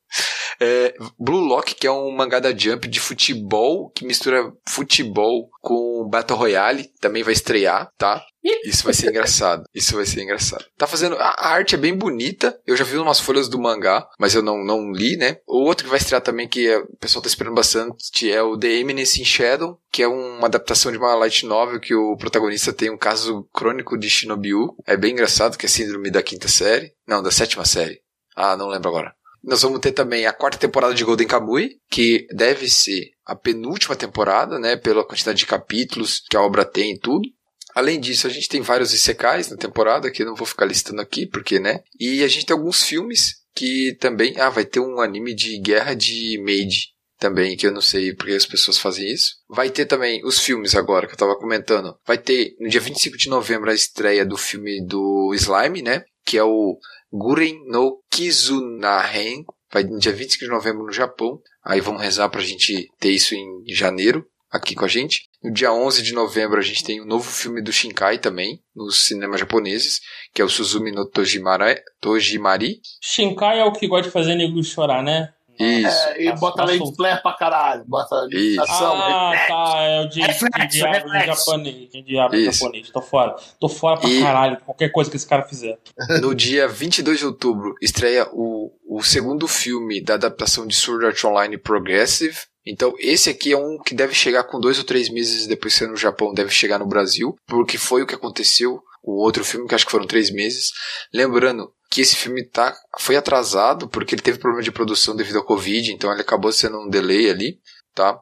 É, 0.60 0.96
Blue 1.20 1.42
Lock, 1.42 1.76
que 1.76 1.86
é 1.88 1.92
um 1.92 2.12
mangá 2.12 2.40
da 2.40 2.56
Jump 2.56 2.88
de 2.88 3.00
futebol, 3.00 3.90
que 3.90 4.06
mistura 4.06 4.52
futebol 4.68 5.50
com 5.62 6.08
Battle 6.10 6.38
Royale, 6.38 6.90
também 7.02 7.24
vai 7.24 7.34
estrear, 7.34 7.90
tá? 7.98 8.24
Isso 8.64 8.84
vai 8.84 8.94
ser 8.94 9.10
engraçado. 9.10 9.64
Isso 9.74 9.96
vai 9.96 10.06
ser 10.06 10.22
engraçado. 10.22 10.64
Tá 10.78 10.86
fazendo. 10.86 11.16
A 11.18 11.48
arte 11.48 11.74
é 11.74 11.78
bem 11.80 11.96
bonita. 11.96 12.58
Eu 12.66 12.78
já 12.78 12.84
vi 12.84 12.96
umas 12.98 13.20
folhas 13.20 13.50
do 13.50 13.60
mangá, 13.60 14.08
mas 14.20 14.36
eu 14.36 14.44
não, 14.44 14.64
não 14.64 14.92
li, 14.92 15.18
né? 15.18 15.38
O 15.48 15.64
outro 15.64 15.84
que 15.86 15.90
vai 15.90 15.98
estrear 15.98 16.22
também, 16.22 16.48
que 16.48 16.68
é- 16.68 16.78
o 16.78 16.96
pessoal 17.00 17.24
tá 17.24 17.28
esperando 17.28 17.56
bastante, 17.56 18.32
é 18.32 18.42
o 18.44 18.56
The 18.58 18.68
Eminence 18.68 19.20
in 19.20 19.26
Shadow, 19.26 19.80
que 19.92 20.04
é 20.04 20.08
uma 20.08 20.46
adaptação 20.46 20.92
de 20.92 20.98
uma 21.00 21.16
light 21.16 21.44
novel 21.46 21.80
que 21.80 21.96
o 21.96 22.16
protagonista 22.18 22.72
tem 22.72 22.92
um 22.92 22.98
caso 22.98 23.48
crônico 23.52 23.98
de 23.98 24.10
Shinobiu. 24.10 24.76
É 24.86 24.96
bem 24.96 25.14
engraçado, 25.14 25.58
que 25.58 25.66
é 25.66 25.70
síndrome 25.70 26.12
da 26.12 26.22
quinta 26.22 26.48
série. 26.48 26.94
Não, 27.08 27.24
da 27.24 27.32
sétima 27.32 27.66
série. 27.66 28.00
Ah, 28.36 28.56
não 28.56 28.68
lembro 28.68 28.90
agora. 28.90 29.16
Nós 29.46 29.62
vamos 29.62 29.80
ter 29.80 29.92
também 29.92 30.26
a 30.26 30.34
quarta 30.34 30.58
temporada 30.58 30.96
de 30.96 31.04
Golden 31.04 31.28
Kamuy, 31.28 31.78
que 31.90 32.26
deve 32.34 32.68
ser 32.68 33.12
a 33.24 33.36
penúltima 33.36 33.96
temporada, 33.96 34.58
né? 34.58 34.76
Pela 34.76 35.06
quantidade 35.06 35.38
de 35.38 35.46
capítulos 35.46 36.24
que 36.28 36.36
a 36.36 36.42
obra 36.42 36.66
tem 36.66 36.94
e 36.94 37.00
tudo. 37.00 37.30
Além 37.76 38.00
disso, 38.00 38.26
a 38.26 38.30
gente 38.30 38.50
tem 38.50 38.62
vários 38.62 38.94
Isekais 38.94 39.50
na 39.50 39.58
temporada, 39.58 40.10
que 40.10 40.26
não 40.26 40.34
vou 40.34 40.48
ficar 40.48 40.66
listando 40.66 41.00
aqui, 41.00 41.28
porque, 41.28 41.60
né? 41.60 41.82
E 42.00 42.24
a 42.24 42.28
gente 42.28 42.46
tem 42.46 42.56
alguns 42.56 42.84
filmes 42.84 43.44
que 43.54 43.96
também. 44.00 44.40
Ah, 44.40 44.50
vai 44.50 44.66
ter 44.66 44.80
um 44.80 45.00
anime 45.00 45.36
de 45.36 45.60
guerra 45.60 45.94
de 45.94 46.42
Maid 46.44 46.96
também, 47.20 47.56
que 47.56 47.68
eu 47.68 47.72
não 47.72 47.82
sei 47.82 48.14
porque 48.14 48.32
as 48.32 48.46
pessoas 48.46 48.80
fazem 48.80 49.12
isso. 49.12 49.36
Vai 49.48 49.70
ter 49.70 49.86
também 49.86 50.26
os 50.26 50.40
filmes 50.40 50.74
agora, 50.74 51.06
que 51.06 51.14
eu 51.14 51.18
tava 51.18 51.38
comentando. 51.38 51.96
Vai 52.06 52.18
ter 52.18 52.56
no 52.60 52.68
dia 52.68 52.82
25 52.82 53.18
de 53.18 53.30
novembro 53.30 53.70
a 53.70 53.76
estreia 53.76 54.26
do 54.26 54.38
filme 54.38 54.84
do 54.86 55.34
Slime, 55.36 55.82
né? 55.82 56.04
Que 56.26 56.38
é 56.38 56.44
o 56.44 56.80
Guren 57.18 57.64
no 57.68 58.02
Kizunahen. 58.12 59.46
Vai 59.72 59.84
no 59.84 59.98
dia 59.98 60.12
25 60.12 60.46
de 60.46 60.52
novembro 60.52 60.86
no 60.86 60.92
Japão. 60.92 61.40
Aí 61.64 61.82
vamos 61.82 62.02
rezar 62.02 62.30
pra 62.30 62.42
gente 62.42 62.88
ter 63.00 63.12
isso 63.12 63.34
em 63.34 63.64
janeiro 63.68 64.26
aqui 64.52 64.76
com 64.76 64.86
a 64.86 64.88
gente. 64.88 65.24
No 65.44 65.52
dia 65.52 65.72
11 65.72 66.02
de 66.02 66.14
novembro 66.14 66.60
a 66.60 66.64
gente 66.64 66.84
tem 66.84 67.02
o 67.02 67.06
novo 67.06 67.30
filme 67.30 67.62
do 67.62 67.72
Shinkai 67.72 68.18
também, 68.18 68.60
nos 68.76 69.06
cinemas 69.06 69.40
japoneses, 69.40 70.00
que 70.34 70.42
é 70.42 70.46
o 70.46 70.50
Suzumi 70.50 70.92
no 70.92 71.08
Tojimara, 71.08 71.76
Tojimari. 72.00 72.80
Shinkai 73.02 73.60
é 73.60 73.66
o 73.66 73.72
que 73.72 73.88
gosta 73.88 74.08
de 74.08 74.14
fazer 74.14 74.36
nego 74.36 74.64
chorar, 74.64 75.04
né? 75.04 75.35
Isso. 75.60 76.08
É, 76.10 76.22
e 76.24 76.26
Tá- 76.26 76.36
bota 76.36 76.68
solto. 76.78 76.96
flare 76.96 77.22
pra 77.22 77.34
caralho. 77.34 77.84
Bota 77.88 78.28
Isso. 78.32 78.62
ação. 78.62 78.94
Ah, 78.96 79.32
reflexo. 79.32 79.48
tá. 79.48 79.82
É 79.82 80.02
o 80.02 80.06
de, 80.10 80.16
de 80.16 80.22
Reflexo, 80.22 80.68
diabo 80.70 80.96
em 81.08 81.12
reflexo. 81.12 81.46
japonês. 81.46 81.90
De 81.92 82.02
diabo 82.02 82.36
Isso. 82.36 82.60
japonês. 82.60 82.90
Tô 82.90 83.02
fora. 83.02 83.36
Tô 83.60 83.70
fora 83.70 84.00
pra 84.00 84.10
E- 84.10 84.22
caralho. 84.22 84.58
Qualquer 84.66 84.90
coisa 84.92 85.10
que 85.10 85.16
esse 85.18 85.28
cara 85.28 85.44
fizer. 85.44 85.78
No 86.22 86.34
dia 86.36 86.68
22 86.68 87.20
de 87.20 87.26
outubro 87.26 87.76
estreia 87.82 88.28
o, 88.34 88.72
o 88.88 89.02
segundo 89.04 89.48
filme 89.48 90.02
da 90.02 90.16
adaptação 90.16 90.66
de 90.68 90.76
Sword 90.76 91.06
Art 91.06 91.24
Online 91.24 91.58
Progressive. 91.58 92.38
Então, 92.68 92.96
esse 92.98 93.30
aqui 93.30 93.52
é 93.54 93.58
um 93.58 93.78
que 93.78 93.94
deve 93.94 94.16
chegar 94.16 94.44
com 94.46 94.60
dois 94.60 94.80
ou 94.80 94.84
três 94.84 95.08
meses 95.08 95.46
depois 95.46 95.74
de 95.74 95.80
ser 95.80 95.88
no 95.88 95.96
Japão, 95.96 96.34
deve 96.34 96.50
chegar 96.50 96.80
no 96.80 96.88
Brasil, 96.88 97.36
porque 97.46 97.78
foi 97.78 98.02
o 98.02 98.08
que 98.08 98.16
aconteceu. 98.16 98.82
O 99.04 99.22
outro 99.24 99.46
filme, 99.46 99.68
que 99.68 99.76
acho 99.76 99.86
que 99.86 99.92
foram 99.92 100.08
três 100.08 100.32
meses. 100.32 100.72
Lembrando 101.14 101.72
que 101.96 102.02
esse 102.02 102.18
filme 102.18 102.44
tá, 102.44 102.76
foi 103.00 103.16
atrasado 103.16 103.88
porque 103.88 104.16
ele 104.16 104.22
teve 104.22 104.38
problema 104.38 104.62
de 104.62 104.70
produção 104.70 105.16
devido 105.16 105.38
ao 105.38 105.46
Covid, 105.46 105.94
então 105.94 106.12
ele 106.12 106.20
acabou 106.20 106.52
sendo 106.52 106.78
um 106.78 106.90
delay 106.90 107.30
ali, 107.30 107.58
tá? 107.94 108.20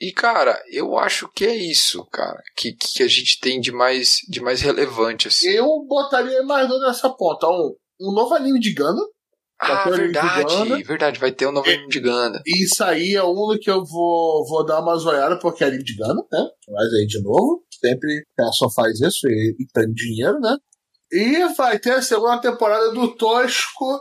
E, 0.00 0.10
cara, 0.10 0.60
eu 0.72 0.98
acho 0.98 1.30
que 1.32 1.46
é 1.46 1.54
isso, 1.54 2.04
cara, 2.06 2.42
que, 2.56 2.72
que 2.72 3.04
a 3.04 3.06
gente 3.06 3.38
tem 3.38 3.60
de 3.60 3.70
mais, 3.70 4.18
de 4.28 4.40
mais 4.40 4.60
relevante, 4.60 5.28
assim. 5.28 5.50
Eu 5.50 5.86
botaria 5.88 6.42
mais 6.42 6.68
dois 6.68 6.82
nessa 6.82 7.08
ponta. 7.08 7.46
Um, 7.46 7.76
um 8.00 8.12
novo 8.12 8.34
anime 8.34 8.58
de 8.58 8.74
Gundam. 8.74 9.06
Ah, 9.60 9.88
verdade, 9.88 10.82
verdade, 10.82 11.20
vai 11.20 11.30
ter 11.30 11.46
um 11.46 11.52
novo 11.52 11.70
anime 11.70 11.86
de 11.86 12.00
Gundam. 12.00 12.42
E 12.44 12.64
isso 12.64 12.82
aí 12.82 13.14
é 13.14 13.22
um 13.22 13.56
que 13.60 13.70
eu 13.70 13.84
vou, 13.84 14.44
vou 14.48 14.66
dar 14.66 14.80
uma 14.80 14.96
zoiada 14.96 15.38
porque 15.38 15.62
é 15.62 15.68
anime 15.68 15.84
de 15.84 15.94
Gundam, 15.94 16.26
né? 16.32 16.44
Mas 16.70 16.92
aí, 16.92 17.06
de 17.06 17.22
novo, 17.22 17.64
sempre 17.70 18.24
ela 18.36 18.50
só 18.50 18.68
faz 18.68 19.00
isso 19.00 19.28
e, 19.28 19.56
e 19.60 19.66
tem 19.72 19.92
dinheiro, 19.92 20.40
né? 20.40 20.56
E 21.10 21.44
vai 21.54 21.78
ter 21.78 21.92
a 21.92 22.02
segunda 22.02 22.40
temporada 22.40 22.92
do 22.92 23.14
Tosco 23.14 24.00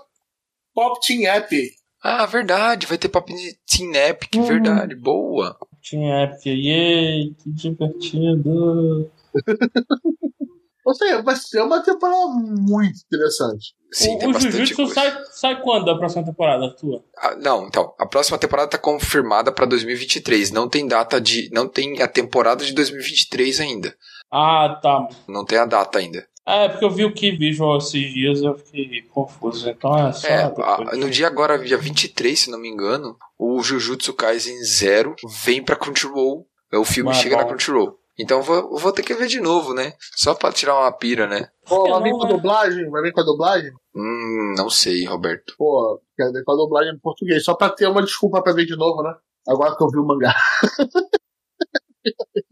Pop 0.74 1.00
Team 1.06 1.30
App. 1.32 1.56
Ah, 2.04 2.26
verdade, 2.26 2.86
vai 2.86 2.98
ter 2.98 3.10
Pop 3.10 3.32
Team 3.32 3.94
Epic, 3.94 4.36
uhum. 4.36 4.44
verdade, 4.44 4.96
boa. 4.96 5.58
Team 5.90 6.04
Epic, 6.24 6.46
yay, 6.46 7.34
que 7.36 7.52
divertido. 7.52 9.12
Ou 10.86 10.94
seja, 10.94 11.20
vai 11.24 11.36
ser 11.36 11.62
uma 11.62 11.82
temporada 11.82 12.28
muito 12.28 13.00
interessante. 13.12 13.74
Sim, 13.92 14.18
o, 14.18 14.20
tem 14.20 14.30
o 14.30 14.40
Jujutsu 14.40 14.86
sai, 14.88 15.18
sai 15.32 15.62
quando 15.64 15.90
a 15.90 15.98
próxima 15.98 16.24
temporada, 16.24 16.76
tua? 16.76 17.04
Ah, 17.18 17.36
não, 17.36 17.66
então, 17.66 17.92
a 17.98 18.06
próxima 18.06 18.38
temporada 18.38 18.70
tá 18.70 18.78
confirmada 18.78 19.52
para 19.52 19.66
2023. 19.66 20.52
Não 20.52 20.70
tem 20.70 20.88
data 20.88 21.20
de. 21.20 21.50
Não 21.52 21.68
tem 21.68 22.04
a 22.04 22.08
temporada 22.08 22.64
de 22.64 22.72
2023 22.72 23.62
ainda. 23.62 23.96
Ah, 24.32 24.80
tá. 24.80 25.08
Não 25.28 25.44
tem 25.44 25.58
a 25.58 25.66
data 25.66 25.98
ainda. 25.98 26.28
É, 26.48 26.70
porque 26.70 26.86
eu 26.86 26.92
vi 26.92 27.04
o 27.04 27.14
que 27.14 27.32
visual 27.32 27.78
esses 27.80 28.14
dias 28.14 28.42
eu 28.42 28.56
fiquei 28.56 29.02
confuso. 29.02 29.68
Então 29.68 29.98
é 29.98 30.14
só. 30.14 30.28
É, 30.28 30.44
a, 30.44 30.96
no 30.96 31.10
dia 31.10 31.26
agora, 31.26 31.58
dia 31.58 31.78
23, 31.78 32.40
se 32.40 32.52
não 32.52 32.60
me 32.60 32.70
engano, 32.70 33.18
o 33.38 33.62
Jujutsu 33.64 34.14
Kaisen 34.14 34.64
Zero 34.64 35.16
vem 35.44 35.64
pra 35.64 35.76
Crunchyroll. 35.76 36.48
O 36.74 36.86
filme 36.86 37.10
Mas, 37.10 37.18
chega 37.18 37.36
bom. 37.36 37.42
na 37.42 37.48
Crunchyroll. 37.48 37.98
Então 38.18 38.42
vou, 38.42 38.78
vou 38.78 38.92
ter 38.92 39.04
que 39.04 39.14
ver 39.14 39.28
de 39.28 39.42
novo, 39.42 39.74
né? 39.74 39.94
Só 40.16 40.34
pra 40.34 40.52
tirar 40.52 40.80
uma 40.80 40.92
pira, 40.92 41.28
né? 41.28 41.50
Pô, 41.68 41.90
vai 41.90 42.04
vir 42.04 42.12
com 42.12 42.26
a 42.26 42.30
dublagem? 42.30 42.90
Vai 42.90 43.02
vir 43.02 43.12
com 43.12 43.22
a 43.22 43.26
dublagem? 43.26 43.72
Hum, 43.96 44.54
não 44.58 44.70
sei, 44.70 45.06
Roberto. 45.06 45.54
Pô, 45.58 46.00
quer 46.16 46.32
ver 46.32 46.44
com 46.44 46.52
a 46.52 46.56
dublagem 46.56 46.94
em 46.94 47.00
português. 47.00 47.44
Só 47.44 47.56
pra 47.56 47.70
ter 47.70 47.88
uma 47.88 48.04
desculpa 48.04 48.42
pra 48.42 48.54
ver 48.54 48.66
de 48.66 48.76
novo, 48.76 49.02
né? 49.02 49.14
Agora 49.48 49.76
que 49.76 49.84
eu 49.84 49.90
vi 49.90 49.98
o 49.98 50.06
mangá. 50.06 50.34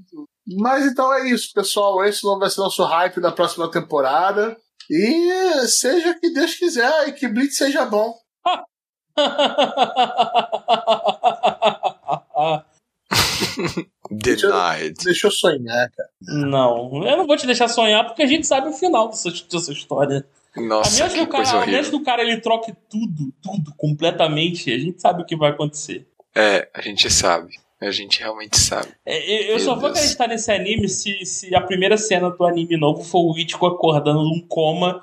Mas 0.47 0.85
então 0.85 1.13
é 1.13 1.29
isso, 1.29 1.51
pessoal. 1.53 2.03
Esse 2.03 2.23
não 2.23 2.37
vai 2.37 2.49
ser 2.49 2.61
nosso 2.61 2.83
hype 2.83 3.21
da 3.21 3.31
próxima 3.31 3.69
temporada. 3.71 4.57
E 4.89 5.67
seja 5.67 6.17
que 6.19 6.33
Deus 6.33 6.55
quiser 6.55 7.07
e 7.07 7.13
que 7.13 7.27
Blitz 7.27 7.57
seja 7.57 7.85
bom. 7.85 8.13
Denied. 14.11 14.95
Deixa, 15.03 15.27
eu 15.27 15.31
sonhar, 15.31 15.89
cara. 15.91 16.09
Não, 16.21 17.05
eu 17.05 17.17
não 17.17 17.25
vou 17.25 17.37
te 17.37 17.45
deixar 17.45 17.67
sonhar 17.67 18.05
porque 18.05 18.23
a 18.23 18.27
gente 18.27 18.45
sabe 18.45 18.67
o 18.67 18.73
final 18.73 19.09
dessa, 19.09 19.31
dessa 19.31 19.71
história. 19.71 20.25
Nossa, 20.55 21.03
a 21.03 21.07
menos 21.07 21.13
que, 21.13 21.19
que 21.19 21.25
o 21.25 21.29
cara, 21.29 21.63
a 21.63 21.65
menos 21.65 21.89
que 21.89 21.95
o 21.95 22.03
cara 22.03 22.21
ele 22.21 22.39
troque 22.39 22.73
tudo, 22.89 23.33
tudo 23.41 23.73
completamente, 23.75 24.71
a 24.71 24.77
gente 24.77 25.01
sabe 25.01 25.23
o 25.23 25.25
que 25.25 25.35
vai 25.35 25.51
acontecer. 25.51 26.07
É, 26.35 26.69
a 26.73 26.81
gente 26.81 27.09
sabe. 27.09 27.55
A 27.87 27.91
gente 27.91 28.19
realmente 28.19 28.57
sabe. 28.57 28.87
É, 29.05 29.45
eu 29.45 29.55
Meu 29.55 29.59
só 29.59 29.75
vou 29.75 29.83
Deus. 29.85 29.97
acreditar 29.97 30.27
nesse 30.27 30.51
anime 30.51 30.87
se, 30.87 31.25
se 31.25 31.53
a 31.53 31.61
primeira 31.61 31.97
cena 31.97 32.29
do 32.29 32.45
anime 32.45 32.77
novo 32.77 33.03
for 33.03 33.31
o 33.31 33.37
Ichigo 33.37 33.65
acordando 33.65 34.23
num 34.23 34.39
coma. 34.47 35.01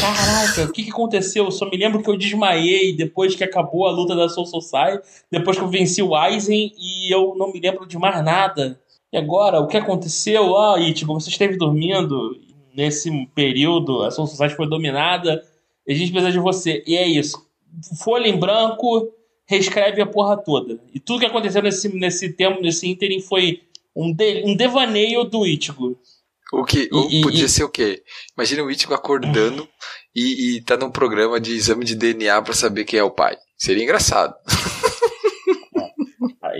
Caraca, 0.00 0.64
o 0.64 0.72
que, 0.72 0.84
que 0.84 0.90
aconteceu? 0.90 1.46
Eu 1.46 1.50
só 1.50 1.68
me 1.68 1.76
lembro 1.76 2.02
que 2.02 2.10
eu 2.10 2.16
desmaiei 2.16 2.94
depois 2.94 3.34
que 3.34 3.42
acabou 3.42 3.86
a 3.86 3.90
luta 3.90 4.14
da 4.14 4.28
Soul 4.28 4.46
Society, 4.46 5.02
depois 5.30 5.56
que 5.56 5.64
eu 5.64 5.68
venci 5.68 6.02
o 6.02 6.14
Aizen 6.14 6.72
e 6.78 7.12
eu 7.12 7.34
não 7.36 7.50
me 7.50 7.58
lembro 7.58 7.86
de 7.86 7.96
mais 7.96 8.22
nada. 8.22 8.78
E 9.12 9.16
agora, 9.16 9.58
o 9.58 9.66
que 9.66 9.76
aconteceu? 9.78 10.56
Ah, 10.56 10.78
Ichigo, 10.78 11.14
você 11.14 11.30
esteve 11.30 11.56
dormindo 11.56 12.38
nesse 12.74 13.10
período, 13.34 14.02
a 14.02 14.10
Soul 14.10 14.28
Society 14.28 14.54
foi 14.54 14.68
dominada, 14.68 15.42
a 15.88 15.92
gente 15.92 16.12
precisa 16.12 16.30
de 16.30 16.38
você. 16.38 16.84
E 16.86 16.96
é 16.96 17.06
isso. 17.08 17.42
Folha 18.02 18.28
em 18.28 18.38
branco, 18.38 19.08
reescreve 19.50 20.00
a 20.00 20.06
porra 20.06 20.36
toda. 20.36 20.80
E 20.94 21.00
tudo 21.00 21.18
que 21.18 21.26
aconteceu 21.26 21.60
nesse, 21.60 21.88
nesse 21.88 22.32
tempo, 22.32 22.62
nesse 22.62 22.88
ínterim, 22.88 23.20
foi 23.20 23.62
um, 23.94 24.12
de, 24.12 24.44
um 24.46 24.54
devaneio 24.54 25.24
do 25.24 25.44
Ichigo. 25.44 25.98
O 26.52 26.64
que 26.64 26.88
e, 27.10 27.20
podia 27.20 27.46
e, 27.46 27.48
ser 27.48 27.64
o 27.64 27.68
quê? 27.68 28.00
Imagina 28.36 28.62
o 28.62 28.70
Ichigo 28.70 28.94
acordando 28.94 29.68
e, 30.14 30.56
e 30.56 30.62
tá 30.62 30.76
num 30.76 30.90
programa 30.90 31.40
de 31.40 31.52
exame 31.52 31.84
de 31.84 31.96
DNA 31.96 32.40
para 32.42 32.54
saber 32.54 32.84
quem 32.84 33.00
é 33.00 33.02
o 33.02 33.10
pai. 33.10 33.36
Seria 33.58 33.82
engraçado. 33.82 34.34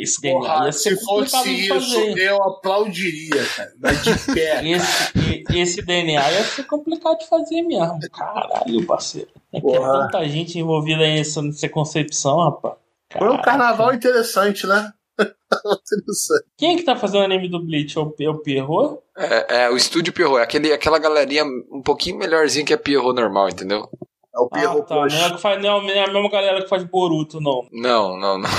Esse 0.01 0.21
DNA 0.21 0.41
Porra, 0.41 0.67
ia 0.67 0.73
ser 0.73 0.97
se 0.97 1.05
fosse 1.05 1.51
isso, 1.51 2.01
eu 2.17 2.43
aplaudiria, 2.43 3.45
cara. 3.57 3.73
Mas 3.81 4.03
de 4.03 4.35
pé. 4.35 4.63
Esse, 4.71 5.45
esse, 5.53 5.83
DNA 5.83 6.31
ia 6.33 6.45
ser 6.45 6.65
complicado 6.65 7.19
de 7.19 7.29
fazer 7.29 7.63
mesmo. 7.63 7.99
Caralho, 8.13 8.87
parceiro. 8.87 9.29
É 9.53 9.61
que 9.61 9.67
é 9.67 9.79
tanta 9.79 10.29
gente 10.29 10.59
envolvida 10.59 10.99
nessa, 10.99 11.43
nessa 11.43 11.69
concepção, 11.69 12.39
rapaz. 12.39 12.80
Foi 13.17 13.29
um 13.29 13.43
carnaval 13.43 13.93
interessante, 13.93 14.67
né? 14.67 14.93
interessante. 15.19 16.45
Quem 16.57 16.75
é 16.75 16.77
que 16.77 16.85
tá 16.85 16.97
fazendo 16.97 17.23
o 17.23 17.25
anime 17.25 17.49
do 17.49 17.65
Bleach? 17.65 17.99
É 17.99 18.01
o, 18.01 18.15
é 18.21 18.31
o 18.31 18.39
Pierrot? 18.39 18.99
É, 19.17 19.63
é, 19.63 19.71
o 19.71 19.77
estúdio 19.77 20.13
Pierrot. 20.13 20.39
É 20.39 20.43
aquele, 20.43 20.73
aquela 20.73 20.99
galerinha 20.99 21.45
um 21.45 21.83
pouquinho 21.83 22.19
melhorzinha 22.19 22.65
que 22.65 22.75
a 22.75 22.79
Pierrot 22.79 23.15
normal, 23.15 23.49
entendeu? 23.49 23.89
É 24.35 24.39
o 24.39 24.49
Pierrot 24.49 24.83
ah, 24.83 24.85
tá. 24.85 24.95
Não 24.95 25.27
é, 25.27 25.31
que 25.33 25.39
faz, 25.39 25.61
não 25.61 25.89
é 25.89 25.99
a 25.99 26.07
mesma 26.07 26.31
galera 26.31 26.63
que 26.63 26.69
faz 26.69 26.85
Boruto, 26.85 27.41
não. 27.41 27.67
Não, 27.73 28.17
não, 28.17 28.39
não. 28.39 28.51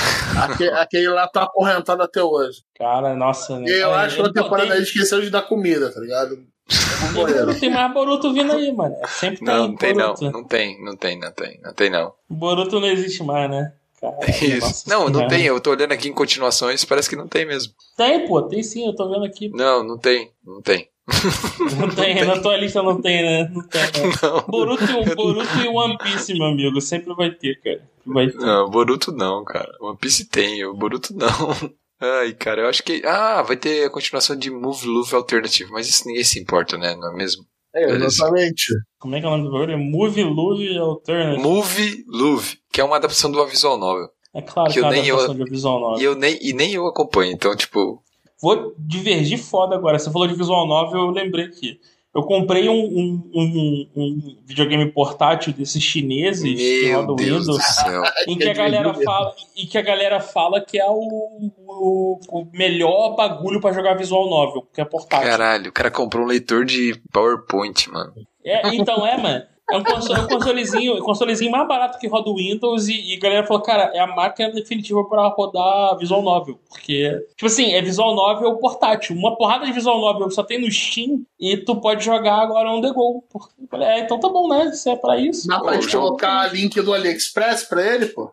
Aquele, 0.44 0.72
aquele 0.72 1.08
lá 1.08 1.28
tá 1.28 1.44
acorrentado 1.44 2.04
até 2.04 2.22
hoje. 2.22 2.62
Cara, 2.78 3.16
nossa. 3.16 3.58
Né? 3.58 3.70
Eu 3.70 3.94
acho 3.94 4.18
que 4.18 4.24
na 4.24 4.34
temporada 4.34 4.74
tem... 4.74 4.82
esqueceu 4.82 5.22
de 5.22 5.30
dar 5.30 5.44
comida, 5.44 5.92
tá 5.92 6.00
ligado? 6.02 6.38
Não 7.14 7.60
tem 7.60 7.70
mais 7.70 7.94
Boruto 7.94 8.34
vindo 8.34 8.52
aí, 8.52 8.72
mano. 8.72 8.96
É 9.02 9.08
sempre 9.08 9.44
não, 9.46 9.70
não 9.70 9.76
tem 9.76 9.94
Boruto. 9.94 10.24
não. 10.24 10.32
Não 10.32 10.44
tem, 10.44 10.84
não 10.84 10.96
tem, 10.96 11.20
não 11.20 11.32
tem, 11.32 11.60
não 11.64 11.74
tem 11.74 11.90
não. 11.90 12.14
Boruto 12.30 12.80
não 12.80 12.88
existe 12.88 13.24
mais, 13.24 13.50
né? 13.50 13.74
Isso. 14.42 14.90
Não, 14.90 15.10
não 15.10 15.28
tem. 15.28 15.46
Eu 15.46 15.60
tô 15.60 15.72
olhando 15.72 15.92
aqui 15.92 16.10
em 16.10 16.14
continuações, 16.14 16.84
parece 16.84 17.10
que 17.10 17.16
não 17.16 17.28
tem 17.28 17.46
mesmo. 17.46 17.74
Tem, 17.96 18.28
pô, 18.28 18.42
tem 18.42 18.64
sim, 18.64 18.86
eu 18.88 18.96
tô 18.96 19.10
vendo 19.10 19.26
aqui. 19.26 19.50
Não, 19.50 19.84
não 19.84 19.98
tem, 19.98 20.32
não 20.44 20.62
tem. 20.62 20.90
Não 21.08 21.90
tem, 21.90 22.16
não 22.16 22.24
tem. 22.24 22.26
na 22.26 22.40
tua 22.40 22.58
lista 22.58 22.82
não 22.82 23.02
tem, 23.02 23.22
né? 23.22 23.52
Não 23.54 23.68
tem. 23.68 23.82
Né? 23.82 23.90
Não. 24.22 24.42
Boruto, 24.48 25.16
Boruto 25.16 25.58
e 25.60 25.68
One 25.68 25.98
Piece, 25.98 26.34
meu 26.34 26.46
amigo, 26.48 26.80
sempre 26.80 27.14
vai 27.14 27.32
ter, 27.32 27.60
cara. 27.62 27.90
Vai 28.06 28.28
ter. 28.30 28.38
Não, 28.38 28.70
Boruto 28.70 29.12
não, 29.12 29.44
cara. 29.44 29.72
One 29.82 29.98
Piece 29.98 30.26
tem, 30.30 30.64
o 30.64 30.74
Boruto 30.74 31.14
não. 31.16 31.28
Ai, 32.00 32.34
cara, 32.34 32.62
eu 32.62 32.68
acho 32.68 32.82
que. 32.82 33.02
Ah, 33.06 33.42
vai 33.42 33.58
ter 33.58 33.86
a 33.86 33.90
continuação 33.90 34.36
de 34.36 34.50
Move 34.50 34.88
Love 34.88 35.16
Alternative, 35.16 35.70
mas 35.72 35.88
isso 35.88 36.08
ninguém 36.08 36.24
se 36.24 36.40
importa, 36.40 36.78
né? 36.78 36.96
Não 36.96 37.12
é 37.12 37.16
mesmo? 37.16 37.44
É, 37.74 37.90
exatamente. 37.90 38.66
Como 39.00 39.16
é 39.16 39.20
que 39.20 39.26
é 39.26 39.30
o 39.30 39.32
nome 39.32 39.46
do 39.46 39.52
bagulho? 39.52 39.78
Move 39.78 40.24
Love 40.24 40.78
Alternative. 40.78 41.42
Move 41.42 42.06
Love, 42.08 42.58
que 42.72 42.82
é 42.82 42.84
uma 42.84 42.98
adaptação 42.98 43.32
do 43.32 43.46
visual 43.46 43.78
novel. 43.78 44.10
É 44.34 44.42
claro 44.42 44.70
que, 44.70 44.74
que 44.74 44.80
é 44.80 44.84
uma 44.84 44.94
adaptação 44.94 45.36
eu, 45.36 45.44
de 45.46 45.50
visual 45.50 45.80
novel. 45.80 46.00
E, 46.00 46.04
eu 46.04 46.16
nem, 46.16 46.38
e 46.42 46.54
nem 46.54 46.74
eu 46.74 46.86
acompanho, 46.88 47.32
então, 47.32 47.56
tipo. 47.56 48.04
Vou 48.42 48.74
divergir 48.78 49.38
foda 49.38 49.76
agora. 49.76 50.00
Você 50.00 50.12
falou 50.12 50.28
de 50.28 50.34
visual 50.34 50.68
novel, 50.68 51.02
eu 51.02 51.12
lembrei 51.12 51.46
aqui. 51.46 51.80
Eu 52.14 52.24
comprei 52.24 52.68
um, 52.68 52.74
um, 52.74 53.32
um, 53.34 53.90
um, 53.96 54.38
videogame 54.46 54.92
portátil 54.92 55.54
desses 55.54 55.82
chineses 55.82 56.84
Meu 56.84 57.06
roda 57.06 57.24
Deus 57.24 57.48
Windows, 57.48 57.64
em 58.28 58.38
que 58.38 58.50
a 58.50 58.54
galera 58.54 58.94
fala 58.94 59.36
e 59.56 59.66
que 59.66 59.78
a 59.78 59.82
galera 59.82 60.20
fala 60.20 60.60
que 60.60 60.78
é 60.78 60.86
o, 60.90 61.52
o, 61.68 62.20
o 62.30 62.48
melhor 62.52 63.16
bagulho 63.16 63.62
para 63.62 63.74
jogar 63.74 63.94
visual 63.94 64.30
novel, 64.30 64.68
que 64.74 64.82
é 64.82 64.86
portátil. 64.86 65.30
Caralho, 65.30 65.70
o 65.70 65.74
cara 65.74 65.90
comprou 65.90 66.26
um 66.26 66.28
leitor 66.28 66.66
de 66.66 67.02
PowerPoint, 67.14 67.90
mano. 67.90 68.14
É, 68.44 68.76
então 68.76 69.08
é, 69.08 69.16
mano. 69.16 69.46
É 69.72 69.78
um, 69.78 69.84
console, 69.84 70.20
é 70.20 70.24
um 70.24 70.28
consolezinho, 70.28 70.96
um 70.96 71.04
consolezinho 71.04 71.52
mais 71.52 71.68
barato 71.68 72.00
que 72.00 72.08
roda 72.08 72.30
o 72.30 72.36
Windows 72.36 72.88
e, 72.88 73.14
e 73.14 73.16
a 73.16 73.20
galera 73.20 73.48
falou, 73.48 73.62
cara, 73.62 73.92
é 73.94 74.00
a 74.00 74.08
máquina 74.08 74.52
definitiva 74.52 75.04
para 75.06 75.28
rodar 75.28 75.98
Visual 75.98 76.22
Novel. 76.22 76.60
Porque, 76.70 77.10
tipo 77.36 77.46
assim, 77.46 77.74
é 77.74 77.82
Visual 77.82 78.16
Novel 78.16 78.56
portátil. 78.58 79.16
Uma 79.16 79.36
porrada 79.36 79.66
de 79.66 79.72
Visual 79.72 80.00
Novel 80.00 80.28
que 80.28 80.34
só 80.34 80.44
tem 80.44 80.60
no 80.60 80.72
Steam 80.72 81.22
e 81.40 81.58
tu 81.58 81.76
pode 81.76 82.04
jogar 82.04 82.42
agora 82.42 82.70
on 82.70 82.82
the 82.82 82.92
go. 82.92 83.24
É, 83.74 84.00
então 84.00 84.20
tá 84.20 84.30
bom, 84.30 84.48
né? 84.48 84.72
Se 84.72 84.90
é 84.90 84.96
pra 84.96 85.18
isso. 85.18 85.48
Dá 85.48 85.60
pra 85.60 85.74
gente 85.74 85.96
colocar 85.96 86.54
link 86.54 86.80
do 86.82 86.94
AliExpress 86.94 87.64
pra 87.64 87.96
ele, 87.96 88.08
pô? 88.08 88.32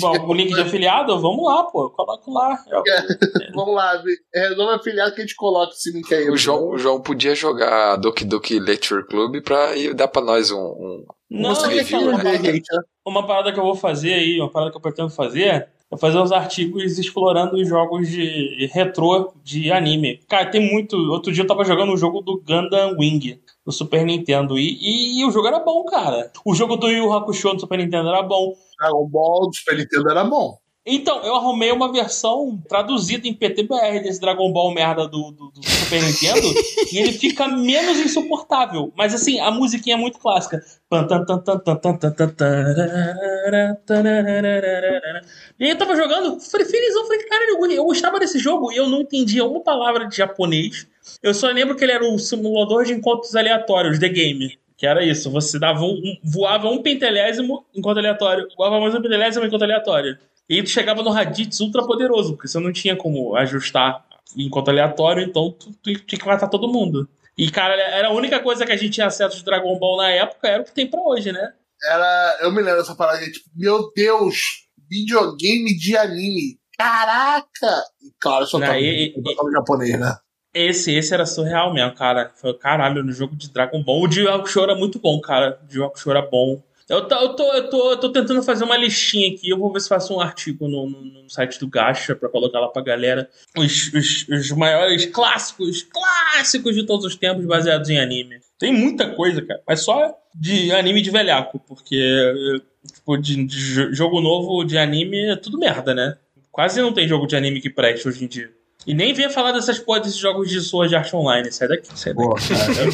Bom, 0.00 0.28
o 0.28 0.34
link 0.34 0.54
de 0.54 0.60
afiliado, 0.60 1.20
vamos 1.20 1.44
lá, 1.44 1.64
pô. 1.64 1.90
Coloca 1.90 2.30
lá. 2.30 2.58
É, 2.66 3.00
vamos 3.54 3.74
lá, 3.74 4.02
resolve 4.34 4.74
afiliado 4.74 5.14
que 5.14 5.20
a 5.20 5.24
gente 5.24 5.36
coloca 5.36 5.72
esse 5.72 5.92
link 5.92 6.12
aí. 6.12 6.28
O 6.30 6.36
João, 6.36 6.70
o 6.70 6.78
João 6.78 7.00
podia 7.00 7.34
jogar 7.34 7.96
Doki 7.96 8.24
Doki 8.24 8.58
Lecture 8.58 9.06
Club 9.06 9.42
pra 9.42 9.76
ir 9.76 9.94
dar 9.94 10.08
pra 10.08 10.22
nós 10.22 10.50
um. 10.50 10.58
um 10.58 11.04
não, 11.30 11.50
um 11.50 11.66
review, 11.66 12.00
uma, 12.00 12.22
né? 12.22 12.38
parada, 12.38 12.86
uma 13.06 13.26
parada 13.26 13.52
que 13.52 13.58
eu 13.58 13.64
vou 13.64 13.74
fazer 13.74 14.14
aí, 14.14 14.40
uma 14.40 14.50
parada 14.50 14.70
que 14.70 14.76
eu 14.76 14.80
pretendo 14.80 15.10
fazer 15.10 15.68
fazer 15.98 16.18
uns 16.18 16.32
artigos 16.32 16.98
explorando 16.98 17.56
os 17.56 17.68
jogos 17.68 18.08
de 18.08 18.68
retrô 18.72 19.32
de 19.42 19.70
anime. 19.70 20.20
Cara, 20.28 20.50
tem 20.50 20.72
muito. 20.72 20.96
Outro 20.96 21.32
dia 21.32 21.42
eu 21.42 21.46
tava 21.46 21.64
jogando 21.64 21.92
um 21.92 21.96
jogo 21.96 22.20
do 22.20 22.40
Gundam 22.40 22.96
Wing 22.98 23.40
do 23.64 23.72
Super 23.72 24.04
Nintendo 24.04 24.58
e, 24.58 24.78
e, 24.80 25.20
e, 25.20 25.24
o 25.24 25.30
jogo 25.30 25.48
era 25.48 25.58
bom, 25.58 25.84
cara. 25.84 26.30
O 26.44 26.54
jogo 26.54 26.76
do 26.76 26.88
Yu 26.88 27.12
Hakusho 27.12 27.54
no 27.54 27.60
Super 27.60 27.78
Nintendo 27.78 28.08
era 28.08 28.22
bom. 28.22 28.52
Dragon 28.78 29.06
Ball 29.06 29.48
do 29.48 29.56
Super 29.56 29.78
Nintendo 29.78 30.10
era 30.10 30.24
bom. 30.24 30.58
Então, 30.86 31.22
eu 31.22 31.34
arrumei 31.34 31.72
uma 31.72 31.90
versão 31.90 32.62
traduzida 32.68 33.26
em 33.26 33.32
PTBR 33.32 34.02
desse 34.02 34.20
Dragon 34.20 34.52
Ball 34.52 34.74
merda 34.74 35.08
do, 35.08 35.30
do, 35.30 35.50
do 35.50 35.60
Super 35.94 36.02
Nintendo 36.02 36.54
e 36.92 36.98
ele 36.98 37.12
fica 37.12 37.48
menos 37.48 37.98
insuportável. 37.98 38.92
Mas 38.96 39.14
assim, 39.14 39.38
a 39.40 39.50
musiquinha 39.50 39.96
é 39.96 39.98
muito 39.98 40.18
clássica. 40.18 40.62
E 45.58 45.64
aí 45.64 45.70
eu 45.70 45.78
tava 45.78 45.96
jogando, 45.96 46.40
falei, 46.40 46.66
felizão, 46.66 47.06
falei, 47.06 47.24
caralho, 47.24 47.72
eu 47.72 47.84
gostava 47.84 48.18
desse 48.18 48.38
jogo 48.38 48.72
e 48.72 48.76
eu 48.76 48.88
não 48.88 49.02
entendia 49.02 49.44
uma 49.44 49.60
palavra 49.60 50.06
de 50.06 50.16
japonês. 50.16 50.86
Eu 51.22 51.34
só 51.34 51.48
lembro 51.48 51.76
que 51.76 51.84
ele 51.84 51.92
era 51.92 52.04
um 52.04 52.18
simulador 52.18 52.84
de 52.84 52.92
encontros 52.92 53.36
aleatórios, 53.36 53.98
The 53.98 54.08
Game. 54.08 54.58
Que 54.76 54.86
era 54.86 55.04
isso, 55.04 55.30
você 55.30 55.58
dava 55.58 55.84
um, 55.84 56.18
voava 56.22 56.68
um 56.68 56.82
pentelésimo 56.82 57.64
enquanto 57.74 57.98
aleatório, 57.98 58.48
voava 58.56 58.80
mais 58.80 58.92
um 58.94 59.00
pentelésimo 59.00 59.46
enquanto 59.46 59.62
aleatório. 59.62 60.18
E 60.48 60.62
tu 60.62 60.68
chegava 60.68 61.02
no 61.02 61.10
Raditz 61.10 61.60
ultra 61.60 61.86
poderoso, 61.86 62.34
porque 62.34 62.48
você 62.48 62.58
não 62.58 62.72
tinha 62.72 62.96
como 62.96 63.36
ajustar 63.36 64.04
enquanto 64.36 64.68
aleatório, 64.68 65.24
então 65.24 65.50
tu, 65.50 65.72
tu, 65.72 65.92
tu 65.92 66.06
tinha 66.06 66.18
que 66.18 66.26
matar 66.26 66.48
todo 66.48 66.72
mundo. 66.72 67.08
E, 67.36 67.50
cara, 67.50 67.74
era 67.74 68.08
a 68.08 68.12
única 68.12 68.40
coisa 68.40 68.64
que 68.64 68.72
a 68.72 68.76
gente 68.76 68.92
tinha 68.92 69.06
acesso 69.06 69.38
de 69.38 69.44
Dragon 69.44 69.78
Ball 69.78 69.96
na 69.96 70.10
época, 70.10 70.48
era 70.48 70.62
o 70.62 70.64
que 70.64 70.72
tem 70.72 70.88
pra 70.88 71.00
hoje, 71.00 71.32
né? 71.32 71.52
Era. 71.82 72.38
Eu 72.40 72.52
me 72.52 72.62
lembro 72.62 72.80
dessa 72.80 72.94
parada, 72.94 73.18
tipo, 73.30 73.50
meu 73.54 73.90
Deus, 73.94 74.36
videogame 74.88 75.76
de 75.76 75.96
anime. 75.96 76.58
Caraca! 76.78 77.84
Claro, 78.20 78.46
só 78.46 78.58
tava, 78.58 78.78
e, 78.78 79.14
e, 79.16 79.52
japonês, 79.52 79.98
né? 79.98 80.16
Esse, 80.52 80.94
esse 80.94 81.12
era 81.12 81.26
surreal 81.26 81.74
mesmo, 81.74 81.94
cara. 81.94 82.32
Foi 82.36 82.56
caralho 82.56 83.02
no 83.02 83.12
jogo 83.12 83.34
de 83.34 83.52
Dragon 83.52 83.82
Ball. 83.82 84.02
O 84.02 84.08
de 84.08 84.26
Hakusho 84.26 84.60
era 84.60 84.76
muito 84.76 85.00
bom, 85.00 85.20
cara. 85.20 85.60
O 85.64 85.66
de 85.66 85.82
Hakusho 85.82 86.10
era 86.10 86.22
bom. 86.22 86.62
Eu 86.88 87.08
tô, 87.08 87.14
eu, 87.14 87.34
tô, 87.34 87.52
eu, 87.54 87.70
tô, 87.70 87.90
eu 87.92 87.96
tô 87.96 88.12
tentando 88.12 88.42
fazer 88.42 88.64
uma 88.64 88.76
listinha 88.76 89.34
aqui. 89.34 89.48
Eu 89.48 89.58
vou 89.58 89.72
ver 89.72 89.80
se 89.80 89.88
faço 89.88 90.14
um 90.14 90.20
artigo 90.20 90.68
no, 90.68 90.88
no, 90.88 91.04
no 91.22 91.30
site 91.30 91.58
do 91.58 91.66
Gacha 91.66 92.14
pra 92.14 92.28
colocar 92.28 92.60
lá 92.60 92.68
pra 92.68 92.82
galera. 92.82 93.28
Os, 93.56 93.92
os, 93.92 94.28
os, 94.28 94.50
maiores 94.52 95.06
clássicos, 95.06 95.82
clássicos 95.82 96.74
de 96.74 96.84
todos 96.84 97.06
os 97.06 97.16
tempos 97.16 97.46
baseados 97.46 97.88
em 97.88 97.98
anime. 97.98 98.38
Tem 98.58 98.72
muita 98.72 99.14
coisa, 99.14 99.40
cara. 99.40 99.62
Mas 99.66 99.80
só 99.80 100.14
de 100.34 100.72
anime 100.72 101.00
de 101.00 101.10
velhaco. 101.10 101.58
Porque, 101.58 102.60
tipo, 102.92 103.16
de, 103.16 103.44
de 103.44 103.94
jogo 103.94 104.20
novo 104.20 104.62
de 104.64 104.76
anime 104.76 105.30
é 105.30 105.36
tudo 105.36 105.58
merda, 105.58 105.94
né? 105.94 106.18
Quase 106.52 106.80
não 106.80 106.92
tem 106.92 107.08
jogo 107.08 107.26
de 107.26 107.34
anime 107.34 107.60
que 107.60 107.70
preste 107.70 108.06
hoje 108.06 108.24
em 108.24 108.28
dia. 108.28 108.52
E 108.86 108.94
nem 108.94 109.12
venha 109.12 109.30
falar 109.30 109.52
dessas 109.52 109.78
porra 109.78 110.00
desses 110.00 110.16
jogos 110.16 110.48
de 110.48 110.60
sua 110.60 110.88
de 110.88 110.94
arte 110.94 111.14
online. 111.14 111.50
Sai 111.50 111.68
daqui, 111.68 111.88
sai 111.98 112.14
daqui. 112.14 112.28
Pô, 112.28 112.34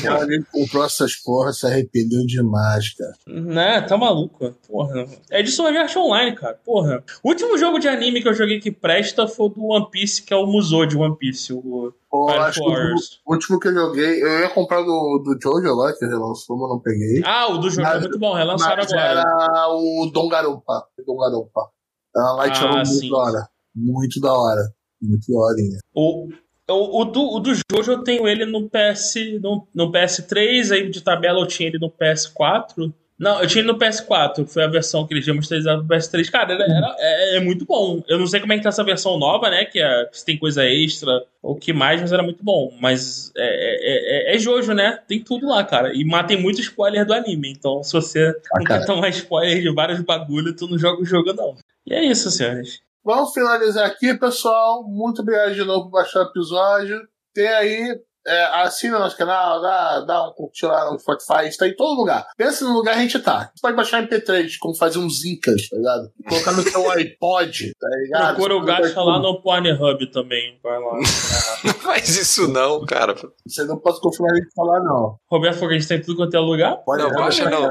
cara, 0.03 0.24
ele 0.32 0.45
comprou 0.51 0.84
essas 0.84 1.16
porras, 1.16 1.59
se 1.59 1.66
arrependeu 1.66 2.24
demais, 2.26 2.95
cara. 2.95 3.14
Né, 3.26 3.80
tá 3.82 3.97
maluco. 3.97 4.55
Porra. 4.68 5.07
É 5.30 5.43
de 5.43 5.51
sua 5.51 5.70
de 5.70 5.78
arte 5.78 5.99
online, 5.99 6.36
cara. 6.36 6.59
Porra. 6.64 7.03
O 7.22 7.28
último 7.30 7.59
jogo 7.59 7.78
de 7.78 7.88
anime 7.88 8.22
que 8.22 8.28
eu 8.28 8.34
joguei 8.34 8.61
que 8.61 8.70
presta 8.70 9.26
foi 9.26 9.51
do 9.51 9.64
One 9.64 9.91
Piece, 9.91 10.22
que 10.22 10.32
é 10.32 10.36
o 10.36 10.47
Musou 10.47 10.86
de 10.86 10.97
One 10.97 11.16
Piece. 11.16 11.53
O 11.53 11.93
Pô, 12.11 12.28
acho 12.28 12.61
que 12.61 13.20
o 13.24 13.32
último 13.32 13.61
que 13.61 13.68
eu 13.68 13.74
joguei, 13.74 14.20
eu 14.20 14.41
ia 14.41 14.51
comprar 14.51 14.82
do, 14.82 15.22
do 15.24 15.38
Jojo 15.41 15.72
lá, 15.76 15.93
que 15.97 16.05
relançou, 16.05 16.59
mas 16.59 16.68
não 16.68 16.80
peguei. 16.80 17.22
Ah, 17.24 17.47
o 17.53 17.59
do 17.59 17.70
Jojo 17.70 17.86
é 17.86 18.01
muito 18.01 18.18
bom, 18.18 18.34
relançaram 18.34 18.82
agora. 18.82 19.20
Era 19.20 19.68
o 19.68 20.11
Dom 20.12 20.28
Garupa. 20.28 20.88
Dom 21.07 21.16
Garupa. 21.16 21.70
A 22.16 22.32
Light 22.32 22.59
ah, 22.61 22.82
muito 22.84 23.11
da 23.11 23.16
hora. 23.16 23.49
Muito 23.72 24.20
da 24.20 24.32
hora. 24.32 24.74
Muito 25.01 25.35
horinha. 25.35 25.79
O, 25.95 26.29
o, 26.69 27.01
o, 27.01 27.05
do, 27.05 27.37
o 27.37 27.41
do 27.41 27.55
Jojo 27.55 27.93
eu 27.93 28.05
tenho 28.05 28.29
ele 28.29 28.45
no 28.45 28.69
PS 28.69 29.15
no, 29.41 29.67
no 29.75 29.91
PS3, 29.91 30.73
aí 30.73 30.91
de 30.91 31.01
tabela 31.01 31.41
eu 31.41 31.47
tinha 31.47 31.69
ele 31.69 31.79
no 31.79 31.91
PS4. 31.91 32.93
Não, 33.19 33.43
eu 33.43 33.47
tinha 33.47 33.63
ele 33.63 33.71
no 33.71 33.79
PS4, 33.79 34.47
foi 34.47 34.65
a 34.65 34.67
versão 34.67 35.07
que 35.07 35.13
eles 35.13 35.25
tinham 35.25 35.37
masterizado 35.37 35.83
no 35.83 35.89
PS3. 35.89 36.31
Cara, 36.31 36.55
era, 36.55 36.65
era 36.65 36.97
é, 36.99 37.37
é, 37.37 37.41
muito 37.41 37.67
bom. 37.67 38.03
Eu 38.09 38.19
não 38.19 38.27
sei 38.27 38.41
como 38.41 38.55
é 38.55 38.57
que 38.57 38.63
tá 38.63 38.71
essa 38.71 38.83
versão 38.83 39.19
nova, 39.19 39.51
né? 39.51 39.67
Que 39.67 39.79
é, 39.79 40.09
se 40.11 40.25
tem 40.25 40.39
coisa 40.39 40.65
extra 40.65 41.23
ou 41.43 41.55
que 41.55 41.71
mais, 41.71 42.01
mas 42.01 42.13
era 42.13 42.23
muito 42.23 42.43
bom. 42.43 42.73
Mas 42.81 43.31
é, 43.37 43.43
é, 43.43 44.33
é, 44.33 44.37
é 44.37 44.39
Jojo, 44.39 44.73
né? 44.73 44.99
Tem 45.07 45.21
tudo 45.21 45.49
lá, 45.49 45.63
cara. 45.65 45.93
E 45.95 46.03
tem 46.27 46.41
muito 46.41 46.63
spoiler 46.63 47.05
do 47.05 47.13
anime. 47.13 47.51
Então, 47.51 47.83
se 47.83 47.93
você 47.93 48.35
ah, 48.55 48.59
não 48.59 48.65
quer 48.65 48.87
tomar 48.87 49.11
spoiler 49.11 49.61
de 49.61 49.75
vários 49.75 50.01
bagulho, 50.01 50.57
tu 50.57 50.67
não 50.67 50.79
joga 50.79 51.03
o 51.03 51.05
jogo, 51.05 51.35
não. 51.35 51.57
E 51.87 51.93
é 51.93 52.03
isso, 52.03 52.31
senhores. 52.31 52.81
Vamos 53.03 53.33
finalizar 53.33 53.87
aqui, 53.87 54.15
pessoal. 54.15 54.85
Muito 54.85 55.23
obrigado 55.23 55.55
de 55.55 55.65
novo 55.65 55.85
por 55.85 55.93
baixar 55.93 56.21
o 56.21 56.29
episódio. 56.29 57.01
Tem 57.33 57.49
aí 57.49 58.01
é, 58.31 58.62
assina 58.62 58.99
nosso 58.99 59.16
canal, 59.16 59.61
dá, 59.61 60.01
dá 60.01 60.28
um 60.28 60.33
curtir 60.33 60.66
lá 60.66 60.91
no 60.91 60.99
Spotify, 60.99 61.49
está 61.49 61.66
em 61.66 61.74
todo 61.74 61.99
lugar. 61.99 62.26
Pensa 62.37 62.64
no 62.64 62.72
lugar 62.72 62.97
a 62.97 63.01
gente 63.01 63.18
tá. 63.18 63.51
Você 63.55 63.61
pode 63.61 63.76
baixar 63.76 64.07
MP3, 64.07 64.53
como 64.61 64.76
fazer 64.76 64.99
uns 64.99 65.24
incas, 65.24 65.68
tá 65.68 65.76
ligado? 65.76 66.12
Colocar 66.28 66.53
no 66.53 66.62
seu 66.62 66.91
iPod, 66.93 67.72
tá 67.78 67.89
ligado? 67.89 68.37
Procura 68.37 68.57
o 68.57 68.64
gacha 68.64 69.03
lá 69.03 69.18
no 69.18 69.43
Pornhub 69.43 70.11
também, 70.12 70.59
vai 70.62 70.78
lá. 70.78 70.99
não 71.64 71.74
faz 71.74 72.16
isso 72.16 72.47
não, 72.47 72.85
cara. 72.85 73.16
Você 73.47 73.64
não 73.64 73.78
pode 73.78 74.01
confirmar 74.01 74.37
gente 74.37 74.55
falar, 74.55 74.81
não. 74.81 75.16
Roberto 75.28 75.59
Fogo, 75.59 75.72
a 75.72 75.74
gente 75.74 75.89
tá 75.89 75.97
em 75.97 76.01
tudo 76.01 76.16
quanto 76.16 76.37
é 76.37 76.41
lugar? 76.41 76.76
Pode 76.85 77.03
não, 77.03 77.11
baixa 77.11 77.51
não. 77.51 77.68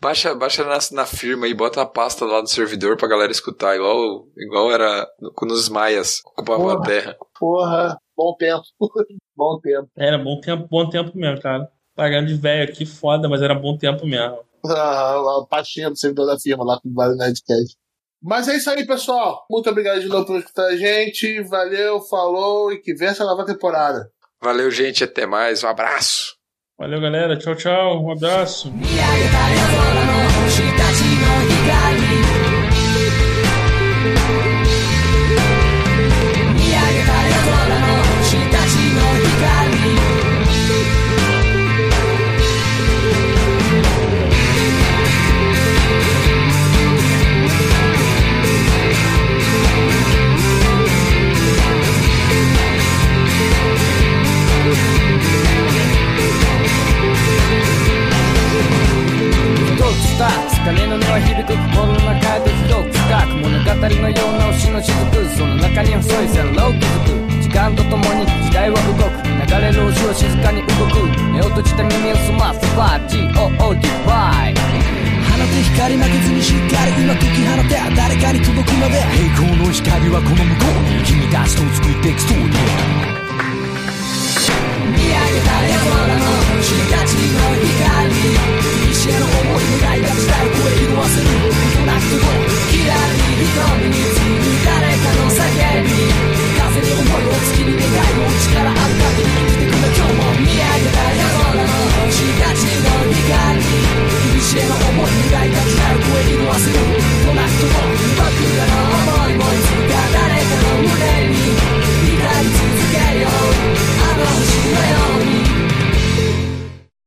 Baixa, 0.00 0.34
baixa 0.34 0.64
na, 0.64 0.78
na 0.92 1.06
firma 1.06 1.48
e 1.48 1.54
bota 1.54 1.80
a 1.80 1.86
pasta 1.86 2.26
lá 2.26 2.42
no 2.42 2.46
servidor 2.46 2.96
pra 2.98 3.08
galera 3.08 3.32
escutar, 3.32 3.74
igual, 3.74 4.26
igual 4.36 4.70
era 4.70 5.06
nos 5.42 5.68
maias, 5.70 6.20
ocupavam 6.26 6.68
a 6.70 6.82
terra. 6.82 7.16
Porra, 7.38 7.96
bom 8.16 8.34
tempo. 8.38 8.62
bom 9.36 9.58
tempo. 9.60 9.88
Era 9.96 10.18
bom 10.18 10.40
tempo, 10.40 10.66
bom 10.70 10.88
tempo 10.88 11.16
mesmo, 11.16 11.40
cara. 11.40 11.68
Pagando 11.94 12.28
de 12.28 12.34
velho 12.34 12.64
aqui, 12.64 12.84
foda, 12.84 13.28
mas 13.28 13.42
era 13.42 13.54
bom 13.54 13.76
tempo 13.76 14.06
mesmo. 14.06 14.38
Ah, 14.66 15.40
a 15.42 15.46
pastinha 15.46 15.90
do 15.90 15.98
servidor 15.98 16.26
da 16.26 16.38
firma 16.38 16.64
lá 16.64 16.80
com 16.80 16.92
vários 16.92 17.18
Nerdcast. 17.18 17.76
Mas 18.22 18.48
é 18.48 18.56
isso 18.56 18.70
aí, 18.70 18.86
pessoal. 18.86 19.44
Muito 19.50 19.68
obrigado 19.68 20.00
de 20.00 20.08
novo 20.08 20.24
por 20.24 20.38
escutar 20.38 20.66
a 20.66 20.76
gente. 20.76 21.42
Valeu, 21.42 22.00
falou 22.00 22.72
e 22.72 22.80
que 22.80 22.94
venha 22.94 23.10
essa 23.10 23.24
nova 23.24 23.44
temporada. 23.44 24.10
Valeu, 24.42 24.70
gente. 24.70 25.04
Até 25.04 25.26
mais. 25.26 25.62
Um 25.62 25.68
abraço. 25.68 26.34
Valeu, 26.78 27.00
galera. 27.00 27.38
Tchau, 27.38 27.54
tchau. 27.54 28.02
Um 28.02 28.12
abraço. 28.12 28.72